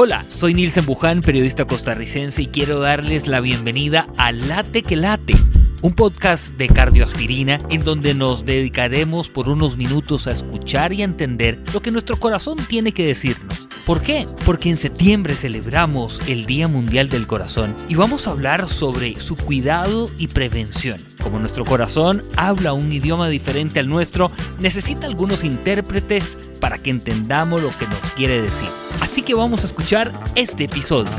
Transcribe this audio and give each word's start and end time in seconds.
Hola, 0.00 0.24
soy 0.28 0.54
Nilsen 0.54 0.86
Buján, 0.86 1.22
periodista 1.22 1.64
costarricense 1.64 2.42
y 2.42 2.46
quiero 2.46 2.78
darles 2.78 3.26
la 3.26 3.40
bienvenida 3.40 4.06
a 4.16 4.32
Late 4.32 4.82
que 4.82 4.96
Late, 4.96 5.34
un 5.82 5.92
podcast 5.94 6.54
de 6.54 6.68
cardioaspirina 6.68 7.58
en 7.68 7.82
donde 7.82 8.14
nos 8.14 8.46
dedicaremos 8.46 9.28
por 9.28 9.48
unos 9.48 9.76
minutos 9.76 10.26
a 10.26 10.30
escuchar 10.30 10.92
y 10.92 11.02
a 11.02 11.04
entender 11.04 11.60
lo 11.74 11.82
que 11.82 11.90
nuestro 11.90 12.16
corazón 12.16 12.56
tiene 12.68 12.92
que 12.92 13.06
decirnos. 13.06 13.67
¿Por 13.88 14.02
qué? 14.02 14.26
Porque 14.44 14.68
en 14.68 14.76
septiembre 14.76 15.34
celebramos 15.34 16.20
el 16.28 16.44
Día 16.44 16.68
Mundial 16.68 17.08
del 17.08 17.26
Corazón 17.26 17.74
y 17.88 17.94
vamos 17.94 18.26
a 18.26 18.32
hablar 18.32 18.68
sobre 18.68 19.14
su 19.14 19.34
cuidado 19.34 20.10
y 20.18 20.28
prevención. 20.28 21.00
Como 21.22 21.38
nuestro 21.38 21.64
corazón 21.64 22.22
habla 22.36 22.74
un 22.74 22.92
idioma 22.92 23.30
diferente 23.30 23.80
al 23.80 23.88
nuestro, 23.88 24.30
necesita 24.60 25.06
algunos 25.06 25.42
intérpretes 25.42 26.36
para 26.60 26.76
que 26.76 26.90
entendamos 26.90 27.62
lo 27.62 27.70
que 27.78 27.86
nos 27.86 28.12
quiere 28.12 28.42
decir. 28.42 28.68
Así 29.00 29.22
que 29.22 29.32
vamos 29.32 29.62
a 29.62 29.68
escuchar 29.68 30.12
este 30.34 30.64
episodio. 30.64 31.12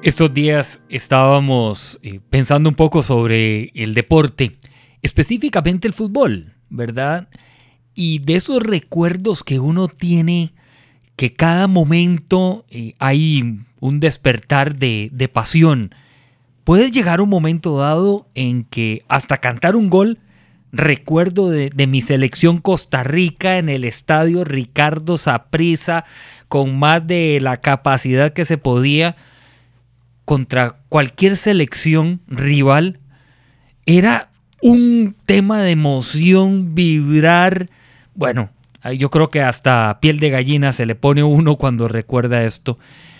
Estos 0.00 0.32
días 0.32 0.80
estábamos 0.88 2.00
eh, 2.02 2.20
pensando 2.30 2.70
un 2.70 2.74
poco 2.74 3.02
sobre 3.02 3.70
el 3.74 3.92
deporte 3.92 4.56
específicamente 5.02 5.88
el 5.88 5.94
fútbol, 5.94 6.54
¿verdad? 6.68 7.28
Y 7.94 8.18
de 8.20 8.36
esos 8.36 8.62
recuerdos 8.62 9.42
que 9.42 9.58
uno 9.58 9.88
tiene, 9.88 10.52
que 11.16 11.32
cada 11.32 11.66
momento 11.66 12.64
eh, 12.68 12.94
hay 12.98 13.60
un 13.80 14.00
despertar 14.00 14.76
de, 14.76 15.30
pasión. 15.32 15.94
Puede 16.64 16.90
llegar 16.90 17.20
un 17.20 17.28
momento 17.28 17.78
dado 17.78 18.28
en 18.34 18.64
que 18.64 19.04
hasta 19.08 19.38
cantar 19.38 19.76
un 19.76 19.88
gol, 19.88 20.18
recuerdo 20.72 21.48
de, 21.48 21.70
de 21.70 21.86
mi 21.86 22.02
selección 22.02 22.58
Costa 22.58 23.02
Rica 23.02 23.58
en 23.58 23.68
el 23.68 23.84
estadio 23.84 24.44
Ricardo 24.44 25.16
Saprissa, 25.16 26.04
con 26.48 26.78
más 26.78 27.06
de 27.06 27.38
la 27.40 27.58
capacidad 27.58 28.32
que 28.32 28.44
se 28.44 28.58
podía 28.58 29.16
contra 30.24 30.80
cualquier 30.88 31.36
selección 31.36 32.20
rival, 32.26 32.98
era 33.86 34.30
un 34.62 35.14
tema 35.26 35.62
de 35.62 35.70
emoción, 35.70 36.74
vibrar. 36.74 37.68
Bueno, 38.14 38.50
yo 38.98 39.10
creo 39.10 39.30
que 39.30 39.42
hasta 39.42 39.98
piel 40.00 40.18
de 40.18 40.30
gallina 40.30 40.72
se 40.72 40.86
le 40.86 40.94
pone 40.94 41.22
uno 41.22 41.56
cuando 41.56 41.88
recuerda 41.88 42.44
esto. 42.44 42.78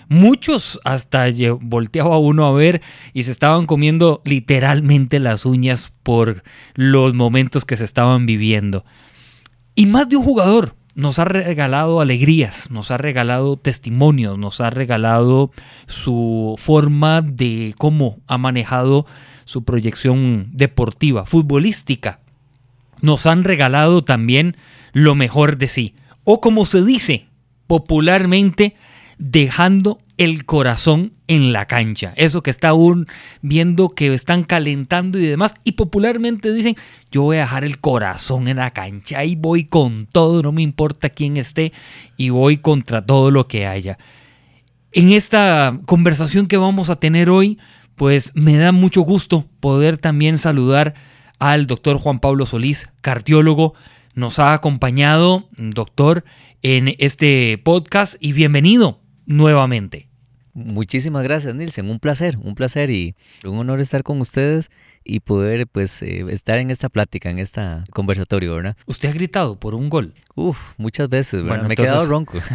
Muchos 0.09 0.79
hasta 0.85 1.25
volteaba 1.59 2.17
uno 2.17 2.45
a 2.45 2.53
ver 2.53 2.81
y 3.13 3.23
se 3.23 3.31
estaban 3.31 3.65
comiendo 3.65 4.21
literalmente 4.23 5.19
las 5.19 5.45
uñas 5.45 5.91
por 6.03 6.43
los 6.75 7.13
momentos 7.13 7.65
que 7.65 7.75
se 7.75 7.83
estaban 7.83 8.25
viviendo. 8.25 8.85
Y 9.75 9.85
más 9.85 10.07
de 10.07 10.15
un 10.15 10.23
jugador 10.23 10.75
nos 10.95 11.19
ha 11.19 11.25
regalado 11.25 12.01
alegrías, 12.01 12.71
nos 12.71 12.89
ha 12.89 12.97
regalado 12.97 13.57
testimonios, 13.57 14.39
nos 14.39 14.61
ha 14.61 14.69
regalado 14.69 15.51
su 15.85 16.55
forma 16.57 17.21
de 17.21 17.75
cómo 17.77 18.17
ha 18.25 18.39
manejado 18.39 19.05
su 19.47 19.63
proyección 19.63 20.49
deportiva, 20.51 21.25
futbolística. 21.25 22.19
Nos 23.01 23.25
han 23.25 23.45
regalado 23.45 24.03
también 24.03 24.57
lo 24.91 25.15
mejor 25.15 25.57
de 25.57 25.69
sí, 25.69 25.95
o 26.25 26.41
como 26.41 26.65
se 26.65 26.83
dice 26.83 27.27
popularmente, 27.65 28.75
dejando 29.17 29.99
el 30.17 30.45
corazón 30.45 31.13
en 31.27 31.53
la 31.53 31.65
cancha. 31.65 32.13
Eso 32.17 32.43
que 32.43 32.49
está 32.49 32.69
aún 32.69 33.07
viendo 33.41 33.89
que 33.89 34.13
están 34.13 34.43
calentando 34.43 35.17
y 35.17 35.25
demás. 35.25 35.53
Y 35.63 35.73
popularmente 35.73 36.53
dicen, 36.53 36.75
yo 37.11 37.21
voy 37.21 37.37
a 37.37 37.41
dejar 37.41 37.63
el 37.63 37.79
corazón 37.79 38.47
en 38.47 38.57
la 38.57 38.71
cancha 38.71 39.23
y 39.23 39.35
voy 39.35 39.65
con 39.65 40.07
todo, 40.07 40.41
no 40.41 40.51
me 40.51 40.61
importa 40.61 41.09
quién 41.09 41.37
esté, 41.37 41.71
y 42.17 42.29
voy 42.29 42.57
contra 42.57 43.05
todo 43.05 43.31
lo 43.31 43.47
que 43.47 43.65
haya. 43.65 43.97
En 44.91 45.11
esta 45.11 45.77
conversación 45.85 46.47
que 46.47 46.57
vamos 46.57 46.89
a 46.89 46.99
tener 46.99 47.29
hoy, 47.29 47.59
pues 47.97 48.31
me 48.35 48.57
da 48.57 48.71
mucho 48.71 49.01
gusto 49.01 49.45
poder 49.59 49.97
también 49.97 50.37
saludar 50.37 50.93
al 51.39 51.65
doctor 51.65 51.97
Juan 51.97 52.19
Pablo 52.19 52.45
Solís, 52.45 52.87
cardiólogo. 53.01 53.73
Nos 54.13 54.37
ha 54.37 54.53
acompañado, 54.53 55.49
doctor, 55.57 56.23
en 56.61 56.95
este 56.99 57.59
podcast 57.63 58.15
y 58.19 58.33
bienvenido 58.33 59.01
nuevamente. 59.25 60.09
Muchísimas 60.53 61.23
gracias, 61.23 61.55
Nilsen. 61.55 61.89
Un 61.89 61.99
placer, 61.99 62.37
un 62.39 62.53
placer 62.53 62.91
y 62.91 63.15
un 63.43 63.57
honor 63.57 63.79
estar 63.79 64.03
con 64.03 64.21
ustedes 64.21 64.69
y 65.03 65.19
poder 65.21 65.65
pues 65.65 66.01
eh, 66.03 66.23
estar 66.29 66.59
en 66.59 66.69
esta 66.69 66.89
plática, 66.89 67.31
en 67.31 67.39
esta 67.39 67.83
conversatorio, 67.91 68.53
¿verdad? 68.53 68.77
Usted 68.85 69.09
ha 69.09 69.13
gritado 69.13 69.59
por 69.59 69.73
un 69.73 69.89
gol. 69.89 70.13
Uf, 70.35 70.59
muchas 70.77 71.09
veces, 71.09 71.43
¿verdad? 71.43 71.67
Me 71.67 71.73
he 71.73 71.77
quedado 71.77 72.05
ronco. 72.05 72.37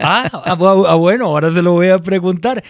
Ah, 0.00 0.30
ah, 0.32 0.56
ah, 0.56 0.94
bueno, 0.94 1.26
ahora 1.26 1.52
se 1.52 1.60
lo 1.60 1.72
voy 1.72 1.88
a 1.88 1.98
preguntar. 1.98 2.62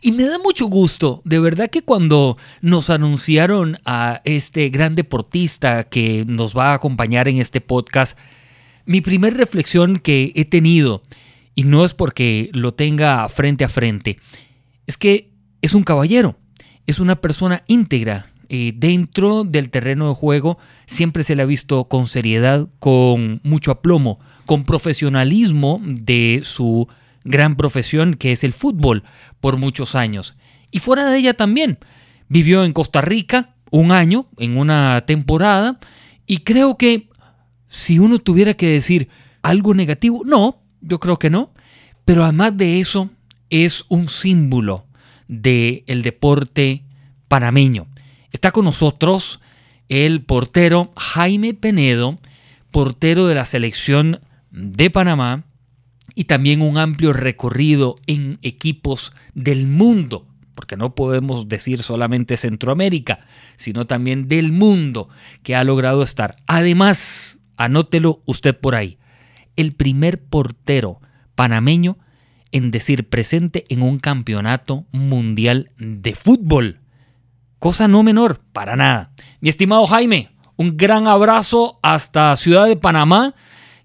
Y 0.00 0.12
me 0.12 0.24
da 0.24 0.38
mucho 0.38 0.66
gusto, 0.66 1.22
de 1.24 1.40
verdad 1.40 1.70
que 1.70 1.82
cuando 1.82 2.36
nos 2.60 2.90
anunciaron 2.90 3.78
a 3.84 4.20
este 4.24 4.68
gran 4.68 4.94
deportista 4.94 5.84
que 5.84 6.24
nos 6.26 6.56
va 6.56 6.70
a 6.70 6.74
acompañar 6.74 7.28
en 7.28 7.38
este 7.38 7.60
podcast, 7.60 8.16
mi 8.84 9.00
primer 9.00 9.34
reflexión 9.36 9.98
que 9.98 10.32
he 10.34 10.44
tenido, 10.44 11.02
y 11.54 11.64
no 11.64 11.84
es 11.84 11.94
porque 11.94 12.50
lo 12.52 12.74
tenga 12.74 13.26
frente 13.28 13.64
a 13.64 13.68
frente, 13.70 14.18
es 14.86 14.98
que 14.98 15.30
es 15.62 15.74
un 15.74 15.82
caballero, 15.82 16.36
es 16.86 17.00
una 17.00 17.16
persona 17.16 17.64
íntegra. 17.66 18.32
Eh, 18.48 18.72
dentro 18.76 19.42
del 19.42 19.70
terreno 19.70 20.08
de 20.08 20.14
juego 20.14 20.58
siempre 20.86 21.24
se 21.24 21.34
le 21.34 21.42
ha 21.42 21.46
visto 21.46 21.86
con 21.86 22.06
seriedad, 22.06 22.68
con 22.78 23.40
mucho 23.42 23.72
aplomo, 23.72 24.20
con 24.44 24.64
profesionalismo 24.64 25.80
de 25.82 26.42
su 26.44 26.86
gran 27.26 27.56
profesión 27.56 28.14
que 28.14 28.32
es 28.32 28.44
el 28.44 28.52
fútbol 28.52 29.02
por 29.40 29.56
muchos 29.56 29.94
años. 29.94 30.36
Y 30.70 30.80
fuera 30.80 31.06
de 31.06 31.18
ella 31.18 31.34
también. 31.34 31.78
Vivió 32.28 32.64
en 32.64 32.72
Costa 32.72 33.00
Rica 33.00 33.54
un 33.70 33.92
año, 33.92 34.26
en 34.38 34.56
una 34.56 35.04
temporada, 35.06 35.78
y 36.26 36.38
creo 36.38 36.76
que 36.76 37.08
si 37.68 37.98
uno 37.98 38.18
tuviera 38.18 38.54
que 38.54 38.68
decir 38.68 39.08
algo 39.42 39.74
negativo, 39.74 40.22
no, 40.24 40.62
yo 40.80 40.98
creo 40.98 41.18
que 41.18 41.30
no, 41.30 41.52
pero 42.04 42.24
además 42.24 42.56
de 42.56 42.80
eso 42.80 43.10
es 43.50 43.84
un 43.88 44.08
símbolo 44.08 44.86
del 45.28 45.84
el 45.86 46.02
deporte 46.02 46.84
panameño. 47.28 47.86
Está 48.32 48.50
con 48.52 48.64
nosotros 48.64 49.40
el 49.88 50.22
portero 50.22 50.92
Jaime 50.96 51.54
Penedo, 51.54 52.18
portero 52.70 53.26
de 53.26 53.34
la 53.34 53.44
selección 53.44 54.20
de 54.50 54.90
Panamá, 54.90 55.44
y 56.16 56.24
también 56.24 56.62
un 56.62 56.78
amplio 56.78 57.12
recorrido 57.12 57.96
en 58.06 58.38
equipos 58.42 59.12
del 59.34 59.66
mundo, 59.66 60.26
porque 60.54 60.76
no 60.76 60.94
podemos 60.94 61.46
decir 61.46 61.82
solamente 61.82 62.38
Centroamérica, 62.38 63.26
sino 63.56 63.86
también 63.86 64.26
del 64.26 64.50
mundo 64.50 65.10
que 65.42 65.54
ha 65.54 65.62
logrado 65.62 66.02
estar. 66.02 66.36
Además, 66.46 67.38
anótelo 67.58 68.22
usted 68.24 68.56
por 68.58 68.74
ahí, 68.74 68.98
el 69.56 69.74
primer 69.74 70.24
portero 70.24 71.00
panameño 71.34 71.98
en 72.50 72.70
decir 72.70 73.10
presente 73.10 73.66
en 73.68 73.82
un 73.82 73.98
campeonato 73.98 74.86
mundial 74.92 75.70
de 75.76 76.14
fútbol. 76.14 76.80
Cosa 77.58 77.88
no 77.88 78.02
menor, 78.02 78.40
para 78.54 78.74
nada. 78.74 79.12
Mi 79.40 79.50
estimado 79.50 79.84
Jaime, 79.84 80.30
un 80.56 80.78
gran 80.78 81.08
abrazo 81.08 81.78
hasta 81.82 82.34
Ciudad 82.36 82.66
de 82.66 82.76
Panamá 82.76 83.34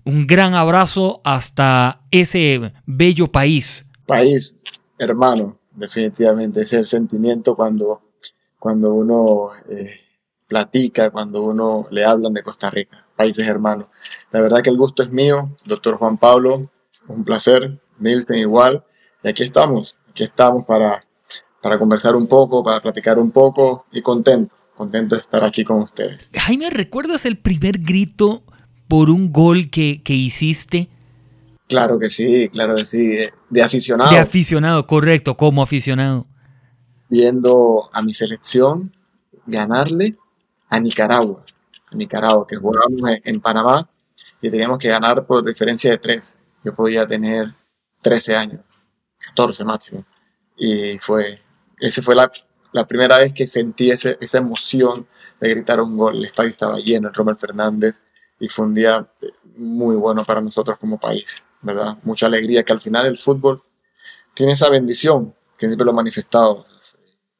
un 0.06 0.28
gran 0.28 0.54
abrazo 0.54 1.22
hasta 1.24 2.02
ese 2.12 2.74
bello 2.86 3.28
país. 3.32 3.86
País, 4.06 4.58
hermano, 4.98 5.60
definitivamente, 5.72 6.62
ese 6.62 6.76
es 6.76 6.80
el 6.82 6.88
sentimiento 6.88 7.56
cuando, 7.56 8.02
cuando 8.60 8.94
uno 8.94 9.52
eh, 9.70 10.00
platica, 10.48 11.10
cuando 11.12 11.44
uno 11.44 11.88
le 11.92 12.04
hablan 12.04 12.34
de 12.34 12.44
Costa 12.44 12.70
Rica, 12.70 13.06
países 13.16 13.48
hermanos. 13.48 13.88
La 14.32 14.42
verdad 14.42 14.62
que 14.62 14.70
el 14.70 14.78
gusto 14.78 15.04
es 15.04 15.12
mío, 15.12 15.56
doctor 15.66 15.98
Juan 15.98 16.18
Pablo, 16.18 16.70
un 17.08 17.24
placer, 17.24 17.80
Nilsen 18.00 18.38
igual, 18.38 18.84
y 19.24 19.30
aquí 19.30 19.44
estamos, 19.44 19.96
aquí 20.10 20.24
estamos 20.24 20.66
para, 20.66 21.06
para 21.62 21.78
conversar 21.78 22.16
un 22.16 22.28
poco, 22.28 22.64
para 22.64 22.82
platicar 22.82 23.20
un 23.20 23.32
poco 23.32 23.86
y 23.92 24.02
contento, 24.02 24.56
contento 24.76 25.16
de 25.16 25.22
estar 25.22 25.44
aquí 25.44 25.64
con 25.64 25.82
ustedes. 25.84 26.30
Jaime, 26.34 26.70
¿recuerdas 26.70 27.26
el 27.26 27.38
primer 27.38 27.80
grito 27.80 28.44
por 28.92 29.10
un 29.10 29.32
gol 29.32 29.70
que, 29.70 30.02
hiciste? 30.06 30.90
Claro 31.70 31.98
que 31.98 32.10
sí, 32.10 32.50
claro 32.50 32.76
que 32.76 32.86
sí, 32.86 33.20
de 33.50 33.64
aficionado. 33.64 34.12
De 34.12 34.20
aficionado, 34.20 34.86
correcto, 34.86 35.38
como 35.38 35.64
aficionado. 35.64 36.26
Viendo 37.08 37.90
a 37.94 38.02
mi 38.02 38.14
selección 38.14 38.94
ganarle 39.46 40.18
a 40.68 40.78
Nicaragua, 40.82 41.46
Nicaragua, 41.94 42.46
que 42.46 42.58
jugábamos 42.58 43.12
en, 43.24 43.40
Panamá 43.40 43.88
y 44.42 44.52
teníamos 44.52 44.78
que 44.78 44.90
ganar 44.90 45.26
por 45.26 45.42
diferencia 45.46 45.92
de 45.92 45.98
tres. 45.98 46.36
Yo 46.62 46.76
podía 46.76 47.08
tener 47.08 47.56
13 48.02 48.36
años, 48.36 48.60
14 49.20 49.64
máximo. 49.64 50.04
Y 50.58 50.98
fue, 50.98 51.40
esa 51.80 52.02
fue 52.02 52.14
la, 52.14 52.30
la 52.74 52.86
primera 52.86 53.20
vez 53.20 53.32
que 53.32 53.48
sentí 53.48 53.90
ese, 53.90 54.18
esa 54.20 54.40
emoción 54.40 55.08
de 55.40 55.50
gritar 55.50 55.80
un 55.80 55.96
gol. 55.96 56.18
El 56.18 56.26
estadio 56.26 56.50
estaba 56.50 56.78
lleno, 56.78 57.08
el 57.08 57.14
Romel 57.14 57.38
Fernández, 57.38 57.96
y 58.42 58.50
fue 58.50 58.66
un 58.66 58.74
día 58.74 59.08
muy 59.56 59.96
bueno 59.96 60.26
para 60.26 60.42
nosotros 60.42 60.78
como 60.80 61.00
país, 61.00 61.44
¿verdad? 61.62 61.98
Mucha 62.04 62.26
alegría 62.26 62.64
que 62.64 62.74
al 62.74 62.82
final 62.82 63.06
el 63.06 63.18
fútbol 63.18 63.62
tiene 64.34 64.54
esa 64.54 64.68
bendición, 64.70 65.36
que 65.60 65.68
siempre 65.68 65.86
lo 65.86 65.92
he 65.92 65.94
manifestado. 65.94 66.66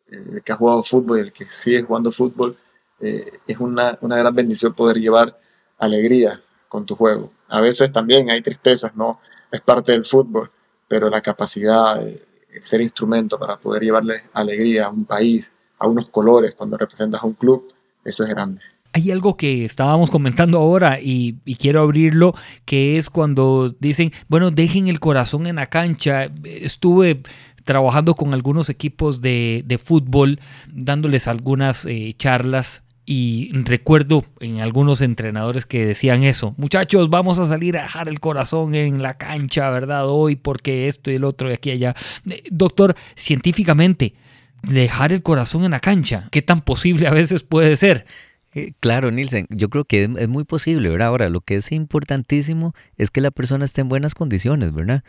El 0.08 0.44
que 0.44 0.52
ha 0.52 0.56
jugado 0.56 0.84
fútbol 0.84 1.18
y 1.18 1.22
el 1.22 1.34
que 1.34 1.46
sigue 1.46 1.82
jugando 1.82 2.12
fútbol, 2.12 2.56
eh, 3.00 3.40
es 3.48 3.58
una, 3.58 3.98
una, 4.02 4.16
gran 4.16 4.36
bendición 4.36 4.76
poder 4.76 4.98
llevar 4.98 5.40
alegría 5.80 6.40
con 6.70 6.86
tu 6.86 6.96
juego. 6.96 7.32
A 7.48 7.62
veces 7.62 7.92
también 7.92 8.30
hay 8.30 8.44
tristezas, 8.44 8.96
¿no? 8.96 9.20
Es 9.52 9.62
parte 9.62 9.94
del 9.94 10.06
fútbol, 10.06 10.52
pero 10.88 11.10
la 11.10 11.22
capacidad 11.22 12.00
de 12.00 12.24
ser 12.62 12.82
instrumento 12.82 13.40
para 13.40 13.58
poder 13.58 13.82
llevarle 13.82 14.26
alegría 14.34 14.86
a 14.86 14.90
un 14.92 15.06
país, 15.06 15.52
a 15.80 15.88
unos 15.88 16.10
colores 16.10 16.54
cuando 16.54 16.78
representas 16.78 17.24
a 17.24 17.26
un 17.26 17.34
club, 17.34 17.74
eso 18.06 18.24
es 18.24 18.30
grande. 18.30 18.62
Hay 18.94 19.12
algo 19.12 19.38
que 19.38 19.64
estábamos 19.66 20.10
comentando 20.10 20.58
ahora 20.58 21.00
y, 21.02 21.36
quiero 21.58 21.82
abrirlo, 21.82 22.36
que 22.66 22.98
es 22.98 23.10
cuando 23.10 23.74
dicen, 23.80 24.12
bueno, 24.28 24.52
dejen 24.52 24.88
el 24.88 25.00
corazón 25.00 25.48
en 25.48 25.56
la 25.56 25.68
cancha. 25.68 26.30
Estuve 26.44 27.22
trabajando 27.64 28.16
con 28.16 28.34
algunos 28.34 28.70
equipos 28.70 29.22
de, 29.22 29.80
fútbol, 29.84 30.40
dándoles 30.68 31.28
algunas 31.28 31.86
eh, 31.86 32.16
charlas 32.18 32.84
y 33.06 33.52
recuerdo 33.54 34.24
en 34.40 34.62
algunos 34.62 35.02
entrenadores 35.02 35.66
que 35.66 35.86
decían 35.86 36.24
eso, 36.24 36.54
muchachos, 36.58 37.10
vamos 37.10 37.40
a 37.40 37.46
salir 37.46 37.78
a 37.78 37.84
dejar 37.84 38.08
el 38.08 38.20
corazón 38.20 38.76
en 38.76 39.02
la 39.02 39.18
cancha, 39.18 39.70
¿verdad? 39.70 40.08
Hoy 40.08 40.36
porque 40.36 40.88
esto 40.88 41.12
y 41.12 41.16
el 41.16 41.24
otro 41.24 41.50
y 41.50 41.54
aquí 41.54 41.70
y 41.70 41.74
allá. 41.74 41.96
Eh, 42.30 42.44
doctor, 42.52 42.96
científicamente, 43.16 44.16
dejar 44.64 45.12
el 45.12 45.24
corazón 45.24 45.66
en 45.66 45.72
la 45.72 45.80
cancha, 45.80 46.28
¿qué 46.32 46.42
tan 46.42 46.62
posible 46.62 47.08
a 47.08 47.12
veces 47.12 47.44
puede 47.44 47.76
ser? 47.76 48.06
Eh, 48.54 48.74
claro, 48.80 49.12
Nielsen, 49.12 49.48
yo 49.50 49.70
creo 49.70 49.86
que 49.86 50.04
es, 50.04 50.28
muy 50.28 50.44
posible, 50.44 50.90
¿verdad? 50.90 51.08
Ahora, 51.08 51.30
lo 51.30 51.42
que 51.42 51.56
es 51.56 51.72
importantísimo 51.72 52.74
es 52.98 53.10
que 53.10 53.22
la 53.22 53.32
persona 53.32 53.64
esté 53.64 53.82
en 53.82 53.90
buenas 53.90 54.14
condiciones, 54.14 54.74
¿verdad? 54.74 55.04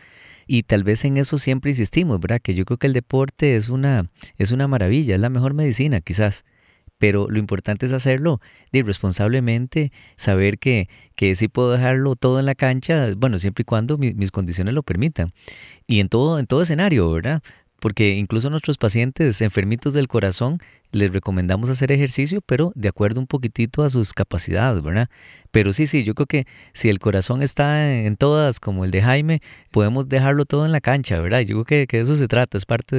Y 0.46 0.62
tal 0.62 0.84
vez 0.84 1.04
en 1.04 1.16
eso 1.16 1.38
siempre 1.38 1.70
insistimos, 1.70 2.20
¿verdad? 2.20 2.40
Que 2.40 2.54
yo 2.54 2.64
creo 2.64 2.78
que 2.78 2.86
el 2.86 2.92
deporte 2.92 3.56
es 3.56 3.68
una, 3.68 4.10
es 4.38 4.52
una 4.52 4.68
maravilla, 4.68 5.16
es 5.16 5.20
la 5.20 5.28
mejor 5.28 5.54
medicina, 5.54 6.00
quizás. 6.00 6.44
Pero 6.98 7.28
lo 7.28 7.40
importante 7.40 7.86
es 7.86 7.92
hacerlo 7.92 8.40
responsablemente, 8.72 9.90
saber 10.14 10.58
que, 10.58 10.88
que 11.16 11.34
sí 11.34 11.48
puedo 11.48 11.72
dejarlo 11.72 12.14
todo 12.14 12.38
en 12.38 12.46
la 12.46 12.54
cancha, 12.54 13.08
bueno, 13.16 13.38
siempre 13.38 13.62
y 13.62 13.64
cuando 13.64 13.98
mis 13.98 14.30
condiciones 14.30 14.72
lo 14.72 14.84
permitan. 14.84 15.32
Y 15.88 15.98
en 15.98 16.08
todo, 16.08 16.38
en 16.38 16.46
todo 16.46 16.62
escenario, 16.62 17.10
¿verdad? 17.10 17.42
Porque 17.82 18.10
incluso 18.10 18.48
nuestros 18.48 18.78
pacientes 18.78 19.42
enfermitos 19.42 19.92
del 19.92 20.06
corazón 20.06 20.60
les 20.92 21.12
recomendamos 21.12 21.68
hacer 21.68 21.90
ejercicio, 21.90 22.40
pero 22.40 22.70
de 22.76 22.88
acuerdo 22.88 23.18
un 23.18 23.26
poquitito 23.26 23.82
a 23.82 23.90
sus 23.90 24.12
capacidades, 24.12 24.84
¿verdad? 24.84 25.08
Pero 25.50 25.72
sí, 25.72 25.88
sí, 25.88 26.04
yo 26.04 26.14
creo 26.14 26.26
que 26.26 26.46
si 26.74 26.90
el 26.90 27.00
corazón 27.00 27.42
está 27.42 27.92
en 27.92 28.16
todas, 28.16 28.60
como 28.60 28.84
el 28.84 28.92
de 28.92 29.02
Jaime, 29.02 29.42
podemos 29.72 30.08
dejarlo 30.08 30.44
todo 30.44 30.64
en 30.64 30.70
la 30.70 30.80
cancha, 30.80 31.18
¿verdad? 31.18 31.40
Yo 31.40 31.56
creo 31.56 31.64
que, 31.64 31.86
que 31.88 31.96
de 31.96 32.02
eso 32.04 32.14
se 32.14 32.28
trata, 32.28 32.56
es 32.56 32.66
parte 32.66 32.94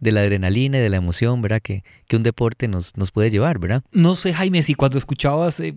de, 0.00 0.12
la 0.12 0.22
adrenalina 0.22 0.78
y 0.78 0.80
de 0.80 0.88
la 0.88 0.96
emoción, 0.96 1.42
¿verdad? 1.42 1.60
Que, 1.60 1.84
que 2.08 2.16
un 2.16 2.22
deporte 2.22 2.68
nos, 2.68 2.96
nos 2.96 3.10
puede 3.10 3.28
llevar, 3.28 3.58
¿verdad? 3.58 3.82
No 3.92 4.16
sé, 4.16 4.32
Jaime, 4.32 4.62
si 4.62 4.74
cuando 4.74 4.96
escuchabas 4.96 5.60
eh, 5.60 5.74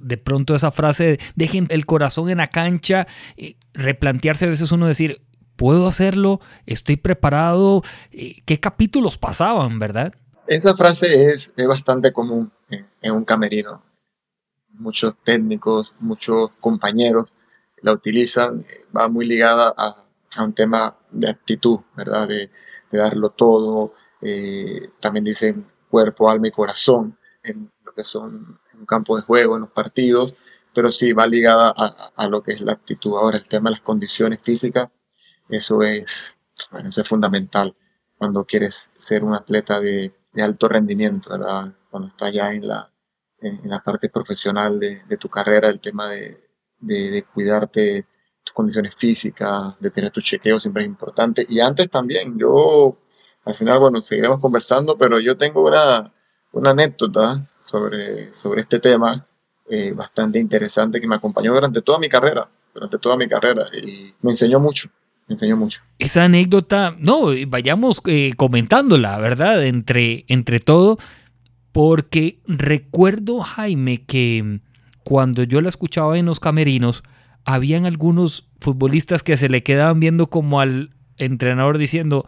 de 0.00 0.16
pronto 0.16 0.54
esa 0.54 0.70
frase, 0.70 1.18
dejen 1.34 1.66
el 1.70 1.86
corazón 1.86 2.30
en 2.30 2.38
la 2.38 2.50
cancha, 2.50 3.08
eh, 3.36 3.56
replantearse 3.74 4.44
a 4.44 4.48
veces 4.48 4.70
uno 4.70 4.86
decir, 4.86 5.22
puedo 5.56 5.86
hacerlo, 5.86 6.40
estoy 6.66 6.96
preparado. 6.96 7.82
Eh, 8.12 8.42
¿Qué 8.44 8.60
capítulos 8.60 9.18
pasaban, 9.18 9.78
verdad? 9.78 10.14
Esa 10.46 10.76
frase 10.76 11.32
es, 11.32 11.52
bastante 11.66 12.12
común 12.12 12.52
en, 12.70 13.12
un 13.12 13.24
camerino. 13.24 13.82
Muchos 14.70 15.14
técnicos, 15.24 15.94
muchos 15.98 16.50
compañeros 16.60 17.32
la 17.82 17.92
utilizan, 17.92 18.64
va 18.96 19.08
muy 19.08 19.26
ligada 19.26 19.74
a, 19.76 20.04
un 20.42 20.52
tema 20.52 20.96
de 21.10 21.30
actitud, 21.30 21.80
¿verdad? 21.96 22.28
De, 22.28 22.50
darlo 22.92 23.28
todo. 23.28 23.92
Eh, 24.22 24.90
también 25.00 25.24
dicen 25.24 25.66
cuerpo, 25.90 26.30
alma 26.30 26.48
y 26.48 26.50
corazón 26.50 27.18
en 27.42 27.70
lo 27.84 27.92
que 27.92 28.04
son 28.04 28.58
un 28.72 28.86
campo 28.86 29.16
de 29.16 29.22
juego, 29.22 29.56
en 29.56 29.62
los 29.62 29.70
partidos, 29.70 30.34
pero 30.74 30.90
sí 30.90 31.12
va 31.12 31.26
ligada 31.26 31.74
a, 31.76 32.12
a 32.16 32.28
lo 32.28 32.42
que 32.42 32.52
es 32.52 32.60
la 32.62 32.72
actitud. 32.72 33.18
Ahora, 33.18 33.36
el 33.36 33.46
tema 33.46 33.68
de 33.68 33.76
las 33.76 33.82
condiciones 33.82 34.40
físicas 34.42 34.88
eso 35.48 35.82
es, 35.82 36.34
bueno, 36.70 36.88
eso 36.90 37.00
es 37.00 37.08
fundamental 37.08 37.74
cuando 38.18 38.44
quieres 38.44 38.88
ser 38.98 39.24
un 39.24 39.34
atleta 39.34 39.80
de, 39.80 40.12
alto 40.38 40.68
rendimiento, 40.68 41.30
¿verdad? 41.30 41.72
Cuando 41.90 42.08
estás 42.08 42.32
ya 42.32 42.52
en 42.52 42.66
la, 42.66 42.90
en, 43.40 43.60
la 43.64 43.82
parte 43.82 44.08
profesional 44.10 44.78
de, 44.78 45.16
tu 45.18 45.28
carrera, 45.30 45.68
el 45.68 45.80
tema 45.80 46.10
de, 46.10 46.38
de, 46.78 47.24
cuidarte 47.32 48.06
tus 48.44 48.54
condiciones 48.54 48.94
físicas, 48.94 49.74
de 49.80 49.90
tener 49.90 50.10
tu 50.10 50.20
chequeo 50.20 50.60
siempre 50.60 50.82
es 50.82 50.88
importante. 50.88 51.46
Y 51.48 51.60
antes 51.60 51.90
también, 51.90 52.38
yo, 52.38 52.98
al 53.44 53.54
final, 53.54 53.78
bueno, 53.78 54.02
seguiremos 54.02 54.40
conversando, 54.40 54.98
pero 54.98 55.18
yo 55.20 55.36
tengo 55.38 55.66
una, 55.66 56.12
una 56.52 56.70
anécdota 56.70 57.48
sobre, 57.58 58.34
sobre 58.34 58.62
este 58.62 58.78
tema 58.78 59.26
eh, 59.68 59.92
bastante 59.92 60.38
interesante 60.38 61.00
que 61.00 61.08
me 61.08 61.16
acompañó 61.16 61.54
durante 61.54 61.80
toda 61.80 61.98
mi 61.98 62.08
carrera, 62.08 62.48
durante 62.74 62.98
toda 62.98 63.16
mi 63.16 63.26
carrera 63.26 63.66
y 63.72 64.14
me 64.20 64.32
enseñó 64.32 64.60
mucho 64.60 64.90
enseñó 65.28 65.56
mucho. 65.56 65.82
Esa 65.98 66.24
anécdota, 66.24 66.94
no, 66.98 67.28
vayamos 67.48 68.00
eh, 68.06 68.32
comentándola, 68.36 69.18
¿verdad? 69.18 69.64
Entre, 69.64 70.24
entre 70.28 70.60
todo, 70.60 70.98
porque 71.72 72.40
recuerdo, 72.46 73.40
Jaime, 73.40 74.04
que 74.04 74.60
cuando 75.04 75.42
yo 75.42 75.60
la 75.60 75.68
escuchaba 75.68 76.18
en 76.18 76.26
los 76.26 76.40
camerinos, 76.40 77.02
habían 77.44 77.86
algunos 77.86 78.48
futbolistas 78.60 79.22
que 79.22 79.36
se 79.36 79.48
le 79.48 79.62
quedaban 79.62 80.00
viendo 80.00 80.28
como 80.28 80.60
al 80.60 80.90
entrenador 81.16 81.78
diciendo, 81.78 82.26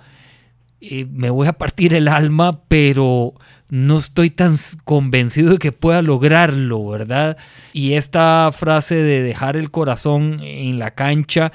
eh, 0.80 1.06
me 1.10 1.30
voy 1.30 1.48
a 1.48 1.54
partir 1.54 1.92
el 1.92 2.06
alma, 2.06 2.62
pero 2.68 3.34
no 3.68 3.98
estoy 3.98 4.30
tan 4.30 4.56
convencido 4.84 5.52
de 5.52 5.58
que 5.58 5.72
pueda 5.72 6.02
lograrlo, 6.02 6.86
¿verdad? 6.86 7.36
Y 7.72 7.94
esta 7.94 8.50
frase 8.52 8.94
de 8.94 9.22
dejar 9.22 9.56
el 9.56 9.70
corazón 9.70 10.38
en 10.40 10.78
la 10.78 10.92
cancha, 10.92 11.52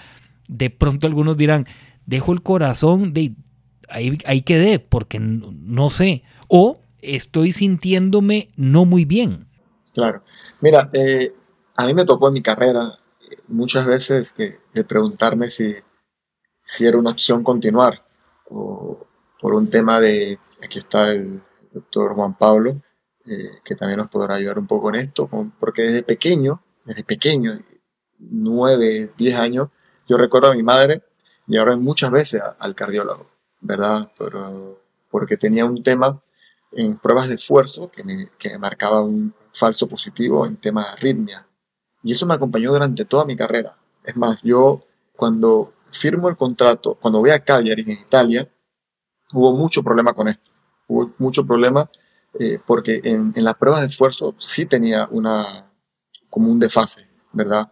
de 0.53 0.69
pronto 0.69 1.07
algunos 1.07 1.35
dirán, 1.35 1.65
dejo 2.05 2.31
el 2.31 2.43
corazón, 2.43 3.11
de 3.11 3.35
ahí, 3.89 4.19
ahí 4.25 4.43
quedé, 4.43 4.77
porque 4.79 5.19
no, 5.19 5.89
sé. 5.89 6.23
O 6.47 6.79
estoy 6.99 7.51
sintiéndome 7.51 8.49
no 8.55 8.85
muy 8.85 9.03
bien. 9.05 9.47
Claro. 9.93 10.23
Mira, 10.61 10.89
eh, 10.93 11.33
a 11.75 11.87
mí 11.87 11.93
me 11.95 12.05
tocó 12.05 12.27
en 12.27 12.35
mi 12.35 12.43
carrera 12.43 12.99
eh, 13.31 13.37
muchas 13.47 13.85
veces 13.85 14.31
que, 14.31 14.59
preguntarme 14.83 15.49
si, 15.49 15.75
si 16.63 16.85
era 16.85 16.97
una 16.97 17.11
opción 17.11 17.43
continuar 17.43 18.05
o 18.49 19.07
por 19.39 19.55
un 19.55 19.69
tema 19.69 19.99
de, 19.99 20.37
aquí 20.63 20.79
está 20.79 21.11
el 21.11 21.41
doctor 21.73 22.13
Juan 22.13 22.37
Pablo, 22.37 22.79
eh, 23.25 23.59
que 23.65 23.75
también 23.75 23.97
nos 23.97 24.09
podrá 24.09 24.35
ayudar 24.35 24.59
un 24.59 24.67
poco 24.67 24.89
en 24.89 24.95
esto, 24.95 25.27
porque 25.59 25.81
desde 25.81 26.03
pequeño, 26.03 26.61
desde 26.85 27.03
pequeño, 27.03 27.59
nueve, 28.19 29.11
diez 29.17 29.35
años, 29.35 29.69
yo 30.07 30.17
recuerdo 30.17 30.51
a 30.51 30.55
mi 30.55 30.63
madre 30.63 31.03
llevarme 31.47 31.77
muchas 31.77 32.11
veces 32.11 32.41
al 32.59 32.75
cardiólogo, 32.75 33.27
¿verdad? 33.61 34.11
Pero, 34.17 34.79
porque 35.09 35.37
tenía 35.37 35.65
un 35.65 35.81
tema 35.83 36.21
en 36.71 36.97
pruebas 36.97 37.29
de 37.29 37.35
esfuerzo 37.35 37.91
que 37.91 38.03
me, 38.03 38.29
que 38.37 38.57
marcaba 38.57 39.01
un 39.01 39.33
falso 39.53 39.87
positivo 39.87 40.45
en 40.45 40.57
temas 40.57 40.87
de 40.87 40.91
arritmia. 40.93 41.47
Y 42.01 42.11
eso 42.11 42.25
me 42.25 42.33
acompañó 42.33 42.71
durante 42.71 43.05
toda 43.05 43.25
mi 43.25 43.35
carrera. 43.35 43.77
Es 44.03 44.15
más, 44.15 44.41
yo 44.41 44.83
cuando 45.15 45.73
firmo 45.91 46.27
el 46.29 46.35
contrato, 46.35 46.95
cuando 46.95 47.19
voy 47.19 47.29
a 47.29 47.39
Cagliari 47.39 47.83
en 47.83 47.91
Italia, 47.91 48.49
hubo 49.31 49.53
mucho 49.53 49.83
problema 49.83 50.13
con 50.13 50.27
esto. 50.27 50.51
Hubo 50.87 51.13
mucho 51.19 51.45
problema 51.45 51.89
eh, 52.39 52.59
porque 52.65 52.99
en, 53.03 53.31
en, 53.35 53.43
las 53.43 53.55
pruebas 53.55 53.81
de 53.81 53.87
esfuerzo 53.87 54.35
sí 54.39 54.65
tenía 54.65 55.07
una, 55.11 55.69
como 56.29 56.51
un 56.51 56.59
desfase, 56.59 57.07
¿verdad? 57.31 57.71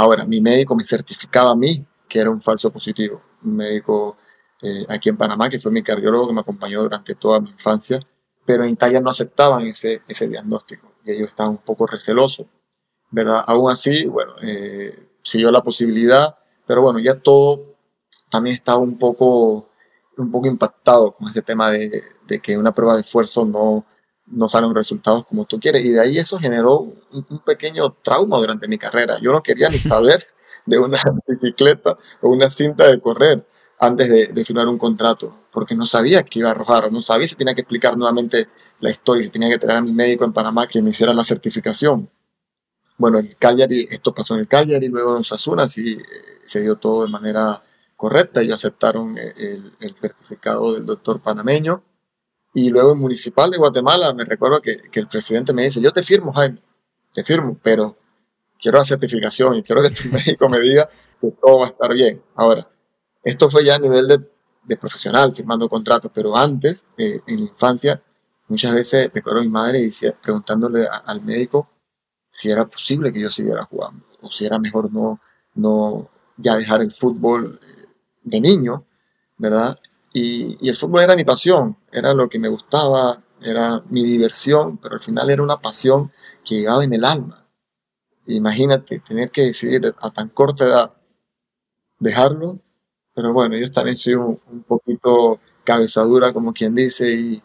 Ahora, 0.00 0.24
mi 0.24 0.40
médico 0.40 0.76
me 0.76 0.84
certificaba 0.84 1.50
a 1.50 1.56
mí 1.56 1.84
que 2.08 2.20
era 2.20 2.30
un 2.30 2.40
falso 2.40 2.70
positivo. 2.70 3.20
Un 3.42 3.56
médico 3.56 4.16
eh, 4.62 4.86
aquí 4.88 5.08
en 5.08 5.16
Panamá, 5.16 5.50
que 5.50 5.58
fue 5.58 5.72
mi 5.72 5.82
cardiólogo 5.82 6.28
que 6.28 6.34
me 6.34 6.40
acompañó 6.40 6.82
durante 6.82 7.16
toda 7.16 7.40
mi 7.40 7.50
infancia, 7.50 7.98
pero 8.46 8.62
en 8.62 8.70
Italia 8.70 9.00
no 9.00 9.10
aceptaban 9.10 9.66
ese, 9.66 10.02
ese 10.06 10.28
diagnóstico 10.28 10.92
y 11.04 11.10
ellos 11.10 11.30
estaban 11.30 11.52
un 11.52 11.58
poco 11.58 11.84
recelosos, 11.86 12.46
¿verdad? 13.10 13.42
Aún 13.44 13.72
así, 13.72 14.06
bueno, 14.06 14.34
eh, 14.40 15.10
siguió 15.24 15.50
la 15.50 15.62
posibilidad, 15.62 16.38
pero 16.64 16.80
bueno, 16.82 17.00
ya 17.00 17.18
todo 17.18 17.76
también 18.30 18.54
estaba 18.54 18.78
un 18.78 18.98
poco, 18.98 19.68
un 20.16 20.30
poco 20.30 20.46
impactado 20.46 21.10
con 21.12 21.26
este 21.26 21.42
tema 21.42 21.72
de, 21.72 22.04
de 22.24 22.40
que 22.40 22.56
una 22.56 22.72
prueba 22.72 22.94
de 22.94 23.00
esfuerzo 23.00 23.44
no, 23.44 23.84
no 24.30 24.48
salen 24.48 24.74
resultados 24.74 25.26
como 25.26 25.44
tú 25.44 25.58
quieres. 25.58 25.84
Y 25.84 25.90
de 25.90 26.00
ahí 26.00 26.18
eso 26.18 26.38
generó 26.38 26.92
un, 27.12 27.40
pequeño 27.44 27.92
trauma 28.02 28.38
durante 28.38 28.68
mi 28.68 28.78
carrera. 28.78 29.18
Yo 29.20 29.32
no 29.32 29.42
quería 29.42 29.68
ni 29.68 29.78
saber 29.78 30.26
de 30.66 30.78
una 30.78 30.98
bicicleta 31.28 31.96
o 32.20 32.28
una 32.28 32.50
cinta 32.50 32.88
de 32.88 33.00
correr 33.00 33.46
antes 33.80 34.08
de, 34.34 34.44
firmar 34.44 34.66
un 34.66 34.76
contrato, 34.76 35.44
porque 35.52 35.76
no 35.76 35.86
sabía 35.86 36.24
que 36.24 36.40
iba 36.40 36.48
a 36.48 36.50
arrojar, 36.50 36.90
no 36.90 37.00
sabía 37.00 37.28
si 37.28 37.36
tenía 37.36 37.54
que 37.54 37.60
explicar 37.60 37.96
nuevamente 37.96 38.48
la 38.80 38.90
historia, 38.90 39.22
si 39.22 39.30
tenía 39.30 39.48
que 39.48 39.58
traer 39.58 39.78
a 39.78 39.82
mi 39.82 39.92
médico 39.92 40.24
en 40.24 40.32
Panamá 40.32 40.66
que 40.66 40.82
me 40.82 40.90
hiciera 40.90 41.14
la 41.14 41.22
certificación. 41.22 42.10
Bueno, 42.96 43.20
el 43.20 43.36
Cagliari, 43.36 43.86
esto 43.88 44.12
pasó 44.12 44.34
en 44.34 44.40
el 44.40 44.48
Cagliari, 44.48 44.88
luego 44.88 45.16
en 45.16 45.22
Sasuna, 45.22 45.68
sí 45.68 45.92
eh, 45.92 46.02
se 46.44 46.60
dio 46.60 46.74
todo 46.74 47.04
de 47.04 47.10
manera 47.10 47.62
correcta, 47.94 48.40
ellos 48.40 48.56
aceptaron 48.56 49.16
eh, 49.16 49.62
el 49.78 49.94
certificado 49.94 50.74
del 50.74 50.84
doctor 50.84 51.20
panameño 51.20 51.84
y 52.58 52.70
luego 52.70 52.92
en 52.92 52.98
Municipal 52.98 53.50
de 53.50 53.58
Guatemala, 53.58 54.12
me 54.12 54.24
recuerdo 54.24 54.60
que, 54.60 54.80
el 54.92 55.06
presidente 55.06 55.52
me 55.52 55.62
dice, 55.62 55.80
yo 55.80 55.92
te 55.92 56.02
firmo, 56.02 56.32
Jaime, 56.32 56.60
te 57.12 57.22
firmo, 57.22 57.56
pero 57.62 57.96
quiero 58.60 58.78
la 58.78 58.84
certificación 58.84 59.54
y 59.54 59.62
quiero 59.62 59.80
que 59.80 59.90
tu 59.90 60.08
médico 60.12 60.48
me 60.48 60.58
diga 60.58 60.88
que 61.20 61.30
todo 61.30 61.60
va 61.60 61.66
a 61.66 61.68
estar 61.68 61.92
bien. 61.92 62.20
Ahora, 62.34 62.68
esto 63.22 63.48
fue 63.48 63.64
ya 63.64 63.76
a 63.76 63.78
nivel 63.78 64.08
de, 64.08 64.76
profesional, 64.76 65.34
firmando 65.34 65.68
contratos, 65.68 66.10
pero 66.12 66.36
antes, 66.36 66.84
eh, 66.96 67.20
en 67.26 67.36
la 67.36 67.50
infancia, 67.50 68.02
muchas 68.48 68.72
veces 68.72 69.10
me 69.14 69.20
acuerdo 69.20 69.40
mi 69.40 69.48
madre 69.48 69.80
decía, 69.82 70.14
preguntándole 70.20 70.86
al 70.86 71.22
médico 71.22 71.70
si 72.30 72.50
era 72.50 72.66
posible 72.66 73.12
que 73.12 73.20
yo 73.20 73.30
siguiera 73.30 73.64
jugando, 73.64 74.04
o 74.20 74.30
si 74.30 74.44
era 74.44 74.58
mejor 74.58 74.92
no, 74.92 75.20
no 75.54 76.10
ya 76.36 76.56
dejar 76.56 76.82
el 76.82 76.92
fútbol 76.92 77.60
eh, 77.62 77.86
de 78.24 78.40
niño, 78.40 78.84
¿verdad? 79.38 79.78
Y, 80.12 80.68
el 80.68 80.76
fútbol 80.76 81.02
era 81.02 81.16
mi 81.16 81.24
pasión, 81.24 81.76
era 81.92 82.14
lo 82.14 82.28
que 82.28 82.38
me 82.38 82.48
gustaba, 82.48 83.22
era 83.40 83.82
mi 83.88 84.04
diversión, 84.04 84.78
pero 84.78 84.96
al 84.96 85.02
final 85.02 85.30
era 85.30 85.42
una 85.42 85.60
pasión 85.60 86.12
que 86.44 86.56
llegaba 86.56 86.84
en 86.84 86.94
el 86.94 87.04
alma. 87.04 87.46
Imagínate 88.26 89.00
tener 89.00 89.30
que 89.30 89.42
decidir 89.42 89.94
a 90.00 90.10
tan 90.10 90.28
corta 90.28 90.64
edad 90.64 90.94
dejarlo, 91.98 92.60
pero 93.14 93.32
bueno, 93.32 93.56
yo 93.56 93.72
también 93.72 93.96
soy 93.96 94.14
un, 94.14 94.38
poquito 94.66 95.40
cabezadura, 95.64 96.32
como 96.32 96.52
quien 96.52 96.74
dice, 96.74 97.42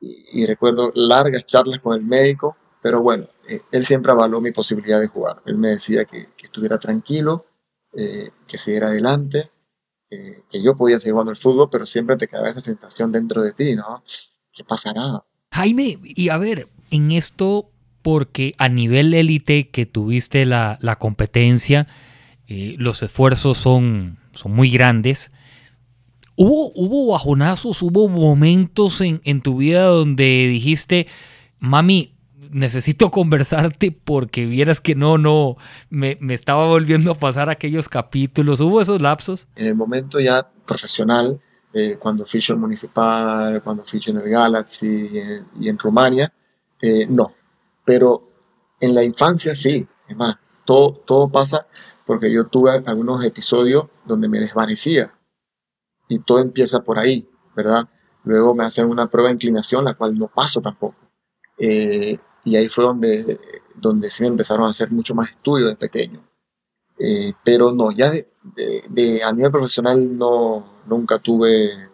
y, 0.00 0.46
recuerdo 0.46 0.92
largas 0.94 1.46
charlas 1.46 1.80
con 1.80 1.94
el 1.94 2.04
médico, 2.04 2.56
pero 2.82 3.00
bueno, 3.02 3.26
eh, 3.48 3.62
él 3.72 3.86
siempre 3.86 4.12
avaló 4.12 4.40
mi 4.40 4.52
posibilidad 4.52 5.00
de 5.00 5.08
jugar. 5.08 5.42
Él 5.46 5.56
me 5.56 5.68
decía 5.68 6.04
que, 6.04 6.28
estuviera 6.42 6.78
tranquilo, 6.78 7.46
eh, 7.94 8.30
que 8.46 8.58
siguiera 8.58 8.88
adelante, 8.88 9.50
que 10.08 10.62
yo 10.62 10.76
podía 10.76 11.00
seguir 11.00 11.12
jugando 11.12 11.32
el 11.32 11.38
fútbol, 11.38 11.68
pero 11.70 11.86
siempre 11.86 12.16
te 12.16 12.28
quedaba 12.28 12.48
esa 12.48 12.60
sensación 12.60 13.12
dentro 13.12 13.42
de 13.42 13.52
ti, 13.52 13.74
¿no? 13.74 14.04
¿Qué 14.52 14.64
pasará? 14.64 15.24
Jaime, 15.52 15.98
y 16.02 16.28
a 16.28 16.38
ver, 16.38 16.68
en 16.90 17.12
esto, 17.12 17.70
porque 18.02 18.54
a 18.58 18.68
nivel 18.68 19.14
élite 19.14 19.68
que 19.68 19.86
tuviste 19.86 20.46
la, 20.46 20.96
competencia, 20.98 21.88
eh, 22.46 22.76
los 22.78 23.02
esfuerzos 23.02 23.58
son, 23.58 24.18
son 24.32 24.52
muy 24.52 24.70
grandes. 24.70 25.30
¿Hubo, 26.36 26.72
¿Hubo 26.74 27.12
bajonazos, 27.12 27.82
hubo 27.82 28.08
momentos 28.08 29.00
en, 29.00 29.20
en 29.24 29.40
tu 29.40 29.56
vida 29.56 29.84
donde 29.86 30.46
dijiste, 30.48 31.06
mami, 31.58 32.15
necesito 32.50 33.10
conversarte 33.10 33.92
porque 33.92 34.46
vieras 34.46 34.80
que 34.80 34.94
no, 34.94 35.18
no, 35.18 35.56
me, 35.90 36.18
estaba 36.30 36.66
volviendo 36.66 37.12
a 37.12 37.18
pasar 37.18 37.50
aquellos 37.50 37.88
capítulos. 37.88 38.60
¿Hubo 38.60 38.80
esos 38.80 39.00
lapsos? 39.00 39.48
En 39.56 39.66
el 39.66 39.74
momento 39.74 40.20
ya 40.20 40.48
profesional, 40.66 41.40
eh, 41.72 41.96
cuando 41.98 42.24
ficho 42.26 42.54
en 42.54 42.60
Municipal, 42.60 43.62
cuando 43.62 43.84
ficho 43.84 44.10
en 44.10 44.18
el 44.18 44.28
Galaxy 44.28 45.10
y 45.60 45.68
en, 45.68 45.78
Rumania, 45.78 46.32
eh, 46.80 47.06
no. 47.08 47.32
Pero 47.84 48.30
en 48.80 48.94
la 48.94 49.04
infancia 49.04 49.54
sí, 49.54 49.86
es 50.08 50.16
más, 50.16 50.36
todo, 50.64 51.02
todo 51.06 51.28
pasa 51.28 51.66
porque 52.06 52.32
yo 52.32 52.46
tuve 52.46 52.70
algunos 52.86 53.24
episodios 53.24 53.86
donde 54.04 54.28
me 54.28 54.38
desvanecía 54.38 55.12
y 56.08 56.20
todo 56.20 56.38
empieza 56.38 56.80
por 56.80 56.98
ahí, 56.98 57.28
¿verdad? 57.54 57.88
Luego 58.24 58.54
me 58.54 58.64
hacen 58.64 58.88
una 58.88 59.08
prueba 59.08 59.28
de 59.28 59.34
inclinación, 59.34 59.84
la 59.84 59.94
cual 59.94 60.16
no 60.16 60.28
paso 60.28 60.60
tampoco. 60.60 60.96
Eh, 61.58 62.18
y 62.46 62.54
ahí 62.54 62.68
fue 62.68 62.84
donde, 62.84 63.40
donde 63.74 64.08
sí 64.08 64.22
me 64.22 64.28
empezaron 64.28 64.66
a 64.66 64.70
hacer 64.70 64.92
mucho 64.92 65.16
más 65.16 65.30
estudios 65.30 65.68
de 65.68 65.76
pequeño. 65.76 66.22
Eh, 66.96 67.32
pero 67.44 67.72
no, 67.72 67.90
ya 67.90 68.12
de, 68.12 69.22
a 69.22 69.32
nivel 69.32 69.50
profesional 69.50 70.16
no, 70.16 70.82
nunca 70.86 71.18
tuve 71.18 71.90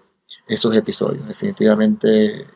esos 0.47 0.77
episodios. 0.77 1.27
Definitivamente 1.27 2.47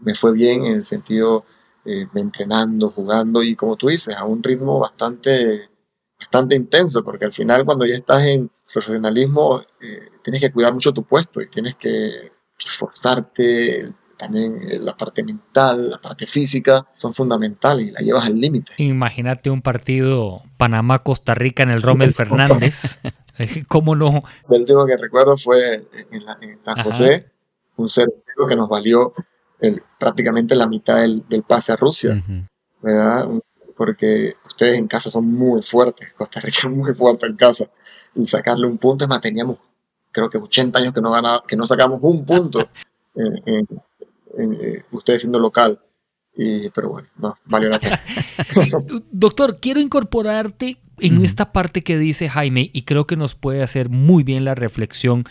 me 0.00 0.14
fue 0.14 0.32
bien 0.32 0.66
en 0.66 0.74
el 0.74 0.84
sentido 0.84 1.46
eh, 1.86 2.06
entrenando, 2.14 2.90
jugando 2.90 3.42
y 3.42 3.56
como 3.56 3.76
tú 3.76 3.88
dices, 3.88 4.14
a 4.14 4.24
un 4.26 4.42
ritmo 4.42 4.78
bastante, 4.78 5.70
bastante 6.20 6.56
intenso, 6.56 7.02
porque 7.02 7.24
al 7.24 7.32
final 7.32 7.64
cuando 7.64 7.86
ya 7.86 7.94
estás 7.94 8.22
en 8.26 8.50
profesionalismo 8.70 9.62
eh, 9.80 10.10
tienes 10.22 10.42
que 10.42 10.52
cuidar 10.52 10.74
mucho 10.74 10.92
tu 10.92 11.04
puesto 11.04 11.40
y 11.40 11.48
tienes 11.48 11.76
que 11.76 12.32
esforzarte, 12.58 13.94
también 14.16 14.60
eh, 14.68 14.78
la 14.78 14.96
parte 14.96 15.22
mental, 15.22 15.90
la 15.90 16.00
parte 16.00 16.26
física 16.26 16.86
son 16.96 17.14
fundamentales 17.14 17.88
y 17.88 17.90
la 17.90 18.00
llevas 18.00 18.26
al 18.26 18.40
límite. 18.40 18.72
Imagínate 18.78 19.50
un 19.50 19.62
partido 19.62 20.42
Panamá-Costa 20.56 21.34
Rica 21.34 21.62
en 21.62 21.70
el 21.70 21.82
Rommel 21.82 22.14
Fernández. 22.14 22.98
¿Cómo 23.68 23.94
no? 23.94 24.22
El 24.50 24.60
último 24.60 24.86
que 24.86 24.96
recuerdo 24.96 25.36
fue 25.36 25.86
en, 26.10 26.62
San 26.62 26.82
José, 26.82 27.30
un 27.76 27.88
servicio 27.88 28.46
que 28.48 28.56
nos 28.56 28.68
valió 28.68 29.12
el, 29.60 29.82
prácticamente 29.98 30.54
la 30.54 30.66
mitad 30.66 30.98
del, 30.98 31.42
pase 31.46 31.72
a 31.72 31.76
Rusia, 31.76 32.22
¿verdad? 32.80 33.28
Porque 33.76 34.34
ustedes 34.46 34.78
en 34.78 34.86
casa 34.86 35.10
son 35.10 35.26
muy 35.32 35.62
fuertes, 35.62 36.12
Costa 36.14 36.40
Rica 36.40 36.58
es 36.64 36.70
muy 36.70 36.94
fuerte 36.94 37.26
en 37.26 37.36
casa, 37.36 37.68
y 38.14 38.26
sacarle 38.26 38.66
un 38.66 38.78
punto, 38.78 39.04
es 39.04 39.08
más, 39.08 39.20
teníamos 39.20 39.58
creo 40.12 40.30
que 40.30 40.38
80 40.38 40.78
años 40.78 40.94
que 40.94 41.00
no, 41.00 41.10
ganaba, 41.10 41.42
que 41.46 41.56
no 41.56 41.66
sacamos 41.66 41.98
un 42.02 42.24
punto 42.24 42.68
en, 43.16 43.66
eh, 44.38 44.82
ustedes 44.90 45.22
siendo 45.22 45.38
local. 45.38 45.80
Y, 46.36 46.68
pero 46.70 46.88
bueno, 46.88 47.08
no, 47.16 47.36
vale 47.44 47.68
la 47.68 47.78
pena. 47.78 48.00
Doctor, 49.12 49.58
quiero 49.60 49.80
incorporarte 49.80 50.78
en 50.98 51.24
esta 51.24 51.52
parte 51.52 51.82
que 51.82 51.98
dice 51.98 52.28
Jaime 52.28 52.70
y 52.72 52.82
creo 52.82 53.06
que 53.06 53.16
nos 53.16 53.34
puede 53.34 53.62
hacer 53.62 53.88
muy 53.88 54.24
bien 54.24 54.44
la 54.44 54.54
reflexión 54.54 55.24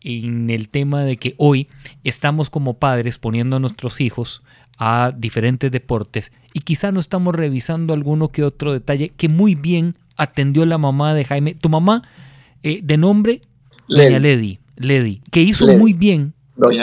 en 0.00 0.50
el 0.50 0.68
tema 0.68 1.02
de 1.02 1.16
que 1.16 1.34
hoy 1.38 1.68
estamos 2.04 2.50
como 2.50 2.78
padres 2.78 3.18
poniendo 3.18 3.56
a 3.56 3.60
nuestros 3.60 4.00
hijos 4.00 4.42
a 4.78 5.12
diferentes 5.16 5.70
deportes 5.70 6.32
y 6.54 6.60
quizá 6.60 6.92
no 6.92 7.00
estamos 7.00 7.34
revisando 7.34 7.92
alguno 7.92 8.28
que 8.28 8.44
otro 8.44 8.72
detalle 8.72 9.10
que 9.10 9.28
muy 9.28 9.54
bien 9.54 9.96
atendió 10.16 10.64
la 10.66 10.78
mamá 10.78 11.14
de 11.14 11.24
Jaime. 11.24 11.54
Tu 11.54 11.68
mamá, 11.68 12.02
eh, 12.62 12.80
de 12.82 12.96
nombre, 12.96 13.42
Lady, 13.86 14.60
Lady, 14.76 15.22
que 15.30 15.42
hizo 15.42 15.66
muy 15.78 15.92
bien 15.92 16.34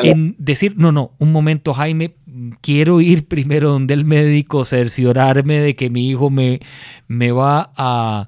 en 0.04 0.36
decir, 0.38 0.76
no, 0.78 0.92
no, 0.92 1.12
un 1.20 1.32
momento, 1.32 1.74
Jaime, 1.74 2.16
quiero 2.62 3.02
ir 3.02 3.28
primero 3.28 3.72
donde 3.72 3.94
el 3.94 4.06
médico, 4.06 4.66
cerciorarme 4.66 5.60
de 5.60 5.76
que 5.76 5.90
mi 5.90 6.10
hijo 6.10 6.30
me, 6.30 6.62
me 7.08 7.32
va 7.32 7.72
a, 7.76 8.28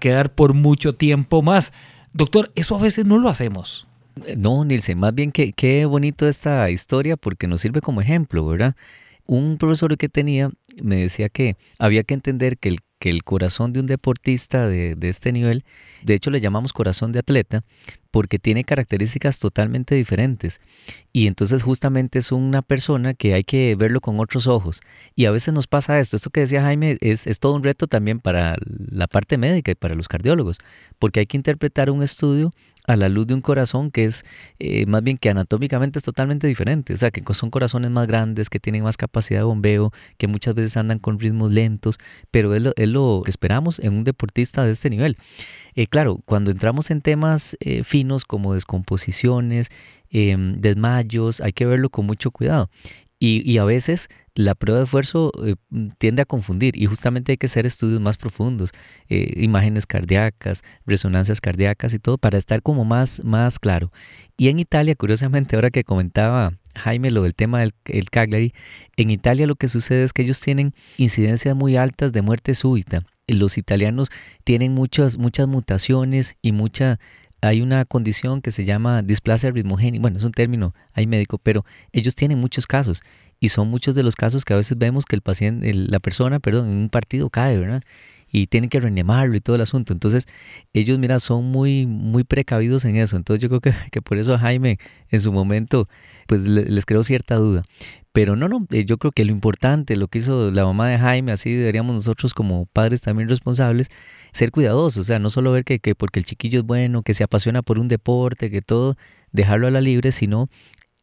quedar 0.00 0.34
por 0.34 0.54
mucho 0.54 0.94
tiempo 0.94 1.42
más. 1.42 1.72
Doctor, 2.12 2.52
eso 2.54 2.76
a 2.76 2.80
veces 2.80 3.04
no 3.04 3.18
lo 3.18 3.28
hacemos. 3.28 3.86
No, 4.36 4.64
Nilsen, 4.64 4.98
más 4.98 5.14
bien 5.14 5.32
que 5.32 5.52
qué 5.52 5.84
bonito 5.86 6.28
esta 6.28 6.70
historia 6.70 7.16
porque 7.16 7.48
nos 7.48 7.60
sirve 7.60 7.80
como 7.80 8.00
ejemplo, 8.00 8.46
¿verdad? 8.46 8.76
Un 9.26 9.58
profesor 9.58 9.96
que 9.96 10.08
tenía 10.08 10.50
me 10.80 10.96
decía 10.96 11.28
que 11.28 11.56
había 11.78 12.04
que 12.04 12.14
entender 12.14 12.58
que 12.58 12.68
el 12.68 12.78
que 13.04 13.10
el 13.10 13.22
corazón 13.22 13.74
de 13.74 13.80
un 13.80 13.86
deportista 13.86 14.66
de, 14.66 14.96
este 15.02 15.30
nivel, 15.30 15.62
de 16.02 16.14
hecho 16.14 16.30
le 16.30 16.40
llamamos 16.40 16.72
corazón 16.72 17.12
de 17.12 17.18
atleta, 17.18 17.62
porque 18.10 18.38
tiene 18.38 18.64
características 18.64 19.40
totalmente 19.40 19.94
diferentes. 19.94 20.58
Y 21.12 21.26
entonces 21.26 21.62
justamente 21.62 22.18
es 22.18 22.32
una 22.32 22.62
persona 22.62 23.12
que 23.12 23.34
hay 23.34 23.44
que 23.44 23.76
verlo 23.76 24.00
con 24.00 24.20
otros 24.20 24.46
ojos. 24.46 24.80
Y 25.14 25.26
a 25.26 25.30
veces 25.30 25.52
nos 25.52 25.66
pasa 25.66 26.00
esto. 26.00 26.16
Esto 26.16 26.30
que 26.30 26.40
decía 26.40 26.62
Jaime 26.62 26.96
es, 27.02 27.26
es 27.26 27.40
todo 27.40 27.52
un 27.52 27.62
reto 27.62 27.88
también 27.88 28.20
para 28.20 28.56
la 28.64 29.06
parte 29.06 29.36
médica 29.36 29.72
y 29.72 29.74
para 29.74 29.94
los 29.94 30.08
cardiólogos, 30.08 30.56
porque 30.98 31.20
hay 31.20 31.26
que 31.26 31.36
interpretar 31.36 31.90
un 31.90 32.02
estudio 32.02 32.52
a 32.86 32.96
la 32.96 33.08
luz 33.08 33.26
de 33.26 33.34
un 33.34 33.40
corazón 33.40 33.90
que 33.90 34.04
es 34.04 34.24
eh, 34.58 34.86
más 34.86 35.02
bien 35.02 35.16
que 35.16 35.30
anatómicamente 35.30 35.98
es 35.98 36.04
totalmente 36.04 36.46
diferente. 36.46 36.94
O 36.94 36.96
sea, 36.96 37.10
que 37.10 37.22
son 37.34 37.50
corazones 37.50 37.90
más 37.90 38.06
grandes, 38.06 38.50
que 38.50 38.60
tienen 38.60 38.82
más 38.82 38.96
capacidad 38.96 39.40
de 39.40 39.44
bombeo, 39.44 39.92
que 40.18 40.26
muchas 40.26 40.54
veces 40.54 40.76
andan 40.76 40.98
con 40.98 41.18
ritmos 41.18 41.50
lentos, 41.50 41.98
pero 42.30 42.54
es 42.54 42.88
lo, 42.88 43.22
que 43.22 43.30
esperamos 43.30 43.78
en 43.78 43.94
un 43.94 44.04
deportista 44.04 44.64
de 44.64 44.72
este 44.72 44.90
nivel. 44.90 45.16
Eh, 45.74 45.86
claro, 45.86 46.20
cuando 46.24 46.50
entramos 46.50 46.90
en 46.90 47.00
temas 47.00 47.56
eh, 47.60 47.82
finos 47.82 48.24
como 48.24 48.54
descomposiciones, 48.54 49.70
em, 50.10 50.60
desmayos, 50.60 51.40
hay 51.40 51.52
que 51.52 51.66
verlo 51.66 51.90
con 51.90 52.06
mucho 52.06 52.30
cuidado. 52.30 52.70
Y, 53.20 53.56
a 53.58 53.64
veces 53.64 54.08
la 54.34 54.54
prueba 54.54 54.80
de 54.80 54.84
esfuerzo 54.84 55.32
eh, 55.44 55.54
tiende 55.96 56.22
a 56.22 56.24
confundir 56.24 56.76
y 56.76 56.86
justamente 56.86 57.32
hay 57.32 57.38
que 57.38 57.46
hacer 57.46 57.64
estudios 57.64 58.00
más 58.00 58.18
profundos, 58.18 58.70
eh, 59.08 59.32
imágenes 59.36 59.86
cardíacas, 59.86 60.62
resonancias 60.84 61.40
cardíacas 61.40 61.94
y 61.94 61.98
todo 61.98 62.18
para 62.18 62.36
estar 62.36 62.60
como 62.60 62.84
más, 62.84 63.22
más 63.24 63.58
claro. 63.58 63.92
Y 64.36 64.48
en 64.48 64.58
Italia, 64.58 64.94
curiosamente, 64.94 65.56
ahora 65.56 65.70
que 65.70 65.84
comentaba 65.84 66.52
Jaime 66.74 67.10
lo 67.10 67.22
del 67.22 67.34
tema 67.34 67.60
del 67.60 67.72
el 67.86 68.10
Cagliari, 68.10 68.52
en 68.96 69.10
Italia 69.10 69.46
lo 69.46 69.54
que 69.54 69.68
sucede 69.68 70.02
es 70.02 70.12
que 70.12 70.22
ellos 70.22 70.40
tienen 70.40 70.74
incidencias 70.98 71.54
muy 71.54 71.76
altas 71.76 72.12
de 72.12 72.22
muerte 72.22 72.54
súbita. 72.54 73.06
Los 73.26 73.56
italianos 73.56 74.10
tienen 74.42 74.74
muchas, 74.74 75.16
muchas 75.16 75.46
mutaciones 75.46 76.36
y 76.42 76.52
mucha 76.52 76.98
hay 77.44 77.60
una 77.60 77.84
condición 77.84 78.40
que 78.40 78.52
se 78.52 78.64
llama 78.64 79.02
displasia 79.02 79.50
ritmogénica, 79.50 80.02
bueno, 80.02 80.18
es 80.18 80.24
un 80.24 80.32
término 80.32 80.74
hay 80.92 81.06
médico, 81.06 81.38
pero 81.38 81.64
ellos 81.92 82.14
tienen 82.14 82.38
muchos 82.38 82.66
casos 82.66 83.02
y 83.40 83.50
son 83.50 83.68
muchos 83.68 83.94
de 83.94 84.02
los 84.02 84.16
casos 84.16 84.44
que 84.44 84.54
a 84.54 84.56
veces 84.56 84.78
vemos 84.78 85.04
que 85.04 85.16
el 85.16 85.22
paciente, 85.22 85.72
la 85.74 86.00
persona, 86.00 86.40
perdón, 86.40 86.68
en 86.68 86.76
un 86.76 86.88
partido 86.88 87.30
cae, 87.30 87.58
¿verdad? 87.58 87.82
Y 88.36 88.48
tienen 88.48 88.68
que 88.68 88.80
reanimarlo 88.80 89.36
y 89.36 89.40
todo 89.40 89.54
el 89.54 89.62
asunto. 89.62 89.92
Entonces, 89.92 90.26
ellos, 90.72 90.98
mira, 90.98 91.20
son 91.20 91.44
muy, 91.44 91.86
muy 91.86 92.24
precavidos 92.24 92.84
en 92.84 92.96
eso. 92.96 93.16
Entonces, 93.16 93.40
yo 93.40 93.48
creo 93.48 93.60
que, 93.60 93.72
que 93.92 94.02
por 94.02 94.18
eso 94.18 94.34
a 94.34 94.40
Jaime 94.40 94.80
en 95.10 95.20
su 95.20 95.32
momento, 95.32 95.88
pues 96.26 96.44
les 96.44 96.84
creó 96.84 97.04
cierta 97.04 97.36
duda. 97.36 97.62
Pero 98.12 98.34
no, 98.34 98.48
no, 98.48 98.66
eh, 98.70 98.84
yo 98.84 98.98
creo 98.98 99.12
que 99.12 99.24
lo 99.24 99.30
importante, 99.30 99.96
lo 99.96 100.08
que 100.08 100.18
hizo 100.18 100.50
la 100.50 100.64
mamá 100.64 100.88
de 100.88 100.98
Jaime, 100.98 101.30
así 101.30 101.52
deberíamos 101.52 101.94
nosotros 101.94 102.34
como 102.34 102.66
padres 102.66 103.02
también 103.02 103.28
responsables, 103.28 103.88
ser 104.32 104.50
cuidadosos, 104.50 105.02
o 105.02 105.04
sea, 105.04 105.18
no 105.20 105.30
solo 105.30 105.52
ver 105.52 105.64
que, 105.64 105.78
que 105.78 105.94
porque 105.94 106.18
el 106.18 106.24
chiquillo 106.24 106.60
es 106.60 106.66
bueno, 106.66 107.02
que 107.02 107.14
se 107.14 107.24
apasiona 107.24 107.62
por 107.62 107.78
un 107.78 107.88
deporte, 107.88 108.50
que 108.50 108.62
todo, 108.62 108.96
dejarlo 109.32 109.66
a 109.66 109.70
la 109.70 109.80
libre, 109.80 110.12
sino 110.12 110.48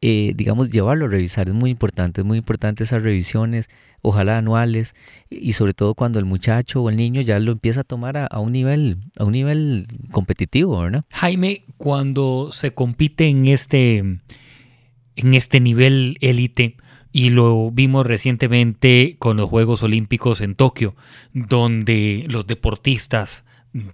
eh, 0.01 0.34
digamos, 0.36 0.72
llevarlo 0.72 1.05
a 1.05 1.10
revisar. 1.10 1.48
Es 1.48 1.53
muy 1.53 1.70
importante, 1.70 2.22
es 2.22 2.27
muy 2.27 2.39
importante 2.39 2.84
esas 2.84 3.03
revisiones, 3.03 3.70
ojalá 4.01 4.39
anuales, 4.39 4.96
y 5.29 5.53
sobre 5.53 5.75
todo 5.75 5.93
cuando 5.93 6.17
el 6.17 6.25
muchacho 6.25 6.81
o 6.81 6.89
el 6.89 6.98
niño 6.98 7.22
ya 7.22 7.39
lo 7.39 7.51
empieza 7.51 7.81
a 7.81 7.84
tomar 7.84 8.17
a, 8.17 8.39
un 8.39 8.51
nivel, 8.51 8.98
a 9.17 9.25
un 9.25 9.34
nivel 9.34 9.88
competitivo, 10.12 10.79
¿verdad? 10.79 11.05
Jaime, 11.12 11.65
cuando 11.77 12.50
se 12.51 12.74
compite 12.74 13.27
en 13.27 13.48
este, 13.48 13.98
en 13.98 15.34
este 15.34 15.60
nivel 15.60 16.17
élite, 16.22 16.77
y 17.13 17.29
lo 17.29 17.72
vimos 17.72 18.08
recientemente 18.08 19.17
con 19.20 19.38
los 19.38 19.50
Juegos 19.50 19.84
Olímpicos 19.84 20.41
en 20.41 20.55
Tokio, 20.55 20.96
donde 21.34 22.25
los 22.27 22.48
deportistas 22.48 23.43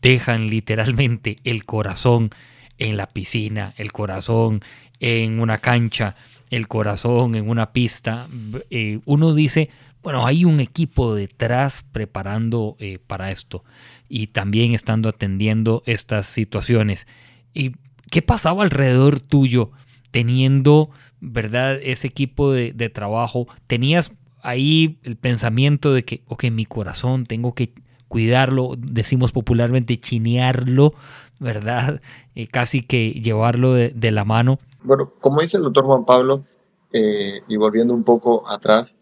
dejan 0.01 0.47
literalmente 0.47 1.37
el 1.43 1.65
corazón 1.65 2.29
en 2.77 2.95
la 2.95 3.07
piscina, 3.07 3.73
el 3.77 3.91
corazón 3.91 4.61
en 4.99 5.39
una 5.39 5.59
cancha, 5.59 6.15
el 6.49 6.67
corazón 6.67 7.35
en 7.35 7.49
una 7.49 7.71
pista. 7.73 8.27
Eh, 8.69 8.99
uno 9.05 9.33
dice, 9.33 9.69
bueno, 10.03 10.25
hay 10.25 10.45
un 10.45 10.59
equipo 10.59 11.15
detrás 11.15 11.83
preparando 11.91 12.75
eh, 12.79 12.99
para 13.05 13.31
esto 13.31 13.63
y 14.09 14.27
también 14.27 14.73
estando 14.73 15.09
atendiendo 15.09 15.83
estas 15.85 16.27
situaciones. 16.27 17.07
¿Y 17.53 17.73
qué 18.09 18.21
pasaba 18.21 18.63
alrededor 18.63 19.19
tuyo 19.19 19.71
teniendo 20.11 20.89
¿verdad? 21.19 21.79
Ese 21.81 22.07
equipo 22.07 22.51
de, 22.51 22.89
trabajo, 22.89 23.47
tenías 23.67 24.11
ahí 24.41 24.99
el 25.03 25.15
pensamiento 25.15 25.93
de 25.93 26.03
que, 26.03 26.21
ok, 26.27 26.45
mi 26.51 26.65
corazón, 26.65 27.25
tengo 27.25 27.53
que 27.53 27.73
cuidarlo, 28.07 28.75
decimos 28.77 29.31
popularmente 29.31 29.99
chinearlo, 29.99 30.93
¿verdad? 31.39 32.01
Eh, 32.35 32.47
casi 32.47 32.81
que 32.81 33.11
llevarlo 33.11 33.73
de, 33.73 34.11
la 34.11 34.25
mano. 34.25 34.59
Bueno, 34.87 35.13
como 35.19 35.41
dice 35.41 35.57
el 35.57 35.63
doctor 35.63 35.85
Juan 35.85 36.05
Pablo, 36.05 36.45
eh, 36.91 37.41
y 37.47 37.57
volviendo 37.57 37.93
un 37.93 38.03
poco 38.03 38.49
atrás, 38.49 38.95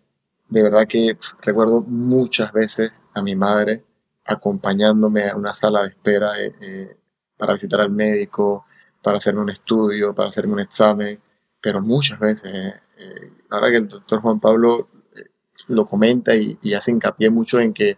de 0.49 0.63
verdad 0.63 0.87
que 0.87 1.17
recuerdo 1.41 1.81
muchas 1.81 2.51
veces 2.51 2.91
a 3.13 3.21
mi 3.21 3.35
madre 3.35 3.83
acompañándome 4.25 5.29
a 5.29 5.35
una 5.35 5.53
sala 5.53 5.83
de 5.83 5.89
espera 5.89 6.31
eh, 6.39 6.97
para 7.37 7.53
visitar 7.53 7.81
al 7.81 7.91
médico, 7.91 8.65
para 9.01 9.19
hacerme 9.19 9.41
un 9.41 9.49
estudio, 9.49 10.13
para 10.13 10.29
hacerme 10.29 10.53
un 10.53 10.59
examen 10.61 11.19
pero 11.65 11.81
muchas 11.81 12.19
veces. 12.19 12.43
Eh, 12.45 12.73
eh, 12.99 13.31
ahora 13.49 13.71
que 13.71 13.77
el 13.77 13.87
doctor 13.87 14.21
Juan 14.21 14.39
Pablo 14.39 14.87
eh, 15.15 15.23
lo 15.69 15.87
comenta 15.87 16.35
y, 16.35 16.59
hace 16.75 16.91
hincapié 16.91 17.31
mucho 17.31 17.59
en 17.59 17.73
que, 17.73 17.97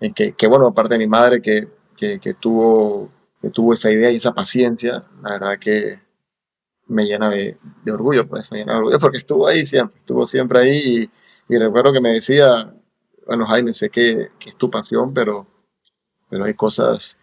en 0.00 0.14
que, 0.14 0.46
bueno, 0.48 0.68
aparte 0.68 0.94
de 0.94 1.00
mi 1.00 1.06
madre 1.06 1.42
que, 1.42 1.68
que, 1.98 2.34
tuvo, 2.40 3.12
que 3.42 3.50
tuvo 3.50 3.74
esa 3.74 3.90
idea 3.90 4.10
y 4.10 4.16
esa 4.16 4.32
paciencia, 4.32 5.04
la 5.22 5.32
verdad 5.32 5.58
que 5.58 6.00
me 6.86 7.04
llena 7.04 7.30
de, 7.30 7.56
orgullo, 7.90 8.28
pues 8.28 8.52
me 8.52 8.58
llena 8.58 8.72
de 8.72 8.78
orgullo 8.78 8.98
porque 8.98 9.18
estuvo 9.18 9.46
ahí 9.46 9.66
siempre, 9.66 9.98
estuvo 9.98 10.26
siempre 10.26 10.60
ahí 10.60 11.10
y, 11.48 11.58
recuerdo 11.58 11.92
que 11.92 12.00
me 12.00 12.10
decía, 12.10 12.72
bueno 13.26 13.46
Jaime, 13.46 13.72
sé 13.72 13.90
que, 13.90 14.28
que, 14.38 14.50
es 14.50 14.56
tu 14.56 14.70
pasión, 14.70 15.12
pero, 15.14 15.46
pero 16.28 16.44
hay 16.44 16.54
cosas, 16.54 17.16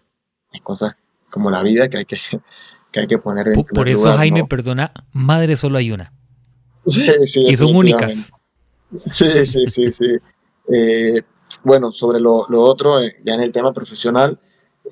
hay 0.52 0.60
cosas 0.62 0.96
como 1.30 1.50
la 1.50 1.64
vida 1.64 1.90
que 1.90 1.98
hay 1.98 2.06
que, 2.06 2.18
que 2.92 3.00
hay 3.00 3.08
que 3.08 3.18
poner 3.18 3.48
en 3.50 3.54
Por, 3.56 3.66
por 3.66 3.90
eso, 3.90 4.16
Jaime, 4.16 4.46
perdona, 4.46 4.94
madre 5.12 5.56
solo 5.56 5.78
hay 5.78 5.92
una. 5.92 6.14
Sí, 6.86 7.08
sí. 7.26 7.46
Y 7.48 7.56
son 7.56 7.76
únicas. 7.76 8.32
Sí, 9.14 9.46
sí, 9.46 9.68
sí, 9.68 9.92
sí. 9.92 10.18
Eh, 10.74 11.22
bueno, 11.64 11.92
sobre 11.92 12.20
lo, 12.20 12.46
lo, 12.50 12.62
otro, 12.62 13.02
eh, 13.02 13.18
ya 13.24 13.36
en 13.36 13.42
el 13.42 13.52
tema 13.52 13.74
profesional, 13.74 14.40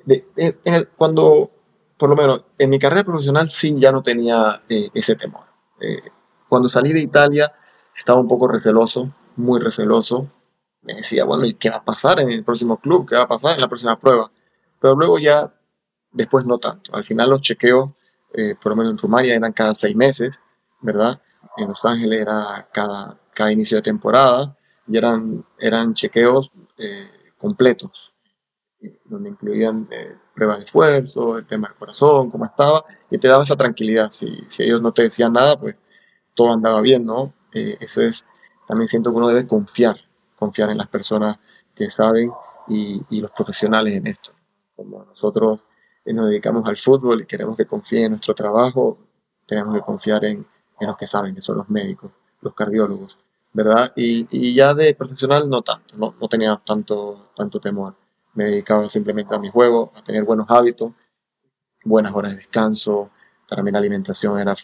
en 0.06 0.74
el, 0.74 0.88
cuando, 0.88 1.50
por 2.00 2.08
lo 2.08 2.16
menos 2.16 2.44
en 2.56 2.70
mi 2.70 2.78
carrera 2.78 3.04
profesional 3.04 3.50
sí 3.50 3.76
ya 3.78 3.92
no 3.92 4.02
tenía 4.02 4.62
eh, 4.70 4.88
ese 4.94 5.16
temor. 5.16 5.44
cuando 6.48 6.70
salí 6.70 6.94
de 6.94 7.00
Italia 7.00 7.52
estaba 7.94 8.18
un 8.18 8.26
poco 8.26 8.48
receloso, 8.48 9.12
muy 9.36 9.60
receloso. 9.60 10.30
Me 10.82 10.94
decía, 10.94 11.24
bueno, 11.24 11.44
¿y 11.44 11.54
qué 11.54 11.68
va 11.68 11.76
a 11.76 11.84
pasar 11.84 12.20
en 12.20 12.30
el 12.30 12.42
próximo 12.42 12.78
club? 12.78 13.06
¿Qué 13.06 13.16
va 13.16 13.22
a 13.22 13.28
pasar 13.28 13.54
en 13.54 13.60
la 13.60 13.68
próxima 13.68 13.98
prueba? 13.98 14.30
Pero 14.80 14.94
luego 14.94 15.18
ya 15.18 15.52
después 16.10 16.46
no 16.46 16.56
tanto. 16.56 16.94
Al 16.94 17.04
final 17.04 17.28
los 17.28 17.42
chequeos, 17.42 17.90
eh, 18.32 18.54
por 18.60 18.70
lo 18.70 18.76
menos 18.76 18.92
en 18.92 18.98
Rumania, 18.98 19.34
eran 19.34 19.52
cada 19.52 19.74
seis 19.74 19.94
meses, 19.94 20.40
¿verdad? 20.80 21.20
En 21.58 21.68
Los 21.68 21.84
Ángeles 21.84 22.20
era 22.20 22.66
cada, 22.72 23.18
cada 23.34 23.52
inicio 23.52 23.76
de 23.76 23.82
temporada 23.82 24.56
y 24.88 24.96
eran, 24.96 25.44
eran 25.58 25.92
chequeos 25.92 26.50
eh, 26.78 27.10
completos, 27.36 28.09
donde 29.04 29.30
incluían 29.30 29.88
eh, 29.90 30.16
pruebas 30.34 30.58
de 30.58 30.64
esfuerzo, 30.64 31.38
el 31.38 31.46
tema 31.46 31.68
del 31.68 31.76
corazón, 31.76 32.30
cómo 32.30 32.46
estaba, 32.46 32.84
y 33.10 33.18
te 33.18 33.28
daba 33.28 33.42
esa 33.42 33.56
tranquilidad. 33.56 34.10
Si, 34.10 34.46
ellos 34.58 34.80
no 34.80 34.92
te 34.92 35.02
decían 35.02 35.32
nada, 35.32 35.58
pues 35.58 35.76
todo 36.34 36.52
andaba 36.52 36.80
bien, 36.80 37.04
¿no? 37.04 37.34
eso 37.52 38.00
es, 38.00 38.24
también 38.66 38.88
siento 38.88 39.10
que 39.10 39.16
uno 39.16 39.28
debe 39.28 39.46
confiar, 39.46 39.96
confiar 40.38 40.70
en 40.70 40.78
las 40.78 40.88
personas 40.88 41.38
que 41.74 41.90
saben 41.90 42.30
y, 42.68 43.20
los 43.20 43.30
profesionales 43.32 43.94
en 43.94 44.06
esto. 44.06 44.32
Como 44.76 45.04
nosotros 45.04 45.64
nos 46.06 46.28
dedicamos 46.28 46.66
al 46.68 46.76
fútbol 46.76 47.20
y 47.20 47.26
queremos 47.26 47.56
que 47.56 47.66
confíen 47.66 48.04
en 48.04 48.10
nuestro 48.12 48.34
trabajo, 48.34 48.98
tenemos 49.46 49.74
que 49.74 49.80
confiar 49.80 50.24
en, 50.24 50.46
en 50.80 50.86
los 50.86 50.96
que 50.96 51.06
saben, 51.06 51.34
que 51.34 51.40
son 51.40 51.58
los 51.58 51.68
médicos, 51.68 52.12
los 52.40 52.54
cardiólogos, 52.54 53.18
¿verdad? 53.52 53.92
Y, 53.96 54.26
y 54.30 54.54
ya 54.54 54.74
de 54.74 54.94
profesional 54.94 55.48
no 55.48 55.62
tanto, 55.62 55.96
no, 55.96 56.14
no, 56.20 56.28
tenía 56.28 56.60
tanto, 56.64 57.30
tanto 57.36 57.60
temor. 57.60 57.94
Me 58.34 58.44
dedicaba 58.44 58.88
simplemente 58.88 59.34
a 59.34 59.38
mi 59.38 59.50
juego, 59.50 59.92
a 59.94 60.02
tener 60.02 60.24
buenos 60.24 60.46
hábitos, 60.50 60.92
buenas 61.84 62.14
horas 62.14 62.32
de 62.32 62.38
descanso, 62.38 63.10
para 63.48 63.62
mí 63.62 63.70
la 63.72 63.78
alimentación 63.78 64.38
era, 64.38 64.54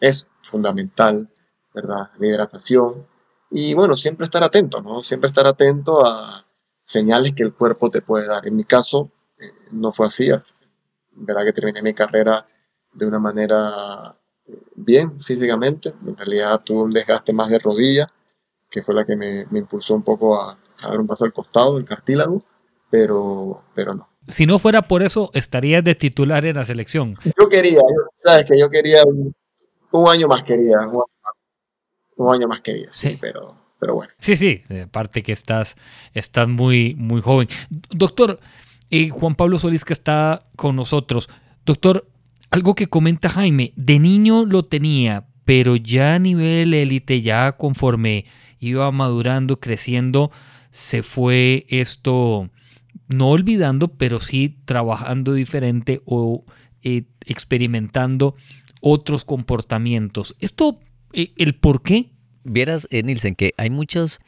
es 0.00 0.26
fundamental, 0.50 1.28
¿verdad? 1.74 2.10
La 2.18 2.26
hidratación. 2.26 3.06
Y 3.50 3.74
bueno, 3.74 3.96
siempre 3.96 4.24
estar 4.24 4.44
atento, 4.44 4.80
¿no? 4.80 5.02
Siempre 5.02 5.28
estar 5.28 5.46
atento 5.46 6.06
a 6.06 6.44
señales 6.84 7.34
que 7.34 7.42
el 7.42 7.52
cuerpo 7.52 7.90
te 7.90 8.00
puede 8.00 8.26
dar. 8.26 8.46
En 8.46 8.56
mi 8.56 8.64
caso, 8.64 9.10
eh, 9.38 9.52
no 9.72 9.92
fue 9.92 10.06
así 10.06 10.30
verdad 11.12 11.44
que 11.44 11.52
terminé 11.52 11.82
mi 11.82 11.94
carrera 11.94 12.46
de 12.92 13.06
una 13.06 13.18
manera 13.18 14.16
eh, 14.46 14.62
bien 14.76 15.20
físicamente. 15.20 15.94
En 16.06 16.16
realidad 16.16 16.62
tuve 16.64 16.82
un 16.82 16.92
desgaste 16.92 17.32
más 17.32 17.50
de 17.50 17.58
rodilla, 17.58 18.10
que 18.70 18.82
fue 18.82 18.94
la 18.94 19.04
que 19.04 19.16
me, 19.16 19.46
impulsó 19.52 19.94
un 19.94 20.02
poco 20.02 20.40
a, 20.40 20.58
dar 20.82 21.00
un 21.00 21.06
paso 21.06 21.24
al 21.24 21.32
costado, 21.32 21.78
el 21.78 21.84
cartílago, 21.84 22.42
pero, 22.90 23.62
pero 23.74 23.94
no. 23.94 24.08
Si 24.28 24.44
no 24.44 24.58
fuera 24.58 24.82
por 24.82 25.02
eso, 25.02 25.30
estarías 25.32 25.82
de 25.82 25.94
titular 25.94 26.44
en 26.44 26.56
la 26.56 26.64
selección. 26.64 27.14
Yo 27.38 27.48
quería, 27.48 27.80
sabes 28.22 28.44
que 28.44 28.58
yo 28.58 28.68
quería 28.68 29.02
un, 29.04 30.08
año 30.08 30.28
más 30.28 30.42
quería, 30.42 30.76
un 32.16 32.34
año, 32.34 32.46
más 32.46 32.60
quería, 32.60 32.88
sí, 32.90 33.16
pero, 33.18 33.56
pero 33.80 33.94
bueno. 33.94 34.12
Sí, 34.18 34.36
sí, 34.36 34.62
aparte 34.84 35.22
que 35.22 35.32
estás, 35.32 35.76
estás 36.12 36.46
muy, 36.46 36.94
muy 36.94 37.22
joven. 37.22 37.48
Doctor, 37.70 38.38
y 38.90 39.08
Juan 39.08 39.34
Pablo 39.34 39.58
Solís 39.58 39.84
que 39.84 39.94
está 39.94 40.46
con 40.56 40.76
nosotros. 40.76 41.30
Doctor, 41.64 42.06
algo 42.50 42.74
que 42.74 42.88
comenta 42.88 43.30
Jaime, 43.30 43.72
de 43.76 43.98
niño 43.98 44.44
lo 44.44 44.66
tenía, 44.66 45.26
pero 45.46 45.76
ya 45.76 46.14
a 46.14 46.18
nivel 46.18 46.74
élite, 46.74 47.22
ya 47.22 47.52
conforme 47.52 48.26
iba 48.58 48.90
madurando, 48.90 49.58
creciendo, 49.58 50.30
se 50.70 51.02
fue 51.02 51.64
esto 51.68 52.50
no 53.08 53.30
olvidando, 53.30 53.88
pero 53.88 54.20
sí 54.20 54.58
trabajando 54.64 55.32
diferente 55.32 56.02
o 56.04 56.44
eh, 56.82 57.04
experimentando 57.24 58.36
otros 58.80 59.24
comportamientos. 59.24 60.36
Esto, 60.38 60.78
eh, 61.12 61.32
el 61.36 61.54
por 61.54 61.82
qué 61.82 62.10
Vieras, 62.44 62.88
eh, 62.90 63.02
Nielsen, 63.02 63.34
que 63.34 63.52
hay 63.58 63.68
muchos, 63.68 64.20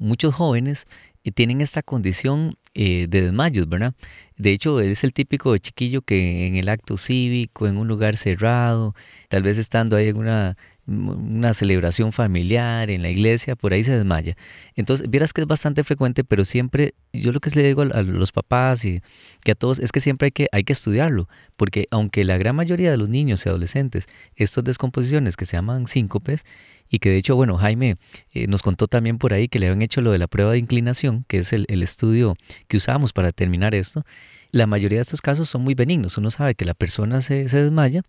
muchos 0.00 0.34
jóvenes 0.34 0.86
que 1.22 1.30
tienen 1.30 1.62
esta 1.62 1.82
condición 1.82 2.58
de 2.74 3.06
desmayos, 3.06 3.68
¿verdad? 3.68 3.94
De 4.36 4.52
hecho, 4.52 4.80
es 4.80 5.02
el 5.02 5.14
típico 5.14 5.56
chiquillo 5.56 6.02
que 6.02 6.46
en 6.46 6.56
el 6.56 6.68
acto 6.68 6.98
cívico, 6.98 7.68
en 7.68 7.78
un 7.78 7.88
lugar 7.88 8.18
cerrado, 8.18 8.94
tal 9.28 9.44
vez 9.44 9.56
estando 9.56 9.96
ahí 9.96 10.08
en 10.08 10.18
una 10.18 10.58
una 10.92 11.54
celebración 11.54 12.12
familiar 12.12 12.90
en 12.90 13.02
la 13.02 13.10
iglesia, 13.10 13.56
por 13.56 13.72
ahí 13.72 13.82
se 13.82 13.96
desmaya. 13.96 14.36
Entonces, 14.76 15.08
vieras 15.10 15.32
que 15.32 15.40
es 15.40 15.46
bastante 15.46 15.84
frecuente, 15.84 16.24
pero 16.24 16.44
siempre, 16.44 16.94
yo 17.12 17.32
lo 17.32 17.40
que 17.40 17.50
le 17.50 17.62
digo 17.62 17.82
a 17.82 18.02
los 18.02 18.32
papás 18.32 18.84
y 18.84 19.02
que 19.42 19.52
a 19.52 19.54
todos 19.54 19.78
es 19.78 19.92
que 19.92 20.00
siempre 20.00 20.26
hay 20.26 20.32
que, 20.32 20.48
hay 20.52 20.64
que 20.64 20.72
estudiarlo, 20.72 21.28
porque 21.56 21.88
aunque 21.90 22.24
la 22.24 22.38
gran 22.38 22.56
mayoría 22.56 22.90
de 22.90 22.96
los 22.96 23.08
niños 23.08 23.44
y 23.44 23.48
adolescentes, 23.48 24.06
estas 24.36 24.64
descomposiciones 24.64 25.36
que 25.36 25.46
se 25.46 25.56
llaman 25.56 25.86
síncopes, 25.86 26.44
y 26.88 26.98
que 26.98 27.08
de 27.08 27.16
hecho, 27.16 27.36
bueno, 27.36 27.56
Jaime 27.56 27.96
eh, 28.32 28.46
nos 28.46 28.62
contó 28.62 28.86
también 28.86 29.16
por 29.16 29.32
ahí 29.32 29.48
que 29.48 29.58
le 29.58 29.66
habían 29.66 29.80
hecho 29.80 30.02
lo 30.02 30.12
de 30.12 30.18
la 30.18 30.26
prueba 30.26 30.52
de 30.52 30.58
inclinación, 30.58 31.24
que 31.26 31.38
es 31.38 31.52
el, 31.54 31.82
estudio 31.82 32.36
que 32.68 32.76
usamos 32.76 33.14
para 33.14 33.28
determinar 33.28 33.74
esto, 33.74 34.04
la 34.50 34.66
mayoría 34.66 34.98
de 34.98 35.02
estos 35.02 35.22
casos 35.22 35.48
son 35.48 35.62
muy 35.62 35.74
benignos. 35.74 36.18
Uno 36.18 36.30
sabe 36.30 36.54
que 36.54 36.66
la 36.66 36.74
persona 36.74 37.22
se 37.22 37.46
desmaya 37.46 38.02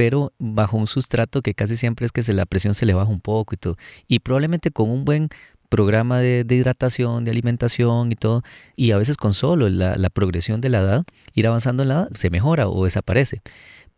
pero 0.00 0.32
bajo 0.38 0.78
un 0.78 0.86
sustrato 0.86 1.42
que 1.42 1.52
casi 1.52 1.76
siempre 1.76 2.06
es 2.06 2.12
que 2.12 2.22
la 2.32 2.46
presión 2.46 2.72
se 2.72 2.86
le 2.86 2.94
baja 2.94 3.10
un 3.10 3.20
poco 3.20 3.54
y 3.54 3.58
todo. 3.58 3.76
Y 4.08 4.20
probablemente 4.20 4.70
con 4.70 4.88
un 4.88 5.04
buen 5.04 5.28
programa 5.68 6.20
de, 6.20 6.46
hidratación, 6.48 7.26
de 7.26 7.30
alimentación 7.30 8.10
y 8.10 8.14
todo, 8.14 8.42
y 8.76 8.92
a 8.92 8.96
veces 8.96 9.18
con 9.18 9.34
solo 9.34 9.68
la, 9.68 9.96
la 9.96 10.08
progresión 10.08 10.62
de 10.62 10.70
la 10.70 10.78
edad, 10.78 11.04
ir 11.34 11.46
avanzando 11.46 11.82
en 11.82 11.90
la 11.90 11.94
edad, 11.96 12.08
se 12.12 12.30
mejora 12.30 12.66
o 12.66 12.84
desaparece 12.84 13.42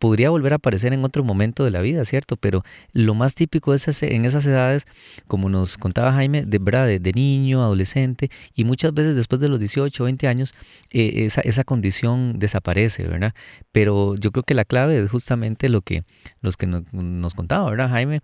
podría 0.03 0.31
volver 0.31 0.51
a 0.51 0.57
aparecer 0.57 0.91
en 0.91 1.05
otro 1.05 1.23
momento 1.23 1.63
de 1.63 1.71
la 1.71 1.79
vida, 1.79 2.03
¿cierto? 2.03 2.35
Pero 2.35 2.65
lo 2.91 3.13
más 3.13 3.35
típico 3.35 3.73
es 3.73 4.03
en 4.03 4.25
esas 4.25 4.45
edades, 4.45 4.85
como 5.29 5.47
nos 5.47 5.77
contaba 5.77 6.11
Jaime, 6.11 6.43
de, 6.43 6.57
¿verdad? 6.57 6.87
De, 6.87 7.11
niño, 7.13 7.61
adolescente, 7.61 8.29
y 8.53 8.65
muchas 8.65 8.93
veces 8.93 9.15
después 9.15 9.39
de 9.39 9.47
los 9.47 9.59
18 9.59 10.03
o 10.03 10.05
20 10.05 10.27
años, 10.27 10.53
eh, 10.91 11.23
esa, 11.23 11.39
esa, 11.39 11.63
condición 11.63 12.37
desaparece, 12.37 13.07
¿verdad? 13.07 13.33
Pero 13.71 14.15
yo 14.15 14.33
creo 14.33 14.43
que 14.43 14.53
la 14.55 14.65
clave 14.65 15.01
es 15.01 15.09
justamente 15.09 15.69
lo 15.69 15.79
que, 15.79 16.03
los 16.41 16.57
que 16.57 16.67
nos, 16.67 17.33
contaba, 17.33 17.69
¿verdad, 17.69 17.87
Jaime? 17.87 18.19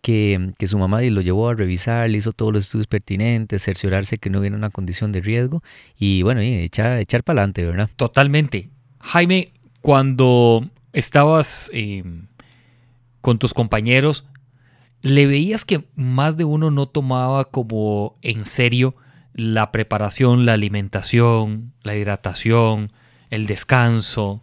Que, 0.00 0.54
que, 0.56 0.66
su 0.66 0.78
mamá 0.78 1.02
lo 1.02 1.20
llevó 1.20 1.50
a 1.50 1.54
revisar, 1.54 2.08
le 2.08 2.16
hizo 2.16 2.32
todos 2.32 2.54
los 2.54 2.64
estudios 2.64 2.86
pertinentes, 2.86 3.62
cerciorarse 3.62 4.16
que 4.16 4.30
no 4.30 4.38
hubiera 4.40 4.56
una 4.56 4.70
condición 4.70 5.12
de 5.12 5.20
riesgo, 5.20 5.62
y 5.98 6.22
bueno, 6.22 6.42
y 6.42 6.54
echar, 6.54 6.96
echar 6.96 7.22
para 7.22 7.42
adelante, 7.42 7.66
¿verdad? 7.66 7.90
Totalmente. 7.96 8.70
Jaime, 9.00 9.52
cuando 9.82 10.64
estabas 10.98 11.70
eh, 11.72 12.02
con 13.20 13.38
tus 13.38 13.54
compañeros, 13.54 14.24
¿le 15.00 15.28
veías 15.28 15.64
que 15.64 15.84
más 15.94 16.36
de 16.36 16.44
uno 16.44 16.72
no 16.72 16.88
tomaba 16.88 17.44
como 17.44 18.18
en 18.20 18.44
serio 18.44 18.96
la 19.32 19.70
preparación, 19.70 20.44
la 20.44 20.54
alimentación, 20.54 21.72
la 21.84 21.96
hidratación, 21.96 22.92
el 23.30 23.46
descanso? 23.46 24.42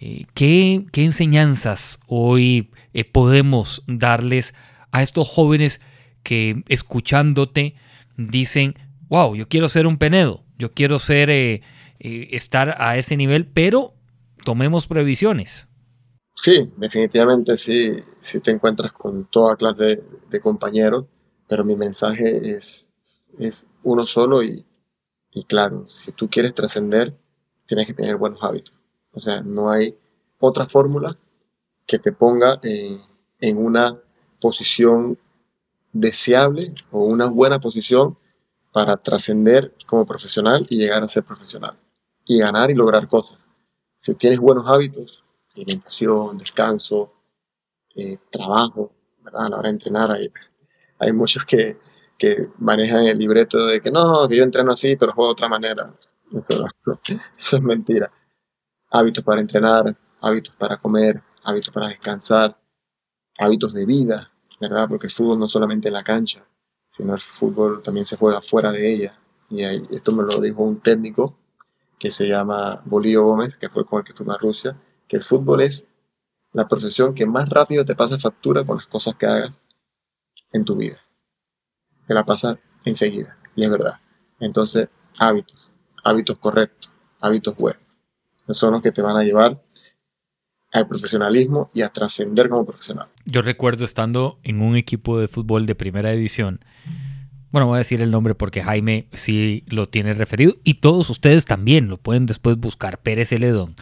Eh, 0.00 0.26
¿qué, 0.34 0.86
enseñanzas 0.92 1.98
hoy 2.06 2.70
eh, 2.94 3.04
podemos 3.04 3.82
darles 3.88 4.54
a 4.92 5.02
estos 5.02 5.28
jóvenes 5.28 5.80
que 6.22 6.62
escuchándote 6.68 7.74
dicen, 8.16 8.76
wow, 9.08 9.34
yo 9.34 9.48
quiero 9.48 9.68
ser 9.68 9.88
un 9.88 9.98
Penedo, 9.98 10.44
yo 10.58 10.72
quiero 10.72 11.00
ser, 11.00 11.62
estar 11.98 12.76
a 12.80 12.96
ese 12.98 13.16
nivel, 13.16 13.46
pero 13.46 13.94
tomemos 14.44 14.86
previsiones? 14.86 15.68
Sí, 16.40 16.70
definitivamente 16.76 17.56
sí, 17.56 17.96
sí 18.20 18.38
te 18.38 18.52
encuentras 18.52 18.92
con 18.92 19.24
toda 19.24 19.56
clase 19.56 20.04
de, 20.30 20.40
compañeros, 20.40 21.04
pero 21.48 21.64
mi 21.64 21.74
mensaje 21.74 22.54
es, 22.54 22.88
es 23.40 23.66
uno 23.82 24.06
solo 24.06 24.44
y, 24.44 24.64
claro, 25.48 25.88
si 25.88 26.12
tú 26.12 26.30
quieres 26.30 26.54
trascender, 26.54 27.12
tienes 27.66 27.88
que 27.88 27.94
tener 27.94 28.16
buenos 28.16 28.38
hábitos. 28.42 28.72
O 29.12 29.20
sea, 29.20 29.42
no 29.42 29.68
hay 29.68 29.98
otra 30.38 30.68
fórmula 30.68 31.18
que 31.86 31.98
te 31.98 32.12
ponga 32.12 32.60
en 32.62 33.56
una 33.56 33.98
posición 34.40 35.18
deseable 35.92 36.72
o 36.92 37.00
una 37.00 37.26
buena 37.26 37.58
posición 37.58 38.16
para 38.72 38.96
trascender 38.96 39.74
como 39.86 40.06
profesional 40.06 40.66
y 40.70 40.76
llegar 40.76 41.02
a 41.02 41.08
ser 41.08 41.24
profesional 41.24 41.76
y 42.26 42.38
ganar 42.38 42.70
y 42.70 42.74
lograr 42.74 43.08
cosas. 43.08 43.40
Si 43.98 44.14
tienes 44.14 44.38
buenos 44.38 44.66
hábitos, 44.68 45.24
alimentación, 45.62 46.38
descanso, 46.38 47.12
eh, 47.94 48.18
trabajo, 48.30 48.92
¿verdad? 49.22 49.46
A 49.46 49.48
la 49.50 49.56
hora 49.58 49.68
de 49.68 49.74
entrenar 49.74 50.10
hay, 50.10 50.32
hay 50.98 51.12
muchos 51.12 51.44
que, 51.44 51.78
que, 52.16 52.48
manejan 52.58 53.06
el 53.06 53.18
libreto 53.18 53.66
de 53.66 53.80
que 53.80 53.90
no, 53.90 54.28
que 54.28 54.36
yo 54.36 54.44
entreno 54.44 54.72
así, 54.72 54.96
pero 54.96 55.12
juego 55.12 55.28
de 55.28 55.32
otra 55.32 55.48
manera. 55.48 55.94
Eso, 56.32 56.66
eso 57.38 57.56
es 57.56 57.62
mentira. 57.62 58.10
Hábitos 58.90 59.24
para 59.24 59.40
entrenar, 59.40 59.96
hábitos 60.20 60.54
para 60.56 60.76
comer, 60.78 61.22
hábitos 61.44 61.72
para 61.72 61.88
descansar, 61.88 62.56
hábitos 63.38 63.72
de 63.72 63.86
vida, 63.86 64.30
¿verdad? 64.60 64.88
Porque 64.88 65.06
el 65.06 65.12
fútbol 65.12 65.38
no 65.38 65.48
solamente 65.48 65.88
en 65.88 65.94
la 65.94 66.04
cancha, 66.04 66.44
sino 66.90 67.14
el 67.14 67.20
fútbol 67.20 67.82
también 67.82 68.06
se 68.06 68.16
juega 68.16 68.40
fuera 68.40 68.72
de 68.72 68.92
ella. 68.92 69.18
Y 69.50 69.62
esto 69.94 70.12
me 70.12 70.24
lo 70.24 70.40
dijo 70.40 70.62
un 70.62 70.80
técnico 70.80 71.36
que 71.98 72.12
se 72.12 72.26
llama 72.26 72.82
Bolío 72.84 73.24
Gómez, 73.24 73.56
que 73.56 73.68
fue 73.68 73.84
con 73.84 74.00
el 74.00 74.04
que 74.04 74.12
fue 74.12 74.32
a 74.32 74.38
Rusia, 74.38 74.76
que 75.08 75.16
el 75.16 75.24
fútbol 75.24 75.62
es 75.62 75.86
la 76.52 76.68
profesión 76.68 77.14
que 77.14 77.26
más 77.26 77.48
rápido 77.48 77.84
te 77.84 77.94
pasa 77.94 78.18
factura 78.18 78.64
con 78.64 78.76
las 78.76 78.86
cosas 78.86 79.14
que 79.16 79.26
hagas 79.26 79.60
en 80.52 80.64
tu 80.64 80.76
vida. 80.76 80.98
Te 82.06 82.14
la 82.14 82.24
pasa 82.24 82.58
enseguida, 82.84 83.36
y 83.54 83.64
es 83.64 83.70
verdad. 83.70 84.00
Entonces, 84.40 84.88
hábitos, 85.18 85.70
hábitos 86.04 86.38
correctos, 86.38 86.90
hábitos 87.20 87.56
buenos. 87.56 87.82
son 88.52 88.72
los 88.72 88.82
que 88.82 88.92
te 88.92 89.02
van 89.02 89.16
a 89.16 89.24
llevar 89.24 89.62
al 90.72 90.86
profesionalismo 90.86 91.70
y 91.74 91.82
a 91.82 91.88
trascender 91.88 92.48
como 92.48 92.64
profesional. 92.64 93.08
Yo 93.24 93.42
recuerdo 93.42 93.84
estando 93.84 94.38
en 94.42 94.62
un 94.62 94.76
equipo 94.76 95.18
de 95.18 95.28
fútbol 95.28 95.66
de 95.66 95.74
primera 95.74 96.12
división. 96.12 96.60
Bueno, 97.50 97.66
voy 97.66 97.76
a 97.76 97.78
decir 97.78 98.00
el 98.02 98.10
nombre 98.10 98.34
porque 98.34 98.62
Jaime 98.62 99.06
sí 99.12 99.64
lo 99.68 99.88
tiene 99.88 100.12
referido 100.12 100.56
y 100.64 100.74
todos 100.74 101.08
ustedes 101.08 101.46
también 101.46 101.88
lo 101.88 101.96
pueden 101.96 102.26
después 102.26 102.58
buscar, 102.58 102.98
Pérez 102.98 103.30
Celedón 103.30 103.74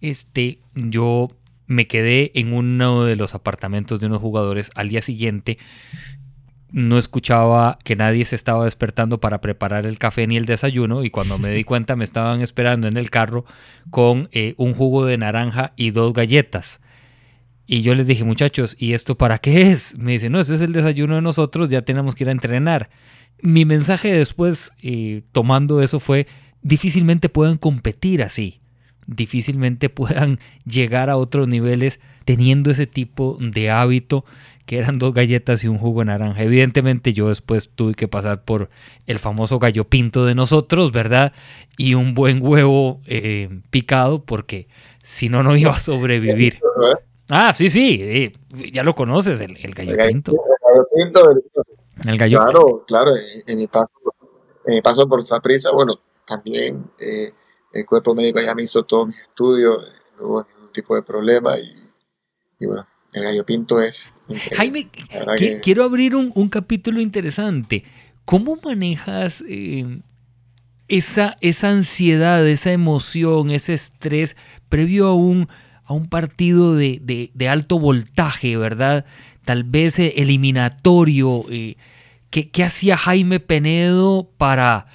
este, 0.00 0.60
yo 0.74 1.28
me 1.66 1.86
quedé 1.86 2.32
en 2.38 2.52
uno 2.52 3.04
de 3.04 3.16
los 3.16 3.34
apartamentos 3.34 4.00
de 4.00 4.06
unos 4.06 4.20
jugadores 4.20 4.70
al 4.74 4.88
día 4.88 5.02
siguiente. 5.02 5.58
No 6.70 6.98
escuchaba 6.98 7.78
que 7.82 7.96
nadie 7.96 8.24
se 8.24 8.36
estaba 8.36 8.64
despertando 8.64 9.20
para 9.20 9.40
preparar 9.40 9.86
el 9.86 9.98
café 9.98 10.26
ni 10.26 10.36
el 10.36 10.46
desayuno 10.46 11.02
y 11.02 11.10
cuando 11.10 11.38
me 11.38 11.50
di 11.50 11.64
cuenta 11.64 11.96
me 11.96 12.04
estaban 12.04 12.40
esperando 12.40 12.88
en 12.88 12.96
el 12.96 13.10
carro 13.10 13.44
con 13.90 14.28
eh, 14.32 14.54
un 14.56 14.74
jugo 14.74 15.04
de 15.04 15.18
naranja 15.18 15.72
y 15.76 15.90
dos 15.90 16.12
galletas. 16.12 16.80
Y 17.68 17.82
yo 17.82 17.94
les 17.94 18.08
dije, 18.08 18.24
muchachos, 18.24 18.74
¿y 18.80 18.94
esto 18.94 19.16
para 19.16 19.38
qué 19.38 19.70
es? 19.70 19.96
Me 19.96 20.12
dice, 20.12 20.28
no, 20.30 20.40
ese 20.40 20.54
es 20.54 20.60
el 20.60 20.72
desayuno 20.72 21.14
de 21.14 21.22
nosotros, 21.22 21.68
ya 21.68 21.82
tenemos 21.82 22.16
que 22.16 22.24
ir 22.24 22.28
a 22.28 22.32
entrenar. 22.32 22.90
Mi 23.40 23.64
mensaje 23.64 24.12
después, 24.12 24.72
eh, 24.82 25.22
tomando 25.30 25.80
eso, 25.80 26.00
fue, 26.00 26.26
difícilmente 26.62 27.28
pueden 27.28 27.58
competir 27.58 28.24
así 28.24 28.60
difícilmente 29.08 29.88
puedan 29.88 30.38
llegar 30.64 31.10
a 31.10 31.16
otros 31.16 31.48
niveles 31.48 31.98
teniendo 32.24 32.70
ese 32.70 32.86
tipo 32.86 33.36
de 33.40 33.70
hábito 33.70 34.24
que 34.66 34.76
eran 34.76 34.98
dos 34.98 35.14
galletas 35.14 35.64
y 35.64 35.68
un 35.68 35.78
jugo 35.78 36.00
de 36.00 36.06
naranja. 36.06 36.42
Evidentemente 36.42 37.14
yo 37.14 37.30
después 37.30 37.70
tuve 37.74 37.94
que 37.94 38.06
pasar 38.06 38.44
por 38.44 38.68
el 39.06 39.18
famoso 39.18 39.58
gallo 39.58 39.84
pinto 39.84 40.26
de 40.26 40.34
nosotros, 40.34 40.92
¿verdad? 40.92 41.32
Y 41.78 41.94
un 41.94 42.12
buen 42.12 42.40
huevo 42.42 43.00
eh, 43.06 43.48
picado 43.70 44.24
porque 44.26 44.68
si 45.02 45.30
no, 45.30 45.42
no 45.42 45.56
iba 45.56 45.72
a 45.72 45.78
sobrevivir. 45.78 46.58
Ah, 47.28 47.52
sí, 47.54 47.70
sí, 47.70 48.32
ya 48.72 48.82
lo 48.82 48.94
conoces, 48.94 49.40
el, 49.40 49.54
gallo 49.74 49.96
pinto. 50.08 50.32
El 50.32 50.38
gallo 50.62 50.88
pinto 50.94 51.30
El 52.04 52.18
gallo 52.18 52.40
Claro, 52.40 52.84
claro, 52.86 53.10
en, 53.46 53.58
mi 53.58 53.66
paso, 53.66 53.90
en 54.66 54.74
mi 54.76 54.82
paso 54.82 55.08
por 55.08 55.24
Saprisa, 55.24 55.70
bueno, 55.72 56.00
también... 56.26 56.90
Eh, 56.98 57.32
el 57.72 57.86
cuerpo 57.86 58.14
médico 58.14 58.40
ya 58.40 58.54
me 58.54 58.62
hizo 58.62 58.82
todos 58.84 59.08
mis 59.08 59.20
estudios, 59.20 59.86
no 60.18 60.26
hubo 60.26 60.46
ningún 60.54 60.72
tipo 60.72 60.94
de 60.94 61.02
problema 61.02 61.58
y, 61.58 62.66
bueno, 62.66 62.86
el 63.12 63.22
gallo 63.22 63.44
pinto 63.44 63.80
es... 63.80 64.12
Jaime, 64.56 64.90
quiero 65.62 65.84
abrir 65.84 66.14
un, 66.14 66.48
capítulo 66.48 67.00
interesante. 67.00 67.84
¿Cómo 68.24 68.56
manejas 68.62 69.42
eh, 69.48 70.00
esa, 70.86 71.36
esa 71.40 71.70
ansiedad, 71.70 72.46
esa 72.46 72.72
emoción, 72.72 73.50
ese 73.50 73.74
estrés 73.74 74.36
previo 74.68 75.06
a 75.06 75.14
un, 75.14 75.48
a 75.88 75.94
un 75.94 76.06
partido 76.06 76.74
de, 76.74 77.48
alto 77.50 77.78
voltaje, 77.78 78.58
verdad? 78.58 79.06
Tal 79.46 79.64
vez 79.64 79.98
eh, 79.98 80.12
eliminatorio. 80.18 81.46
Eh, 81.48 81.76
¿qué, 82.28 82.50
¿Qué 82.50 82.62
hacía 82.62 82.98
Jaime 82.98 83.40
Penedo 83.40 84.28
para 84.36 84.86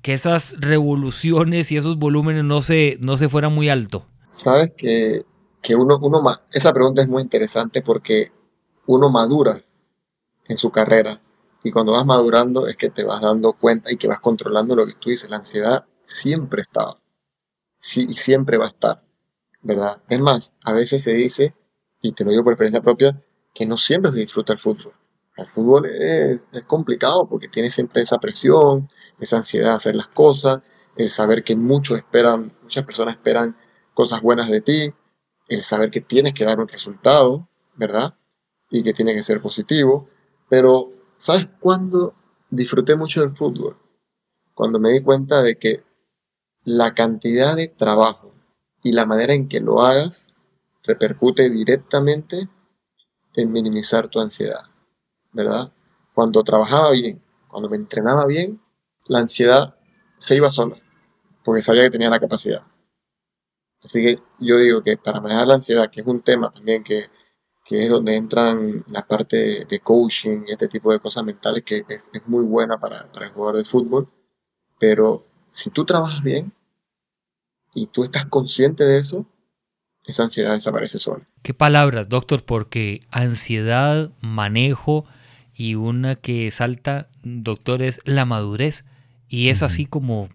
que 0.00 0.14
esas 0.14 0.56
revoluciones 0.58 1.70
y 1.70 1.76
esos 1.76 1.98
volúmenes 1.98 2.44
no 2.44 2.62
se, 2.62 2.96
no 3.00 3.18
se 3.18 3.28
fueran 3.28 3.54
muy 3.54 3.68
alto? 3.68 4.06
Sabes 4.30 4.72
que, 4.74 5.26
que 5.60 5.74
uno, 5.74 5.98
uno, 6.00 6.22
esa 6.50 6.72
pregunta 6.72 7.02
es 7.02 7.08
muy 7.08 7.22
interesante 7.22 7.82
porque 7.82 8.32
uno 8.86 9.10
madura 9.10 9.62
en 10.46 10.56
su 10.56 10.70
carrera 10.70 11.20
Y 11.62 11.72
cuando 11.72 11.92
vas 11.92 12.06
madurando 12.06 12.66
es 12.68 12.76
que 12.78 12.88
te 12.88 13.04
vas 13.04 13.20
dando 13.20 13.52
cuenta 13.52 13.92
y 13.92 13.98
que 13.98 14.08
vas 14.08 14.20
controlando 14.20 14.74
lo 14.74 14.86
que 14.86 14.94
tú 14.94 15.10
dices. 15.10 15.28
La 15.28 15.36
ansiedad 15.36 15.84
siempre 16.04 16.62
estaba. 16.62 16.96
Sí, 17.78 18.06
y 18.08 18.14
siempre 18.14 18.56
va 18.56 18.64
a 18.64 18.68
estar. 18.68 19.07
¿Verdad? 19.60 20.02
Es 20.08 20.20
más, 20.20 20.54
a 20.64 20.72
veces 20.72 21.02
se 21.02 21.12
dice, 21.12 21.54
y 22.00 22.12
te 22.12 22.24
lo 22.24 22.30
digo 22.30 22.44
por 22.44 22.52
experiencia 22.52 22.82
propia, 22.82 23.22
que 23.54 23.66
no 23.66 23.76
siempre 23.76 24.12
se 24.12 24.20
disfruta 24.20 24.52
el 24.52 24.58
fútbol. 24.58 24.92
El 25.36 25.46
fútbol 25.46 25.86
es, 25.86 26.46
complicado 26.66 27.28
porque 27.28 27.48
tiene 27.48 27.70
siempre 27.70 28.02
esa 28.02 28.18
presión, 28.18 28.88
esa 29.20 29.36
ansiedad 29.36 29.70
de 29.70 29.76
hacer 29.76 29.94
las 29.94 30.08
cosas, 30.08 30.62
el 30.96 31.10
saber 31.10 31.44
que 31.44 31.54
muchos 31.54 31.98
esperan, 31.98 32.52
muchas 32.62 32.84
personas 32.84 33.14
esperan 33.14 33.56
cosas 33.94 34.20
buenas 34.20 34.48
de 34.48 34.60
ti, 34.60 34.94
el 35.48 35.62
saber 35.62 35.90
que 35.90 36.00
tienes 36.00 36.34
que 36.34 36.44
dar 36.44 36.58
un 36.58 36.68
resultado, 36.68 37.48
¿verdad? 37.76 38.14
Y 38.70 38.82
que 38.82 38.92
tiene 38.92 39.14
que 39.14 39.22
ser 39.22 39.40
positivo. 39.40 40.08
Pero, 40.48 40.92
¿sabes 41.18 41.46
cuándo 41.60 42.14
disfruté 42.50 42.96
mucho 42.96 43.20
del 43.20 43.36
fútbol? 43.36 43.76
Cuando 44.54 44.80
me 44.80 44.90
di 44.90 45.02
cuenta 45.02 45.42
de 45.42 45.56
que 45.56 45.84
la 46.64 46.94
cantidad 46.94 47.54
de 47.54 47.68
trabajo 47.68 48.27
y 48.88 48.92
la 48.92 49.04
manera 49.04 49.34
en 49.34 49.48
que 49.48 49.60
lo 49.60 49.82
hagas 49.82 50.26
repercute 50.82 51.50
directamente 51.50 52.48
en 53.34 53.52
minimizar 53.52 54.08
tu 54.08 54.18
ansiedad, 54.18 54.62
¿verdad? 55.30 55.70
Cuando 56.14 56.42
trabajaba 56.42 56.92
bien, 56.92 57.22
cuando 57.48 57.68
me 57.68 57.76
entrenaba 57.76 58.24
bien, 58.24 58.62
la 59.06 59.18
ansiedad 59.18 59.74
se 60.16 60.36
iba 60.36 60.48
sola, 60.48 60.76
porque 61.44 61.60
sabía 61.60 61.82
que 61.82 61.90
tenía 61.90 62.08
la 62.08 62.18
capacidad. 62.18 62.62
Así 63.84 64.02
que 64.02 64.22
yo 64.38 64.56
digo 64.56 64.82
que 64.82 64.96
para 64.96 65.20
manejar 65.20 65.46
la 65.48 65.54
ansiedad, 65.56 65.90
que 65.90 66.00
es 66.00 66.06
un 66.06 66.22
tema 66.22 66.50
también 66.50 66.82
que, 66.82 67.10
es 67.70 67.90
donde 67.90 68.14
entran 68.14 68.82
la 68.88 69.06
parte 69.06 69.66
de 69.66 69.80
coaching 69.80 70.44
y 70.46 70.52
este 70.52 70.68
tipo 70.68 70.90
de 70.90 71.00
cosas 71.00 71.24
mentales, 71.24 71.62
que 71.62 71.84
es, 71.86 72.26
muy 72.26 72.42
buena 72.42 72.80
para, 72.80 73.12
para 73.12 73.26
el 73.26 73.32
jugador 73.32 73.58
de 73.58 73.66
fútbol, 73.66 74.08
pero 74.80 75.26
si 75.52 75.68
tú 75.68 75.84
trabajas 75.84 76.22
bien 76.22 76.54
y 77.78 77.86
tú 77.86 78.02
estás 78.02 78.26
consciente 78.26 78.84
de 78.84 78.98
eso, 78.98 79.26
esa 80.04 80.24
ansiedad 80.24 80.54
desaparece 80.54 80.98
sola. 80.98 81.28
Qué 81.42 81.54
palabras, 81.54 82.08
doctor, 82.08 82.44
porque 82.44 83.02
ansiedad, 83.10 84.10
manejo 84.20 85.04
y 85.54 85.74
una 85.74 86.16
que 86.16 86.50
salta, 86.50 87.08
doctor, 87.22 87.82
es 87.82 88.00
la 88.04 88.24
madurez. 88.24 88.84
Y 89.28 89.50
es 89.50 89.62
así 89.62 89.84
como 89.84 90.28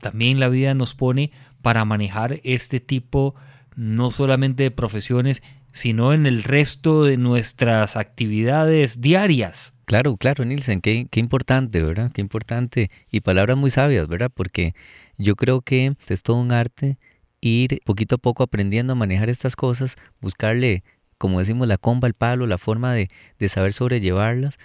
también 0.00 0.40
la 0.40 0.48
vida 0.48 0.74
nos 0.74 0.94
pone 0.94 1.32
para 1.62 1.84
manejar 1.84 2.40
este 2.44 2.80
tipo 2.80 3.34
no 3.76 4.10
solamente 4.10 4.62
de 4.62 4.70
profesiones, 4.70 5.42
sino 5.72 6.12
en 6.12 6.26
el 6.26 6.42
resto 6.42 7.04
de 7.04 7.16
nuestras 7.16 7.96
actividades 7.96 9.00
diarias. 9.00 9.74
Claro, 9.88 10.18
claro, 10.18 10.44
Nielsen, 10.44 10.82
qué, 10.82 11.06
qué 11.10 11.18
importante, 11.18 11.82
¿verdad? 11.82 12.12
Qué 12.12 12.20
importante. 12.20 12.90
Y 13.10 13.20
palabras 13.20 13.56
muy 13.56 13.70
sabias, 13.70 14.06
¿verdad? 14.06 14.30
Porque 14.32 14.74
yo 15.16 15.34
creo 15.34 15.62
que 15.62 15.94
es 16.08 16.22
todo 16.22 16.36
un 16.36 16.52
arte 16.52 16.98
ir 17.40 17.80
poquito 17.86 18.16
a 18.16 18.18
poco 18.18 18.42
aprendiendo 18.42 18.92
a 18.92 18.96
manejar 18.96 19.30
estas 19.30 19.56
cosas, 19.56 19.96
buscarle, 20.20 20.84
como 21.16 21.38
decimos, 21.38 21.66
la 21.68 21.78
comba, 21.78 22.06
el 22.06 22.12
palo, 22.12 22.46
la 22.46 22.58
forma 22.58 22.92
de, 22.92 23.08
de 23.38 23.48
saber 23.48 23.72
sobrellevarlas 23.72 24.58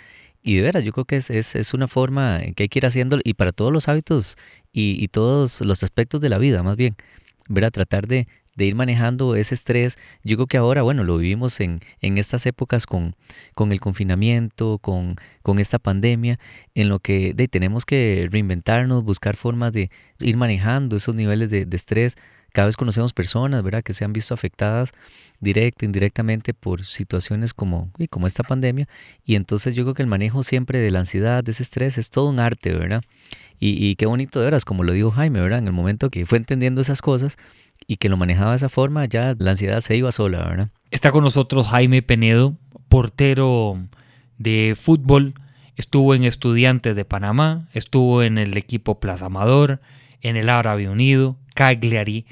y 0.44 0.58
de 0.58 0.62
veras, 0.64 0.84
yo 0.84 0.92
creo 0.92 1.06
que 1.06 1.16
es, 1.16 1.30
es, 1.30 1.74
una 1.74 1.88
forma 1.88 2.42
que 2.58 2.64
hay 2.64 2.70
que 2.70 2.80
ir 2.80 2.86
haciendo 2.86 3.20
y 3.24 3.36
para 3.36 3.54
todos 3.54 3.72
los 3.72 3.88
hábitos 3.88 4.38
y, 4.74 5.08
todos 5.08 5.62
los 5.62 5.84
aspectos 5.84 6.20
de 6.20 6.30
la 6.30 6.38
vida, 6.38 6.64
más 6.64 6.76
bien. 6.76 6.98
Ver 7.48 7.66
a 7.66 7.72
tratar 7.72 8.08
de, 8.08 8.28
ir 8.58 8.76
manejando 8.76 9.36
ese 9.36 9.56
estrés. 9.56 9.98
Yo 10.24 10.38
creo 10.38 10.48
que 10.48 10.58
ahora, 10.58 10.82
bueno, 10.82 11.04
lo 11.04 11.18
vivimos 11.18 11.60
en, 11.60 11.82
en 12.02 12.18
estas 12.18 12.46
épocas 12.46 12.86
con, 12.86 13.16
con 13.56 13.72
el 13.72 13.80
confinamiento, 13.80 14.78
con, 14.80 15.16
con 15.42 15.60
esta 15.60 15.80
pandemia, 15.80 16.40
en 16.76 16.90
lo 16.90 17.00
que 17.00 17.34
de, 17.34 17.48
tenemos 17.48 17.86
que 17.86 18.28
reinventarnos, 18.32 19.04
buscar 19.04 19.36
formas 19.36 19.74
de 19.74 19.90
ir 20.20 20.38
manejando 20.38 20.96
esos 20.96 21.16
niveles 21.16 21.50
de, 21.50 21.66
de 21.66 21.76
estrés 21.76 22.16
cada 22.54 22.68
vez 22.68 22.78
conocemos 22.78 23.14
personas, 23.14 23.64
¿verdad?, 23.64 23.82
que 23.82 23.96
se 23.96 24.06
han 24.06 24.14
visto 24.14 24.34
afectadas 24.34 24.92
directa, 25.40 25.86
indirectamente 25.86 26.54
por 26.54 26.86
situaciones 26.86 27.54
como, 27.54 27.92
como 28.12 28.28
esta 28.28 28.44
pandemia. 28.44 28.88
Y 29.26 29.36
entonces 29.36 29.76
yo 29.76 29.84
creo 29.84 29.96
que 29.96 30.04
el 30.04 30.08
manejo 30.08 30.44
siempre 30.44 30.78
de 30.80 30.92
la 30.92 31.00
ansiedad, 31.00 31.44
de 31.44 31.52
ese 31.52 31.64
estrés, 31.64 31.98
es 31.98 32.12
todo 32.12 32.30
un 32.30 32.40
arte, 32.40 32.72
¿verdad? 32.74 33.04
Y, 33.60 33.96
qué 33.96 34.06
bonito 34.06 34.40
de 34.40 34.46
veras, 34.46 34.66
como 34.66 34.84
lo 34.84 34.92
dijo 34.92 35.10
Jaime, 35.10 35.40
¿verdad? 35.40 35.60
En 35.60 35.68
el 35.68 35.74
momento 35.74 36.10
que 36.10 36.26
fue 36.26 36.38
entendiendo 36.38 36.82
esas 36.82 37.02
cosas 37.02 37.38
y 37.88 37.98
que 37.98 38.10
lo 38.10 38.18
manejaba 38.18 38.52
de 38.52 38.58
esa 38.58 38.70
forma, 38.70 39.06
ya 39.06 39.36
la 39.38 39.52
ansiedad 39.52 39.82
se 39.82 39.96
iba 39.96 40.12
sola, 40.12 40.40
¿verdad? 40.40 40.70
Está 40.92 41.12
con 41.12 41.24
nosotros 41.24 41.68
Jaime 41.68 42.02
Penedo, 42.02 42.56
portero 42.88 43.80
de 44.38 44.76
fútbol. 44.80 45.34
Estuvo 45.76 46.14
en 46.14 46.24
Estudiantes 46.24 46.96
de 46.96 47.06
Panamá, 47.06 47.68
estuvo 47.74 48.22
en 48.22 48.38
el 48.38 48.56
equipo 48.58 49.00
Plaza 49.00 49.26
Amador, 49.26 49.82
en 50.22 50.38
el 50.38 50.50
Árabe 50.50 50.88
Unido, 50.88 51.38
Cagliari, 51.56 52.26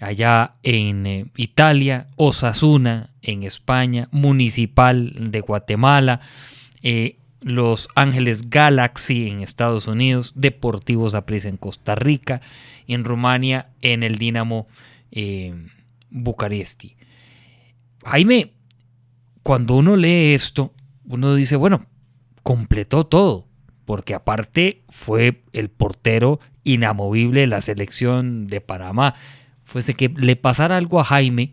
allá 0.00 0.54
en 0.62 1.06
eh, 1.06 1.26
Italia, 1.36 2.08
Osasuna 2.16 3.10
en 3.22 3.42
España, 3.42 4.08
Municipal 4.10 5.12
de 5.30 5.40
Guatemala, 5.40 6.20
eh, 6.82 7.16
Los 7.40 7.88
Ángeles 7.94 8.50
Galaxy 8.50 9.28
en 9.28 9.42
Estados 9.42 9.86
Unidos, 9.86 10.32
Deportivos 10.34 11.12
Saprissa 11.12 11.48
en 11.48 11.56
Costa 11.56 11.94
Rica, 11.94 12.40
en 12.86 13.04
Rumania 13.04 13.68
en 13.82 14.02
el 14.02 14.18
Dinamo 14.18 14.66
eh, 15.10 15.54
Bucaresti. 16.10 16.96
Jaime, 18.04 18.52
cuando 19.42 19.76
uno 19.76 19.96
lee 19.96 20.34
esto, 20.34 20.72
uno 21.04 21.34
dice, 21.34 21.56
bueno, 21.56 21.86
completó 22.42 23.06
todo, 23.06 23.46
porque 23.84 24.14
aparte 24.14 24.82
fue 24.88 25.42
el 25.52 25.70
portero 25.70 26.40
inamovible 26.64 27.40
de 27.40 27.46
la 27.46 27.62
selección 27.62 28.46
de 28.46 28.60
Panamá 28.60 29.14
fuese 29.68 29.92
que 29.92 30.08
le 30.08 30.34
pasara 30.34 30.78
algo 30.78 30.98
a 30.98 31.04
Jaime, 31.04 31.52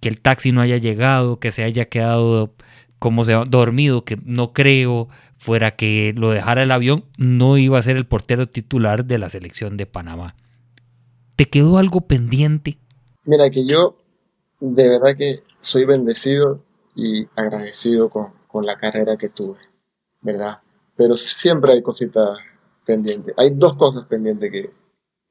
que 0.00 0.08
el 0.08 0.20
taxi 0.20 0.52
no 0.52 0.60
haya 0.60 0.76
llegado, 0.76 1.40
que 1.40 1.50
se 1.50 1.64
haya 1.64 1.86
quedado 1.86 2.54
como 3.00 3.24
se 3.24 3.32
dormido, 3.32 4.04
que 4.04 4.16
no 4.24 4.52
creo 4.52 5.08
fuera 5.38 5.72
que 5.72 6.14
lo 6.16 6.30
dejara 6.30 6.62
el 6.62 6.70
avión, 6.70 7.04
no 7.18 7.58
iba 7.58 7.80
a 7.80 7.82
ser 7.82 7.96
el 7.96 8.06
portero 8.06 8.48
titular 8.48 9.04
de 9.04 9.18
la 9.18 9.28
selección 9.28 9.76
de 9.76 9.86
Panamá. 9.86 10.36
¿Te 11.36 11.46
quedó 11.46 11.78
algo 11.78 12.02
pendiente? 12.02 12.78
Mira, 13.24 13.50
que 13.50 13.66
yo 13.66 13.96
de 14.60 14.88
verdad 14.88 15.16
que 15.16 15.42
soy 15.60 15.84
bendecido 15.84 16.62
y 16.94 17.26
agradecido 17.36 18.10
con, 18.10 18.32
con 18.46 18.64
la 18.64 18.76
carrera 18.76 19.16
que 19.16 19.28
tuve, 19.28 19.58
¿verdad? 20.20 20.60
Pero 20.96 21.14
siempre 21.14 21.72
hay 21.72 21.82
cositas 21.82 22.38
pendientes. 22.84 23.34
Hay 23.36 23.50
dos 23.50 23.74
cosas 23.74 24.06
pendientes 24.06 24.50
que, 24.50 24.70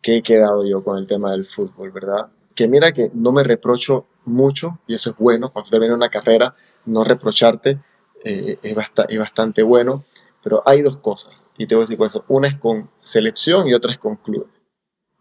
que 0.02 0.18
he 0.18 0.24
quedado 0.24 0.66
yo 0.66 0.84
con 0.84 0.98
el 0.98 1.08
tema 1.08 1.32
del 1.32 1.46
fútbol, 1.46 1.92
¿verdad? 1.92 2.30
Que 2.56 2.68
mira 2.68 2.92
que 2.92 3.12
no 3.14 3.32
me 3.32 3.44
reprocho 3.44 4.08
mucho, 4.26 4.80
y 4.88 4.96
eso 4.96 5.12
es 5.12 5.18
bueno, 5.18 5.52
cuando 5.52 5.70
termina 5.72 5.94
una 5.94 6.10
carrera, 6.10 6.56
no 6.86 7.04
reprocharte 7.04 7.80
eh, 8.24 8.58
es, 8.62 8.76
es, 9.08 9.20
bastante 9.20 9.64
bueno, 9.64 10.04
pero 10.44 10.64
hay 10.66 10.82
dos 10.82 10.98
cosas, 10.98 11.34
y 11.58 11.66
te 11.66 11.76
voy 11.76 11.84
a 11.84 11.86
decir 11.86 11.98
cuáles 11.98 12.18
Una 12.28 12.48
es 12.48 12.56
con 12.56 12.90
selección 13.00 13.68
y 13.68 13.74
otra 13.74 13.92
es 13.92 13.98
con 13.98 14.16
clubes. 14.18 14.61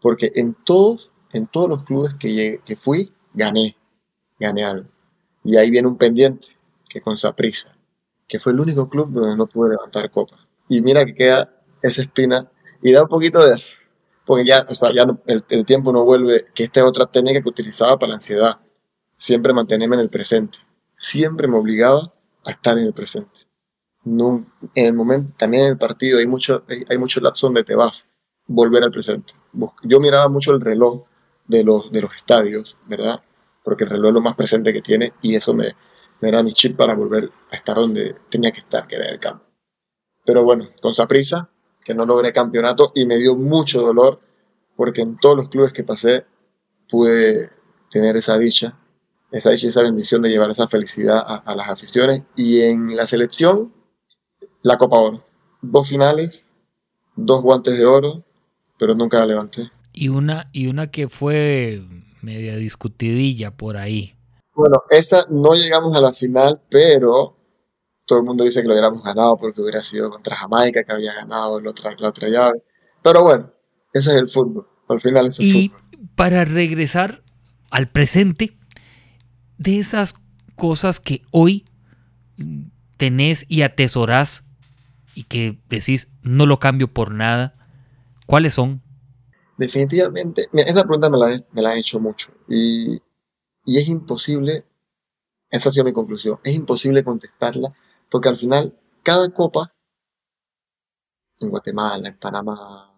Porque 0.01 0.31
en 0.35 0.55
todos, 0.65 1.11
en 1.31 1.47
todos 1.47 1.69
los 1.69 1.83
clubes 1.83 2.15
que, 2.19 2.77
fui, 2.81 3.13
gané, 3.33 3.77
gané 4.39 4.65
algo. 4.65 4.89
Y 5.43 5.57
ahí 5.57 5.69
viene 5.69 5.87
un 5.87 5.97
pendiente, 5.97 6.49
que 6.89 7.01
con 7.01 7.17
Saprisa, 7.17 7.75
que 8.27 8.39
fue 8.39 8.51
el 8.51 8.59
único 8.59 8.89
club 8.89 9.11
donde 9.11 9.35
no 9.37 9.47
pude 9.47 9.71
levantar 9.71 10.09
copa. 10.11 10.37
Y 10.67 10.81
mira 10.81 11.05
que 11.05 11.15
queda 11.15 11.61
esa 11.81 12.01
espina, 12.01 12.49
y 12.81 12.91
da 12.91 13.03
un 13.03 13.09
poquito 13.09 13.45
de 13.45 13.61
porque 14.25 14.45
ya, 14.45 14.65
o 14.69 14.75
sea, 14.75 14.93
ya 14.93 15.05
el, 15.25 15.65
tiempo 15.65 15.91
no 15.91 16.05
vuelve, 16.05 16.45
que 16.53 16.63
esta 16.63 16.81
es 16.81 16.85
otra 16.85 17.07
técnica 17.07 17.41
que 17.41 17.49
utilizaba 17.49 17.97
para 17.97 18.11
la 18.11 18.15
ansiedad, 18.15 18.59
siempre 19.15 19.53
mantenerme 19.53 19.95
en 19.95 20.01
el 20.01 20.09
presente, 20.09 20.57
siempre 20.95 21.47
me 21.47 21.57
obligaba 21.57 22.13
a 22.45 22.51
estar 22.51 22.77
en 22.77 22.85
el 22.85 22.93
presente. 22.93 23.39
No, 24.03 24.45
en 24.73 24.85
el 24.85 24.93
momento, 24.93 25.33
también 25.37 25.63
en 25.63 25.71
el 25.71 25.77
partido 25.77 26.19
hay 26.19 26.27
mucho, 26.27 26.63
hay, 26.89 26.97
mucho 26.97 27.19
lapso 27.19 27.47
donde 27.47 27.63
te 27.63 27.75
vas, 27.75 28.07
volver 28.53 28.83
al 28.83 28.91
presente. 28.91 29.33
Yo 29.83 29.99
miraba 29.99 30.29
mucho 30.29 30.51
el 30.51 30.61
reloj 30.61 31.03
de 31.47 31.63
los, 31.63 31.91
de 31.91 32.01
los 32.01 32.15
estadios, 32.15 32.77
¿verdad? 32.87 33.21
Porque 33.63 33.83
el 33.83 33.89
reloj 33.89 34.09
es 34.09 34.13
lo 34.15 34.21
más 34.21 34.35
presente 34.35 34.73
que 34.73 34.81
tiene 34.81 35.13
y 35.21 35.35
eso 35.35 35.53
me, 35.53 35.75
me 36.21 36.29
era 36.29 36.43
mi 36.43 36.53
chip 36.53 36.77
para 36.77 36.95
volver 36.95 37.29
a 37.51 37.55
estar 37.55 37.75
donde 37.75 38.15
tenía 38.29 38.51
que 38.51 38.61
estar, 38.61 38.87
que 38.87 38.95
era 38.95 39.09
el 39.09 39.19
campo. 39.19 39.45
Pero 40.25 40.43
bueno, 40.43 40.67
con 40.81 40.91
esa 40.91 41.07
prisa, 41.07 41.49
que 41.83 41.93
no 41.93 42.05
logré 42.05 42.31
campeonato 42.31 42.91
y 42.95 43.05
me 43.05 43.17
dio 43.17 43.35
mucho 43.35 43.81
dolor 43.81 44.19
porque 44.75 45.01
en 45.01 45.17
todos 45.17 45.35
los 45.35 45.49
clubes 45.49 45.73
que 45.73 45.83
pasé 45.83 46.25
pude 46.89 47.49
tener 47.91 48.15
esa 48.17 48.37
dicha, 48.37 48.77
esa 49.31 49.49
dicha 49.49 49.65
y 49.65 49.69
esa 49.69 49.83
bendición 49.83 50.21
de 50.21 50.29
llevar 50.29 50.51
esa 50.51 50.67
felicidad 50.67 51.23
a, 51.27 51.55
las 51.55 51.69
aficiones. 51.69 52.23
Y 52.35 52.61
en 52.61 52.95
la 52.95 53.07
selección, 53.07 53.73
la 54.61 54.77
Copa 54.77 54.97
Oro. 54.97 55.23
Dos 55.61 55.89
finales, 55.89 56.45
dos 57.15 57.41
guantes 57.41 57.77
de 57.77 57.85
oro, 57.85 58.23
pero 58.81 58.95
nunca 58.95 59.19
la 59.19 59.27
levanté. 59.27 59.69
Y 59.93 60.07
una, 60.07 60.49
y 60.51 60.65
una 60.65 60.89
que 60.89 61.07
fue 61.07 61.83
media 62.23 62.55
discutidilla 62.55 63.51
por 63.51 63.77
ahí. 63.77 64.15
Bueno, 64.55 64.81
esa 64.89 65.27
no 65.29 65.53
llegamos 65.53 65.95
a 65.95 66.01
la 66.01 66.11
final, 66.11 66.59
pero 66.67 67.37
todo 68.07 68.17
el 68.17 68.25
mundo 68.25 68.43
dice 68.43 68.63
que 68.63 68.67
lo 68.67 68.73
hubiéramos 68.73 69.03
ganado 69.03 69.37
porque 69.37 69.61
hubiera 69.61 69.83
sido 69.83 70.09
contra 70.09 70.35
Jamaica, 70.35 70.83
que 70.83 70.93
había 70.93 71.13
ganado 71.13 71.61
la 71.61 71.69
otra, 71.69 71.95
la 71.95 72.09
otra 72.09 72.27
llave. 72.27 72.63
Pero 73.03 73.21
bueno, 73.21 73.51
ese 73.93 74.09
es 74.09 74.15
el 74.17 74.29
fútbol. 74.31 74.67
Al 74.89 74.99
final 74.99 75.27
es 75.27 75.39
el 75.39 75.45
y 75.45 75.69
fútbol. 75.69 75.81
para 76.15 76.43
regresar 76.43 77.21
al 77.69 77.87
presente, 77.87 78.57
de 79.59 79.77
esas 79.77 80.15
cosas 80.55 80.99
que 80.99 81.21
hoy 81.29 81.65
tenés 82.97 83.45
y 83.47 83.61
atesorás 83.61 84.43
y 85.13 85.25
que 85.25 85.59
decís 85.69 86.07
no 86.23 86.47
lo 86.47 86.57
cambio 86.57 86.91
por 86.91 87.11
nada, 87.11 87.60
¿cuáles 88.31 88.53
son? 88.53 88.81
Definitivamente, 89.57 90.47
esa 90.53 90.83
pregunta 90.83 91.09
me 91.09 91.17
la, 91.17 91.43
me 91.51 91.61
la 91.61 91.71
han 91.71 91.79
hecho 91.79 91.99
mucho 91.99 92.31
y, 92.47 93.01
y 93.65 93.77
es 93.77 93.89
imposible, 93.89 94.63
esa 95.49 95.67
ha 95.67 95.71
sido 95.73 95.83
mi 95.83 95.91
conclusión, 95.91 96.39
es 96.45 96.55
imposible 96.55 97.03
contestarla 97.03 97.75
porque 98.09 98.29
al 98.29 98.37
final 98.37 98.73
cada 99.03 99.29
copa, 99.33 99.73
en 101.41 101.49
Guatemala, 101.49 102.07
en 102.07 102.17
Panamá, 102.17 102.97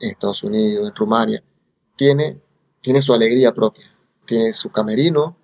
en 0.00 0.10
Estados 0.10 0.42
Unidos, 0.42 0.88
en 0.88 0.96
Rumania, 0.96 1.44
tiene, 1.94 2.40
tiene 2.80 3.00
su 3.02 3.14
alegría 3.14 3.54
propia, 3.54 3.86
tiene 4.24 4.52
su 4.52 4.72
camerino, 4.72 5.36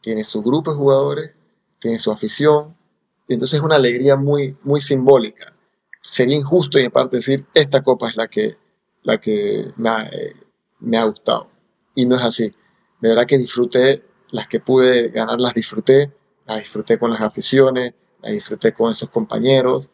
tiene 0.00 0.24
su 0.24 0.42
grupo 0.42 0.70
de 0.70 0.78
jugadores, 0.78 1.34
tiene 1.80 1.98
su 1.98 2.10
afición, 2.10 2.78
y 3.28 3.34
entonces 3.34 3.58
es 3.58 3.62
una 3.62 3.76
alegría 3.76 4.16
muy, 4.16 4.56
muy 4.62 4.80
simbólica. 4.80 5.52
Sería 6.00 6.38
injusto 6.38 6.78
y 6.78 6.86
aparte 6.86 7.18
decir, 7.18 7.44
esta 7.52 7.82
copa 7.82 8.08
es 8.08 8.16
la 8.16 8.26
que, 8.26 8.56
la 9.02 9.18
que 9.18 9.72
me 9.76 9.88
ha, 9.88 10.08
eh, 10.08 10.34
me 10.80 10.98
ha 10.98 11.04
gustado. 11.04 11.48
Y 11.94 12.06
no 12.06 12.16
es 12.16 12.22
así. 12.22 12.52
De 13.00 13.08
verdad 13.08 13.26
que 13.26 13.38
disfruté, 13.38 14.04
las 14.30 14.48
que 14.48 14.60
pude 14.60 15.08
ganar 15.08 15.40
las 15.40 15.54
disfruté, 15.54 16.12
las 16.46 16.58
disfruté 16.58 16.98
con 16.98 17.10
las 17.10 17.20
aficiones, 17.20 17.94
las 18.22 18.32
disfruté 18.32 18.72
con 18.72 18.90
esos 18.90 19.10
compañeros, 19.10 19.88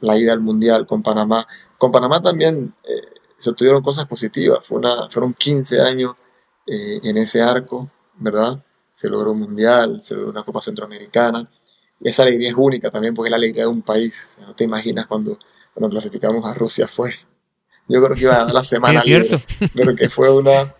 la 0.00 0.16
ida 0.16 0.32
al 0.32 0.40
Mundial 0.40 0.86
con 0.86 1.02
Panamá. 1.02 1.46
Con 1.78 1.92
Panamá 1.92 2.22
también 2.22 2.74
eh, 2.84 3.20
se 3.38 3.52
tuvieron 3.52 3.82
cosas 3.82 4.06
positivas, 4.06 4.60
Fue 4.66 4.80
fueron 5.10 5.34
15 5.34 5.80
años 5.80 6.14
eh, 6.66 7.00
en 7.02 7.16
ese 7.18 7.42
arco, 7.42 7.90
¿verdad? 8.14 8.62
Se 8.94 9.08
logró 9.08 9.32
un 9.32 9.40
Mundial, 9.40 10.00
se 10.00 10.14
logró 10.14 10.30
una 10.30 10.44
Copa 10.44 10.62
Centroamericana. 10.62 11.48
Esa 12.00 12.22
alegría 12.22 12.48
es 12.48 12.54
única 12.56 12.90
también 12.90 13.14
porque 13.14 13.28
es 13.28 13.30
la 13.30 13.36
alegría 13.36 13.64
de 13.64 13.70
un 13.70 13.82
país. 13.82 14.30
No 14.40 14.54
te 14.54 14.64
imaginas 14.64 15.06
cuando, 15.06 15.38
cuando 15.72 15.90
clasificamos 15.90 16.44
a 16.46 16.54
Rusia 16.54 16.88
fue. 16.88 17.14
Yo 17.88 18.02
creo 18.02 18.16
que 18.16 18.22
iba 18.22 18.42
a 18.42 18.52
la 18.52 18.64
semana 18.64 19.00
Sí, 19.04 19.12
es 19.12 19.26
cierto. 19.28 19.44
libre. 19.60 19.70
Creo 19.74 19.96
que 19.96 20.08
fue 20.10 20.30
una, 20.32 20.74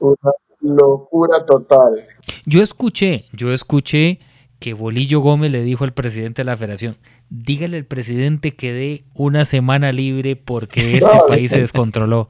una 0.00 0.32
locura 0.60 1.44
total. 1.46 2.04
Yo 2.44 2.62
escuché, 2.62 3.24
yo 3.32 3.52
escuché 3.52 4.18
que 4.58 4.74
Bolillo 4.74 5.20
Gómez 5.20 5.52
le 5.52 5.62
dijo 5.62 5.84
al 5.84 5.92
presidente 5.92 6.40
de 6.42 6.46
la 6.46 6.56
federación, 6.56 6.96
dígale 7.30 7.76
al 7.76 7.84
presidente 7.84 8.56
que 8.56 8.72
dé 8.72 9.04
una 9.14 9.44
semana 9.44 9.92
libre 9.92 10.34
porque 10.36 10.94
este 10.98 11.06
No, 11.14 11.26
país 11.26 11.50
se 11.50 11.60
descontroló. 11.60 12.28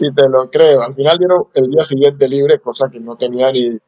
Y 0.00 0.12
te 0.12 0.28
lo 0.28 0.50
creo. 0.50 0.82
Al 0.82 0.94
final 0.94 1.18
dieron 1.18 1.44
el 1.54 1.70
día 1.70 1.84
siguiente 1.84 2.28
libre, 2.28 2.58
cosa 2.58 2.90
que 2.90 2.98
no 2.98 3.16
tenía 3.16 3.52
ni 3.52 3.78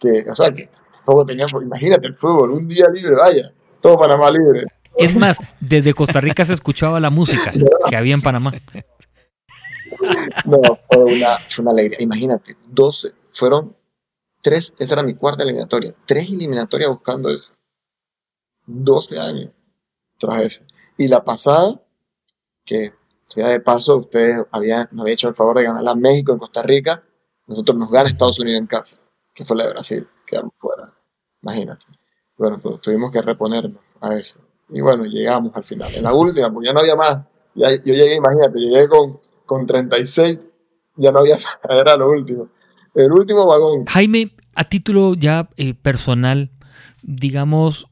que, 0.00 0.24
o 0.30 0.34
sea, 0.34 0.50
que 0.50 0.70
tampoco 0.96 1.26
tenía, 1.26 1.46
imagínate 1.62 2.06
el 2.06 2.14
fútbol, 2.14 2.52
un 2.52 2.68
día 2.68 2.86
libre, 2.92 3.14
vaya, 3.14 3.52
todo 3.82 3.98
Panamá 3.98 4.30
libre. 4.30 4.64
Es 4.98 5.14
más, 5.14 5.36
desde 5.60 5.92
Costa 5.92 6.22
Rica 6.22 6.44
se 6.46 6.54
escuchaba 6.54 6.98
la 7.00 7.10
música 7.10 7.52
que 7.88 7.96
había 7.96 8.14
en 8.14 8.22
Panamá. 8.22 8.54
No, 10.44 10.60
fue 10.90 11.04
una, 11.04 11.38
fue 11.48 11.62
una 11.62 11.70
alegría. 11.72 11.98
Imagínate, 12.00 12.56
12, 12.68 13.12
fueron 13.32 13.76
tres, 14.42 14.74
esa 14.78 14.94
era 14.94 15.02
mi 15.02 15.14
cuarta 15.14 15.42
eliminatoria, 15.42 15.94
tres 16.06 16.28
eliminatorias 16.28 16.90
buscando 16.90 17.30
eso. 17.30 17.52
12 18.66 19.18
años 19.18 19.50
tras 20.18 20.42
ese. 20.42 20.66
Y 20.98 21.08
la 21.08 21.24
pasada, 21.24 21.80
que 22.64 22.92
sea 23.26 23.48
de 23.48 23.60
paso, 23.60 23.96
ustedes 23.96 24.44
habían, 24.50 24.88
nos 24.92 25.02
habían 25.02 25.14
hecho 25.14 25.28
el 25.28 25.34
favor 25.34 25.58
de 25.58 25.64
ganarla 25.64 25.92
a 25.92 25.96
México 25.96 26.32
en 26.32 26.38
Costa 26.38 26.62
Rica, 26.62 27.02
nosotros 27.46 27.76
nos 27.78 27.90
gana 27.90 28.08
Estados 28.08 28.38
Unidos 28.40 28.60
en 28.60 28.66
casa, 28.66 28.98
que 29.34 29.44
fue 29.44 29.56
la 29.56 29.66
de 29.66 29.72
Brasil, 29.72 30.08
quedamos 30.26 30.52
fuera. 30.58 30.92
Imagínate. 31.42 31.86
Bueno, 32.36 32.58
pues 32.60 32.80
tuvimos 32.80 33.10
que 33.10 33.22
reponernos 33.22 33.80
a 34.00 34.14
eso. 34.16 34.40
Y 34.68 34.80
bueno, 34.80 35.04
llegamos 35.04 35.54
al 35.54 35.64
final. 35.64 35.94
En 35.94 36.02
la 36.02 36.12
última, 36.12 36.52
porque 36.52 36.66
ya 36.66 36.72
no 36.72 36.80
había 36.80 36.96
más. 36.96 37.24
Ya, 37.54 37.70
yo 37.70 37.94
llegué, 37.94 38.16
imagínate, 38.16 38.58
llegué 38.58 38.88
con, 38.88 39.20
con 39.46 39.66
36, 39.66 40.38
ya 40.96 41.12
no 41.12 41.20
había 41.20 41.38
era 41.70 41.96
lo 41.96 42.10
último. 42.10 42.48
El 42.94 43.12
último 43.12 43.46
vagón. 43.46 43.86
Jaime, 43.86 44.32
a 44.54 44.64
título 44.64 45.14
ya 45.14 45.48
eh, 45.56 45.74
personal, 45.74 46.50
digamos, 47.02 47.88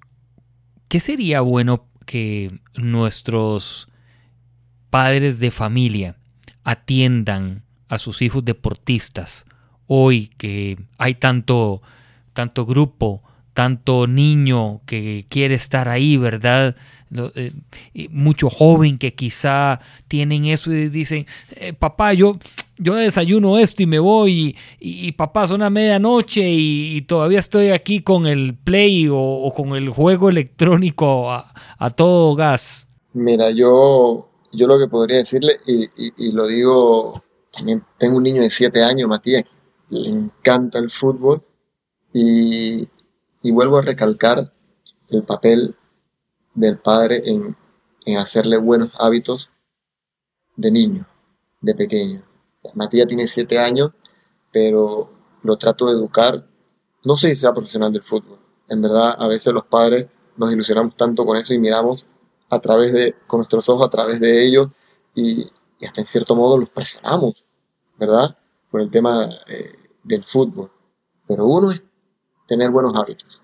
¿qué 0.88 1.00
sería 1.00 1.40
bueno 1.40 1.86
que 2.06 2.60
nuestros 2.74 3.88
padres 4.90 5.38
de 5.38 5.50
familia 5.50 6.16
atiendan 6.62 7.64
a 7.88 7.98
sus 7.98 8.22
hijos 8.22 8.44
deportistas 8.44 9.44
hoy 9.86 10.30
que 10.38 10.78
hay 10.98 11.14
tanto 11.14 11.82
tanto 12.34 12.66
grupo, 12.66 13.22
tanto 13.54 14.06
niño 14.06 14.82
que 14.84 15.24
quiere 15.30 15.54
estar 15.54 15.88
ahí, 15.88 16.18
¿verdad? 16.18 16.76
Lo- 17.14 17.30
eh, 17.36 17.52
mucho 18.10 18.50
joven 18.50 18.98
que 18.98 19.14
quizá 19.14 19.78
tienen 20.08 20.46
eso 20.46 20.72
y 20.72 20.88
dicen, 20.88 21.26
eh, 21.52 21.72
papá, 21.72 22.12
yo, 22.12 22.40
yo 22.76 22.94
desayuno 22.96 23.56
esto 23.56 23.84
y 23.84 23.86
me 23.86 24.00
voy, 24.00 24.56
y, 24.80 25.06
y- 25.06 25.12
papá, 25.12 25.46
son 25.46 25.62
a 25.62 25.70
medianoche 25.70 26.40
y, 26.50 26.96
y 26.96 27.02
todavía 27.02 27.38
estoy 27.38 27.68
aquí 27.70 28.00
con 28.00 28.26
el 28.26 28.56
play 28.56 29.06
o, 29.08 29.52
con 29.54 29.76
el 29.76 29.90
juego 29.90 30.28
electrónico 30.28 31.30
a, 31.30 31.90
todo 31.94 32.34
gas. 32.34 32.88
Mira, 33.12 33.52
yo, 33.52 34.28
yo 34.52 34.66
lo 34.66 34.76
que 34.76 34.88
podría 34.88 35.18
decirle, 35.18 35.60
y, 35.68 36.32
lo 36.32 36.48
digo, 36.48 37.22
también 37.52 37.84
tengo 37.96 38.16
un 38.16 38.24
niño 38.24 38.42
de 38.42 38.50
7 38.50 38.82
años, 38.82 39.08
Matías, 39.08 39.44
le 39.90 40.08
encanta 40.08 40.80
el 40.80 40.90
fútbol, 40.90 41.44
y, 42.12 42.88
y 43.40 43.50
vuelvo 43.52 43.78
a 43.78 43.82
recalcar 43.82 44.52
el 45.10 45.22
papel 45.22 45.76
del 46.54 46.78
padre 46.78 47.22
en, 47.24 47.56
en 48.04 48.18
hacerle 48.18 48.56
buenos 48.56 48.90
hábitos 48.98 49.50
de 50.56 50.70
niño, 50.70 51.06
de 51.60 51.74
pequeño. 51.74 52.22
Matías 52.74 53.06
tiene 53.06 53.28
7 53.28 53.58
años, 53.58 53.92
pero 54.52 55.10
lo 55.42 55.56
trato 55.56 55.86
de 55.86 55.92
educar, 55.92 56.46
no 57.04 57.16
sé 57.16 57.28
si 57.28 57.34
sea 57.34 57.52
profesional 57.52 57.92
del 57.92 58.02
fútbol. 58.02 58.38
En 58.68 58.80
verdad, 58.80 59.16
a 59.18 59.28
veces 59.28 59.52
los 59.52 59.66
padres 59.66 60.06
nos 60.36 60.52
ilusionamos 60.52 60.96
tanto 60.96 61.26
con 61.26 61.36
eso 61.36 61.52
y 61.52 61.58
miramos 61.58 62.06
a 62.48 62.58
través 62.60 62.92
de, 62.92 63.14
con 63.26 63.38
nuestros 63.38 63.68
ojos 63.68 63.86
a 63.86 63.90
través 63.90 64.20
de 64.20 64.46
ellos 64.46 64.68
y, 65.14 65.50
y 65.78 65.86
hasta 65.86 66.00
en 66.00 66.06
cierto 66.06 66.34
modo 66.34 66.56
los 66.56 66.70
presionamos, 66.70 67.44
¿verdad? 67.98 68.36
Por 68.70 68.80
el 68.80 68.90
tema 68.90 69.28
eh, 69.46 69.74
del 70.02 70.24
fútbol. 70.24 70.70
Pero 71.26 71.46
uno 71.46 71.70
es 71.70 71.82
tener 72.46 72.70
buenos 72.70 72.94
hábitos, 72.94 73.40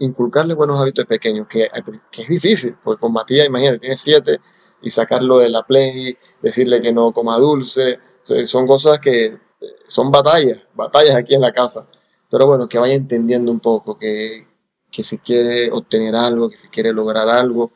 inculcarle 0.00 0.54
buenos 0.54 0.80
hábitos 0.80 1.06
pequeños, 1.06 1.46
que, 1.48 1.70
es 2.12 2.28
difícil, 2.28 2.76
porque 2.82 3.00
con 3.00 3.12
Matías, 3.12 3.46
imagínate, 3.46 3.78
tiene 3.78 3.96
siete 3.96 4.40
y 4.82 4.90
sacarlo 4.90 5.38
de 5.38 5.50
la 5.50 5.62
play, 5.62 6.16
decirle 6.42 6.80
que 6.80 6.92
no 6.92 7.12
coma 7.12 7.38
dulce, 7.38 7.98
son 8.46 8.66
cosas 8.66 8.98
que 8.98 9.38
son 9.86 10.10
batallas, 10.10 10.58
batallas 10.74 11.16
aquí 11.16 11.34
en 11.34 11.42
la 11.42 11.52
casa. 11.52 11.86
Pero 12.30 12.46
bueno, 12.46 12.68
que 12.68 12.78
vaya 12.78 12.94
entendiendo 12.94 13.50
un 13.52 13.60
poco 13.60 13.98
que, 13.98 14.46
que 14.90 15.02
si 15.02 15.18
quiere 15.18 15.70
obtener 15.70 16.14
algo, 16.14 16.48
que 16.48 16.56
si 16.56 16.68
quiere 16.68 16.92
lograr 16.92 17.28
algo, 17.28 17.72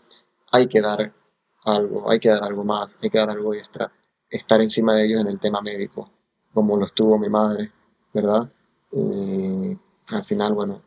hay 0.51 0.67
que 0.67 0.81
dar 0.81 1.13
algo, 1.65 2.11
hay 2.11 2.21
que 2.21 2.29
dar 2.29 2.45
algo 2.45 2.65
más, 2.65 2.97
hay 3.03 3.11
que 3.11 3.19
dar 3.19 3.31
algo 3.31 3.53
extra, 3.55 3.93
estar 4.31 4.61
encima 4.61 4.95
de 4.95 5.07
ellos 5.07 5.21
en 5.21 5.29
el 5.29 5.41
tema 5.41 5.61
médico, 5.61 6.11
como 6.53 6.77
lo 6.77 6.87
estuvo 6.87 7.19
mi 7.19 7.29
madre, 7.29 7.71
¿verdad? 8.13 8.49
Eh, 8.93 9.77
al 10.13 10.25
final, 10.25 10.55
bueno, 10.55 10.83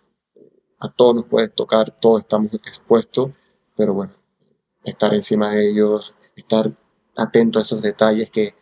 a 0.80 0.92
todos 0.92 1.16
nos 1.16 1.26
puede 1.26 1.50
tocar, 1.50 1.96
todos 2.00 2.22
estamos 2.22 2.54
expuestos, 2.54 3.32
pero 3.76 3.94
bueno, 3.94 4.14
estar 4.84 5.14
encima 5.14 5.52
de 5.52 5.70
ellos, 5.70 6.14
estar 6.36 6.72
atento 7.16 7.60
a 7.60 7.64
esos 7.64 7.82
detalles 7.82 8.30
que, 8.30 8.54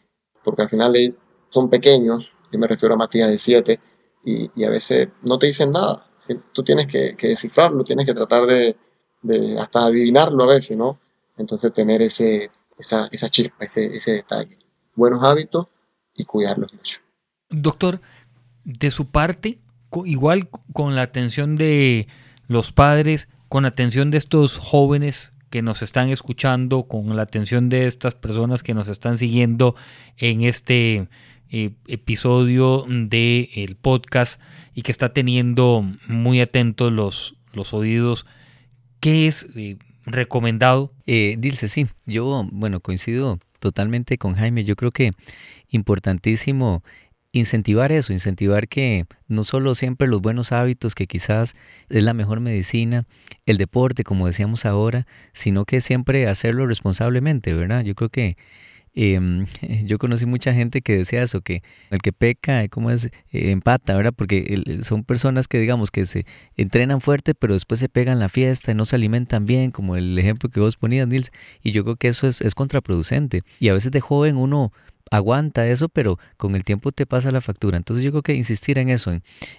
porque 0.43 0.61
al 0.63 0.69
final 0.69 1.15
son 1.49 1.69
pequeños, 1.69 2.31
yo 2.51 2.59
me 2.59 2.67
refiero 2.67 2.95
a 2.95 2.97
Matías 2.97 3.29
de 3.29 3.39
7, 3.39 3.79
y, 4.25 4.63
a 4.63 4.69
veces 4.69 5.09
no 5.21 5.37
te 5.37 5.47
dicen 5.47 5.71
nada, 5.71 6.07
tú 6.51 6.63
tienes 6.63 6.87
que, 6.87 7.15
que, 7.15 7.27
descifrarlo, 7.27 7.83
tienes 7.83 8.07
que 8.07 8.13
tratar 8.13 8.47
de, 8.47 8.75
de, 9.21 9.59
hasta 9.59 9.85
adivinarlo 9.85 10.43
a 10.43 10.47
veces, 10.47 10.75
¿no? 10.75 10.99
Entonces 11.37 11.71
tener 11.73 12.01
ese, 12.01 12.49
esa, 12.77 13.07
esa 13.11 13.29
chispa, 13.29 13.65
ese, 13.65 13.95
ese 13.95 14.13
detalle, 14.13 14.57
buenos 14.95 15.23
hábitos 15.23 15.67
y 16.15 16.25
cuidarlos 16.25 16.73
mucho. 16.73 17.01
Doctor, 17.49 18.01
de 18.63 18.89
su 18.89 19.11
parte, 19.11 19.59
igual 20.05 20.49
con 20.73 20.95
la 20.95 21.03
atención 21.03 21.55
de 21.55 22.07
los 22.47 22.71
padres, 22.71 23.27
con 23.49 23.63
la 23.63 23.69
atención 23.69 24.11
de 24.11 24.17
estos 24.17 24.57
jóvenes 24.57 25.31
que 25.49 25.61
nos 25.61 25.81
están 25.81 26.09
escuchando, 26.09 26.83
con 26.83 27.15
la 27.15 27.21
atención 27.21 27.69
de 27.69 27.85
estas 27.85 28.15
personas 28.15 28.63
que 28.63 28.73
nos 28.73 28.87
están 28.87 29.17
siguiendo 29.17 29.75
en 30.17 30.43
este 30.43 31.07
eh, 31.49 31.71
episodio 31.87 32.85
del 32.87 33.49
el 33.55 33.75
podcast 33.75 34.41
y 34.73 34.81
que 34.81 34.91
está 34.91 35.13
teniendo 35.13 35.85
muy 36.07 36.41
atentos 36.41 36.91
los, 36.91 37.35
los 37.53 37.73
oídos, 37.73 38.25
¿qué 38.99 39.27
es 39.27 39.47
eh, 39.55 39.77
recomendado. 40.05 40.91
Eh, 41.05 41.35
Dilce, 41.37 41.67
sí, 41.67 41.87
yo, 42.05 42.47
bueno, 42.51 42.79
coincido 42.79 43.39
totalmente 43.59 44.17
con 44.17 44.35
Jaime. 44.35 44.63
Yo 44.63 44.75
creo 44.75 44.91
que 44.91 45.13
importantísimo 45.69 46.83
incentivar 47.39 47.91
eso, 47.91 48.13
incentivar 48.13 48.69
que 48.69 49.05
no 49.27 49.43
solo 49.43 49.75
siempre 49.75 50.07
los 50.07 50.21
buenos 50.21 50.53
hábitos, 50.53 50.95
que 50.95 51.05
quizás 51.05 51.55
es 51.89 52.03
la 52.03 52.13
mejor 52.13 52.39
medicina, 52.39 53.05
el 53.45 53.57
deporte, 53.57 54.05
como 54.05 54.25
decíamos 54.25 54.65
ahora, 54.65 55.05
sino 55.33 55.65
que 55.65 55.81
siempre 55.81 56.27
hacerlo 56.27 56.65
responsablemente, 56.65 57.53
¿verdad? 57.53 57.83
Yo 57.83 57.93
creo 57.93 58.07
que 58.07 58.37
em, 58.93 59.47
yo 59.83 59.97
conocí 59.97 60.25
mucha 60.25 60.53
gente 60.53 60.81
que 60.81 60.95
decía 60.95 61.23
eso, 61.23 61.41
que 61.41 61.61
el 61.89 61.99
que 62.01 62.13
peca, 62.13 62.69
¿cómo 62.69 62.89
es? 62.89 63.07
Eh, 63.07 63.51
empata, 63.51 63.95
¿verdad? 63.95 64.13
Porque 64.15 64.63
son 64.83 65.03
personas 65.03 65.49
que 65.49 65.59
digamos 65.59 65.91
que 65.91 66.05
se 66.05 66.25
entrenan 66.55 67.01
fuerte, 67.01 67.35
pero 67.35 67.53
después 67.53 67.81
se 67.81 67.89
pegan 67.89 68.17
la 68.17 68.29
fiesta 68.29 68.71
y 68.71 68.75
no 68.75 68.85
se 68.85 68.95
alimentan 68.95 69.45
bien, 69.45 69.71
como 69.71 69.97
el 69.97 70.17
ejemplo 70.17 70.49
que 70.49 70.61
vos 70.61 70.77
ponías, 70.77 71.05
Nils, 71.05 71.31
y 71.61 71.73
yo 71.73 71.83
creo 71.83 71.97
que 71.97 72.07
eso 72.07 72.27
es, 72.27 72.39
es 72.39 72.55
contraproducente. 72.55 73.43
Y 73.59 73.67
a 73.67 73.73
veces 73.73 73.91
de 73.91 73.99
joven 73.99 74.37
uno 74.37 74.71
aguanta 75.11 75.67
eso, 75.67 75.89
pero 75.89 76.19
con 76.37 76.55
el 76.55 76.63
tiempo 76.63 76.91
te 76.91 77.05
pasa 77.05 77.31
la 77.31 77.41
factura. 77.41 77.77
Entonces 77.77 78.03
yo 78.03 78.11
creo 78.11 78.23
que 78.23 78.35
insistir 78.35 78.77
en 78.77 78.89
eso, 78.89 79.11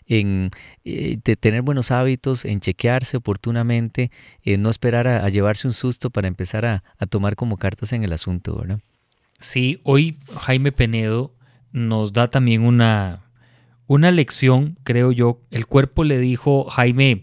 en, 0.07 0.51
eh, 0.85 1.19
tener 1.39 1.63
buenos 1.63 1.91
hábitos, 1.91 2.45
en 2.45 2.61
chequearse 2.61 3.17
oportunamente, 3.17 4.11
en 4.43 4.63
no 4.63 4.71
esperar 4.71 5.09
a, 5.09 5.29
llevarse 5.29 5.67
un 5.67 5.75
susto 5.75 6.11
para 6.11 6.29
empezar 6.29 6.65
a, 6.67 6.83
tomar 7.09 7.37
como 7.37 7.57
cartas 7.57 7.93
en 7.93 8.03
el 8.05 8.13
asunto, 8.13 8.57
¿verdad? 8.57 8.81
Sí, 9.39 9.81
hoy 9.85 10.19
Jaime 10.35 10.73
Penedo 10.73 11.35
nos 11.73 12.13
da 12.13 12.29
también 12.29 12.63
una, 12.63 13.25
una 13.87 14.11
lección, 14.11 14.79
creo 14.83 15.13
yo. 15.13 15.41
El 15.51 15.67
cuerpo 15.67 16.05
le 16.05 16.19
dijo, 16.19 16.65
Jaime, 16.65 17.23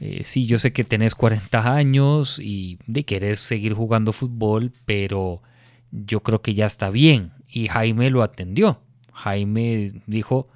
eh, 0.00 0.22
sí, 0.24 0.46
yo 0.46 0.58
sé 0.58 0.72
que 0.72 0.84
tenés 0.84 1.14
40 1.14 1.74
años 1.74 2.38
y 2.38 2.78
de 2.86 3.04
querés 3.04 3.40
seguir 3.40 3.72
jugando 3.72 4.12
fútbol, 4.12 4.72
pero 4.84 5.42
yo 5.90 6.20
creo 6.20 6.40
que 6.40 6.54
ya 6.54 6.66
está 6.66 6.90
bien 6.90 7.32
y 7.50 7.68
Jaime 7.68 8.10
lo 8.10 8.22
atendió. 8.22 8.80
Jaime 9.12 9.92
dijo, 10.06 10.46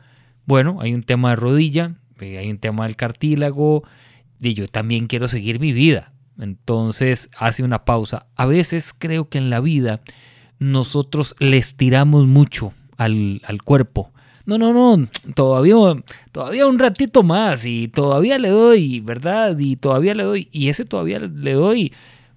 bueno, 0.47 0.79
hay 0.81 0.95
un 0.95 1.03
tema 1.03 1.31
de 1.31 1.37
rodilla, 1.37 1.95
eh, 2.21 2.39
hay 2.39 2.51
un 2.51 2.59
tema 2.59 2.85
del 2.85 2.97
cartílago, 2.97 3.83
y 4.41 4.55
yo 4.55 4.69
también 4.69 5.07
quiero 5.07 5.29
seguir 5.29 5.61
mi 5.61 5.73
vida. 5.73 6.13
Entonces 6.39 7.31
hace 7.39 7.63
una 7.63 7.85
pausa. 7.85 8.27
A 8.37 8.47
veces 8.47 8.95
creo 8.97 9.29
que 9.29 9.39
en 9.39 9.51
la 9.51 9.61
vida 9.61 10.01
nosotros 10.59 11.35
les 11.39 11.77
tiramos 11.77 12.27
mucho 12.27 12.73
al, 12.97 13.41
al 13.45 13.63
cuerpo. 13.63 14.13
No, 14.47 14.59
no, 14.59 14.75
no, 14.75 15.09
todavía, 15.35 15.75
todavía 16.31 16.67
un 16.67 16.79
ratito 16.79 17.23
más 17.23 17.65
y 17.65 17.89
todavía 17.89 18.39
le 18.39 18.51
doy, 18.51 19.01
¿verdad? 19.01 19.59
Y 19.59 19.77
todavía 19.77 20.15
le 20.15 20.25
doy, 20.25 20.49
y 20.53 20.69
ese 20.69 20.85
todavía 20.85 21.19
le 21.19 21.53
doy 21.55 21.93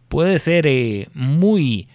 puede 0.08 0.40
ser 0.40 0.68
eh, 0.68 1.10
muy 1.14 1.88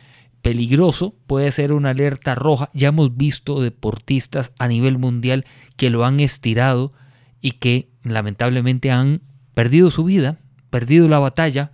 peligroso, 0.42 1.14
puede 1.26 1.50
ser 1.52 1.72
una 1.72 1.90
alerta 1.90 2.34
roja. 2.34 2.68
Ya 2.74 2.88
hemos 2.88 3.16
visto 3.16 3.60
deportistas 3.60 4.52
a 4.58 4.68
nivel 4.68 4.98
mundial 4.98 5.46
que 5.76 5.88
lo 5.88 6.04
han 6.04 6.20
estirado 6.20 6.92
y 7.40 7.52
que 7.52 7.88
lamentablemente 8.02 8.90
han 8.90 9.22
perdido 9.54 9.90
su 9.90 10.04
vida, 10.04 10.38
perdido 10.70 11.08
la 11.08 11.20
batalla 11.20 11.72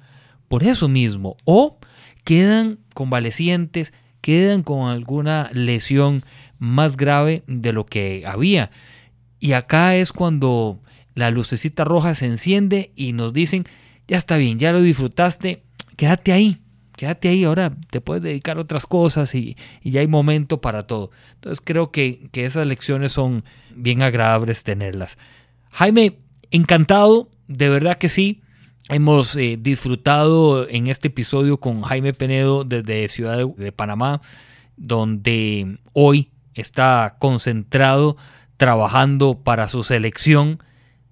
por 0.49 0.62
eso 0.62 0.89
mismo. 0.89 1.37
O 1.45 1.79
quedan 2.25 2.79
convalecientes, 2.95 3.93
quedan 4.21 4.62
con 4.62 4.89
alguna 4.89 5.51
lesión 5.53 6.25
más 6.59 6.97
grave 6.97 7.43
de 7.47 7.73
lo 7.73 7.87
que 7.87 8.25
había. 8.27 8.71
Y 9.41 9.53
acá 9.53 9.97
es 9.97 10.12
cuando 10.12 10.81
la 11.14 11.31
lucecita 11.31 11.85
roja 11.85 12.14
se 12.14 12.27
enciende 12.27 12.93
y 12.97 13.12
nos 13.12 13.33
dicen, 13.33 13.64
ya 14.07 14.16
está 14.16 14.37
bien, 14.37 14.59
ya 14.59 14.73
lo 14.73 14.81
disfrutaste, 14.83 15.62
quédate 15.97 16.33
ahí, 16.33 16.59
quédate 16.99 17.28
ahí, 17.28 17.44
ahora 17.44 17.72
te 17.90 18.01
puedes 18.01 18.24
dedicar 18.24 18.59
a 18.59 18.62
otras 18.62 18.84
cosas 18.84 19.32
y, 19.34 19.57
ya 19.84 20.01
hay 20.01 20.09
momento 20.09 20.61
para 20.61 20.88
todo. 20.88 21.12
Entonces 21.34 21.62
creo 21.64 21.92
que, 21.92 22.28
esas 22.34 22.66
lecciones 22.66 23.12
son 23.12 23.44
bien 23.74 24.03
agradables 24.03 24.64
tenerlas. 24.64 25.16
Jaime, 25.70 26.18
encantado, 26.51 27.30
de 27.46 27.70
verdad 27.70 27.99
que 27.99 28.09
sí. 28.09 28.42
Hemos 28.90 29.36
eh, 29.36 29.59
disfrutado 29.61 30.68
en 30.68 30.88
este 30.88 31.09
episodio 31.09 31.61
con 31.61 31.82
Jaime 31.82 32.14
Penedo 32.14 32.64
desde 32.64 33.09
Ciudad 33.09 33.46
de, 33.46 33.70
Panamá, 33.70 34.22
donde 34.76 35.78
hoy 35.92 36.30
está 36.55 37.16
concentrado 37.20 38.16
trabajando 38.57 39.38
para 39.44 39.68
su 39.68 39.84
selección, 39.84 40.62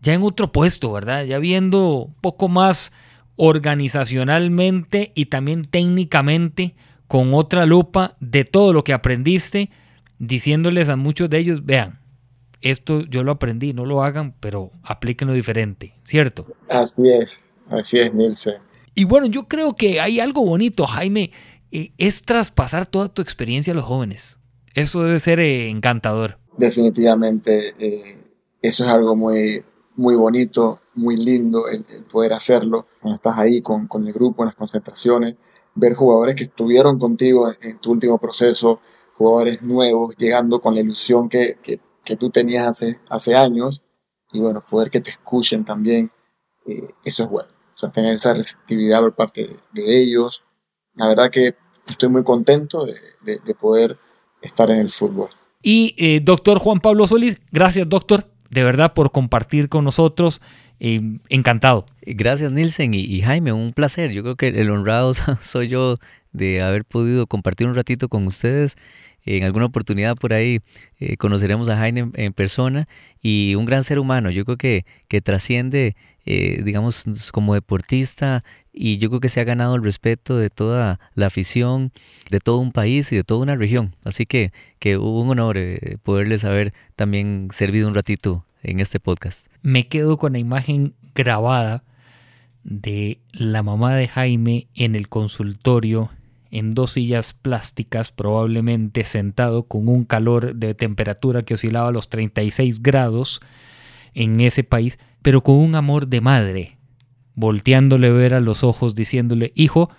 ya 0.01 0.15
en 0.15 0.23
otro 0.23 0.53
puesto, 0.53 0.91
¿verdad? 0.91 1.25
Ya 1.25 1.39
viendo 1.39 2.07
un 2.07 2.15
poco 2.15 2.49
más 2.49 2.93
organizacionalmente 3.37 5.13
y 5.15 5.27
también 5.27 5.65
técnicamente 5.65 6.75
con 7.07 7.35
otra 7.35 7.67
lupa 7.67 8.17
de 8.21 8.45
todo 8.45 8.73
lo 8.73 8.83
que 8.85 8.93
aprendiste, 8.93 9.71
diciéndoles 10.19 10.89
a 10.89 10.97
muchos 10.97 11.31
de 11.31 11.39
ellos, 11.39 11.65
vean, 11.65 12.01
esto 12.61 13.03
yo 13.03 13.23
lo 13.23 13.33
aprendí, 13.33 13.73
no 13.73 13.85
lo 13.85 14.03
hagan, 14.03 14.35
pero 14.41 14.73
aplíquenlo 14.83 15.35
diferente, 15.35 15.95
¿cierto? 16.05 16.47
Así 16.69 17.03
es, 17.09 17.45
así 17.69 17.99
es, 17.99 18.13
Nilsen. 18.13 18.57
Y 18.95 19.05
bueno, 19.05 19.27
yo 19.27 19.47
creo 19.47 19.77
que 19.77 20.01
hay 20.01 20.21
algo 20.21 20.45
bonito, 20.45 20.87
Jaime, 20.87 21.31
eh, 21.71 21.93
es 21.99 22.23
traspasar 22.23 22.87
toda 22.87 23.09
tu 23.09 23.23
experiencia 23.23 23.73
a 23.73 23.77
los 23.77 23.85
jóvenes. 23.85 24.39
Eso 24.75 25.03
debe 25.03 25.21
ser 25.21 25.41
eh, 25.41 25.69
encantador. 25.69 26.39
Definitivamente, 26.57 27.75
eh, 27.79 28.25
eso 28.63 28.85
es 28.85 28.91
algo 28.91 29.15
muy, 29.15 29.63
muy 29.97 30.15
bonito, 30.15 30.81
muy 30.95 31.17
lindo 31.17 31.67
el, 31.69 31.85
poder 32.05 32.33
hacerlo. 32.33 32.87
Cuando 33.01 33.17
estás 33.17 33.39
ahí 33.39 33.63
con, 33.63 33.87
con, 33.87 34.07
el 34.07 34.13
grupo 34.13 34.43
en 34.43 34.47
las 34.47 34.55
concentraciones, 34.55 35.37
ver 35.75 35.95
jugadores 35.95 36.35
que 36.35 36.45
estuvieron 36.45 36.99
contigo 36.99 37.51
en, 37.61 37.79
tu 37.79 37.93
último 37.93 38.19
proceso, 38.19 38.81
jugadores 39.17 39.63
nuevos, 39.63 40.15
llegando 40.17 40.61
con 40.61 40.75
la 40.75 40.81
ilusión 40.81 41.29
que, 41.29 41.59
que, 41.63 42.17
tú 42.17 42.31
tenías 42.31 42.67
hace, 42.67 43.01
hace 43.09 43.35
años, 43.35 43.83
y 44.33 44.41
bueno, 44.41 44.65
poder 44.69 44.91
que 44.91 45.01
te 45.01 45.11
escuchen 45.11 45.65
también, 45.65 46.11
eh, 46.67 46.89
eso 47.05 47.25
es 47.25 47.29
bueno. 47.29 47.49
O 47.75 47.79
sea, 47.79 47.91
tener 47.91 48.15
esa 48.15 48.33
receptividad 48.33 49.01
por 49.01 49.15
parte 49.15 49.57
de, 49.73 50.03
ellos. 50.03 50.45
La 50.95 51.09
verdad 51.09 51.31
que 51.31 51.55
estoy 51.87 52.09
muy 52.09 52.23
contento 52.23 52.87
de, 52.87 52.95
de, 53.45 53.55
poder 53.55 53.99
estar 54.41 54.71
en 54.71 54.79
el 54.79 54.89
fútbol. 54.89 55.31
Y 55.63 55.95
eh, 55.99 56.21
doctor 56.23 56.59
Juan 56.59 56.81
Pablo 56.81 57.07
Solís, 57.07 57.39
gracias 57.51 57.89
doctor 57.89 58.36
de 58.51 58.65
verdad 58.65 58.95
por 58.95 59.13
compartir 59.13 59.69
con 59.69 59.85
nosotros. 59.85 60.41
Eh, 60.79 61.19
encantado. 61.29 61.87
Gracias 62.03 62.53
Nielsen 62.53 62.93
y, 62.95 63.21
Jaime, 63.23 63.53
un 63.53 63.73
placer. 63.73 64.13
Yo 64.13 64.23
creo 64.23 64.37
que 64.37 64.49
el 64.49 64.71
honrado 64.71 65.13
soy 65.43 65.69
yo 65.69 65.97
de 66.33 66.63
haber 66.63 66.85
podido 66.85 67.27
compartir 67.27 67.67
un 67.67 67.75
ratito 67.75 68.09
con 68.09 68.27
ustedes. 68.27 68.77
En 69.27 69.43
alguna 69.43 69.67
oportunidad 69.67 70.17
por 70.17 70.33
ahí 70.33 70.61
eh, 71.01 71.17
conoceremos 71.17 71.69
a 71.69 71.77
Jaime 71.77 72.11
en, 72.15 72.33
persona 72.33 72.89
y 73.21 73.57
un 73.57 73.65
gran 73.65 73.83
ser 73.83 73.99
humano. 73.99 74.31
Yo 74.31 74.45
creo 74.45 74.57
que, 74.57 74.87
que 75.09 75.21
trasciende, 75.21 75.97
eh, 76.25 76.63
digamos, 76.65 77.05
como 77.33 77.55
deportista 77.55 78.45
y 78.73 78.99
yo 78.99 79.09
creo 79.09 79.21
que 79.21 79.29
se 79.29 79.41
ha 79.41 79.45
ganado 79.45 79.75
el 79.75 79.83
respeto 79.83 80.37
de 80.37 80.49
toda 80.49 81.01
la 81.15 81.27
afición, 81.27 81.93
de 82.31 82.39
todo 82.39 82.59
un 82.59 82.71
país 82.71 83.11
y 83.11 83.17
de 83.17 83.25
toda 83.25 83.43
una 83.43 83.57
región. 83.57 83.97
Así 84.05 84.27
que, 84.27 84.53
que 84.79 84.97
hubo 84.97 85.21
un 85.21 85.31
honor 85.31 85.59
eh, 85.59 85.99
poderles 86.05 86.45
haber 86.45 86.73
también 86.95 87.49
servido 87.53 87.89
un 87.89 87.95
ratito 87.95 88.47
en 88.63 88.79
este 88.79 89.01
podcast. 89.01 89.49
Me 89.63 89.89
quedo 89.89 90.19
con 90.19 90.35
la 90.35 90.39
imagen 90.39 90.95
grabada 91.15 91.83
de 92.63 93.21
la 93.33 93.63
mamá 93.63 93.97
de 93.97 94.07
Jaime 94.07 94.69
en 94.75 94.95
el 94.95 95.09
consultorio 95.09 96.11
en 96.59 96.75
dos 96.75 96.93
sillas 96.93 97.35
plásticas, 97.35 98.13
probablemente 98.13 99.05
sentado 99.05 99.65
con 99.65 99.89
un 99.89 100.05
calor 100.05 100.55
de 100.55 100.75
temperatura 100.75 101.43
que 101.43 101.55
oscilaba 101.55 101.89
a 101.89 101.93
los 101.93 102.09
36 102.09 102.83
grados 102.83 103.41
en 104.15 104.41
ese 104.41 104.65
país, 104.65 104.99
pero 105.23 105.43
con 105.43 105.57
un 105.57 105.75
amor 105.75 106.09
de 106.09 106.21
madre 106.21 106.77
volteándole 107.37 108.11
ver 108.11 108.35
a 108.35 108.41
los 108.41 108.65
ojos, 108.65 108.95
diciéndole, 108.95 109.53
Hijo, 109.55 109.91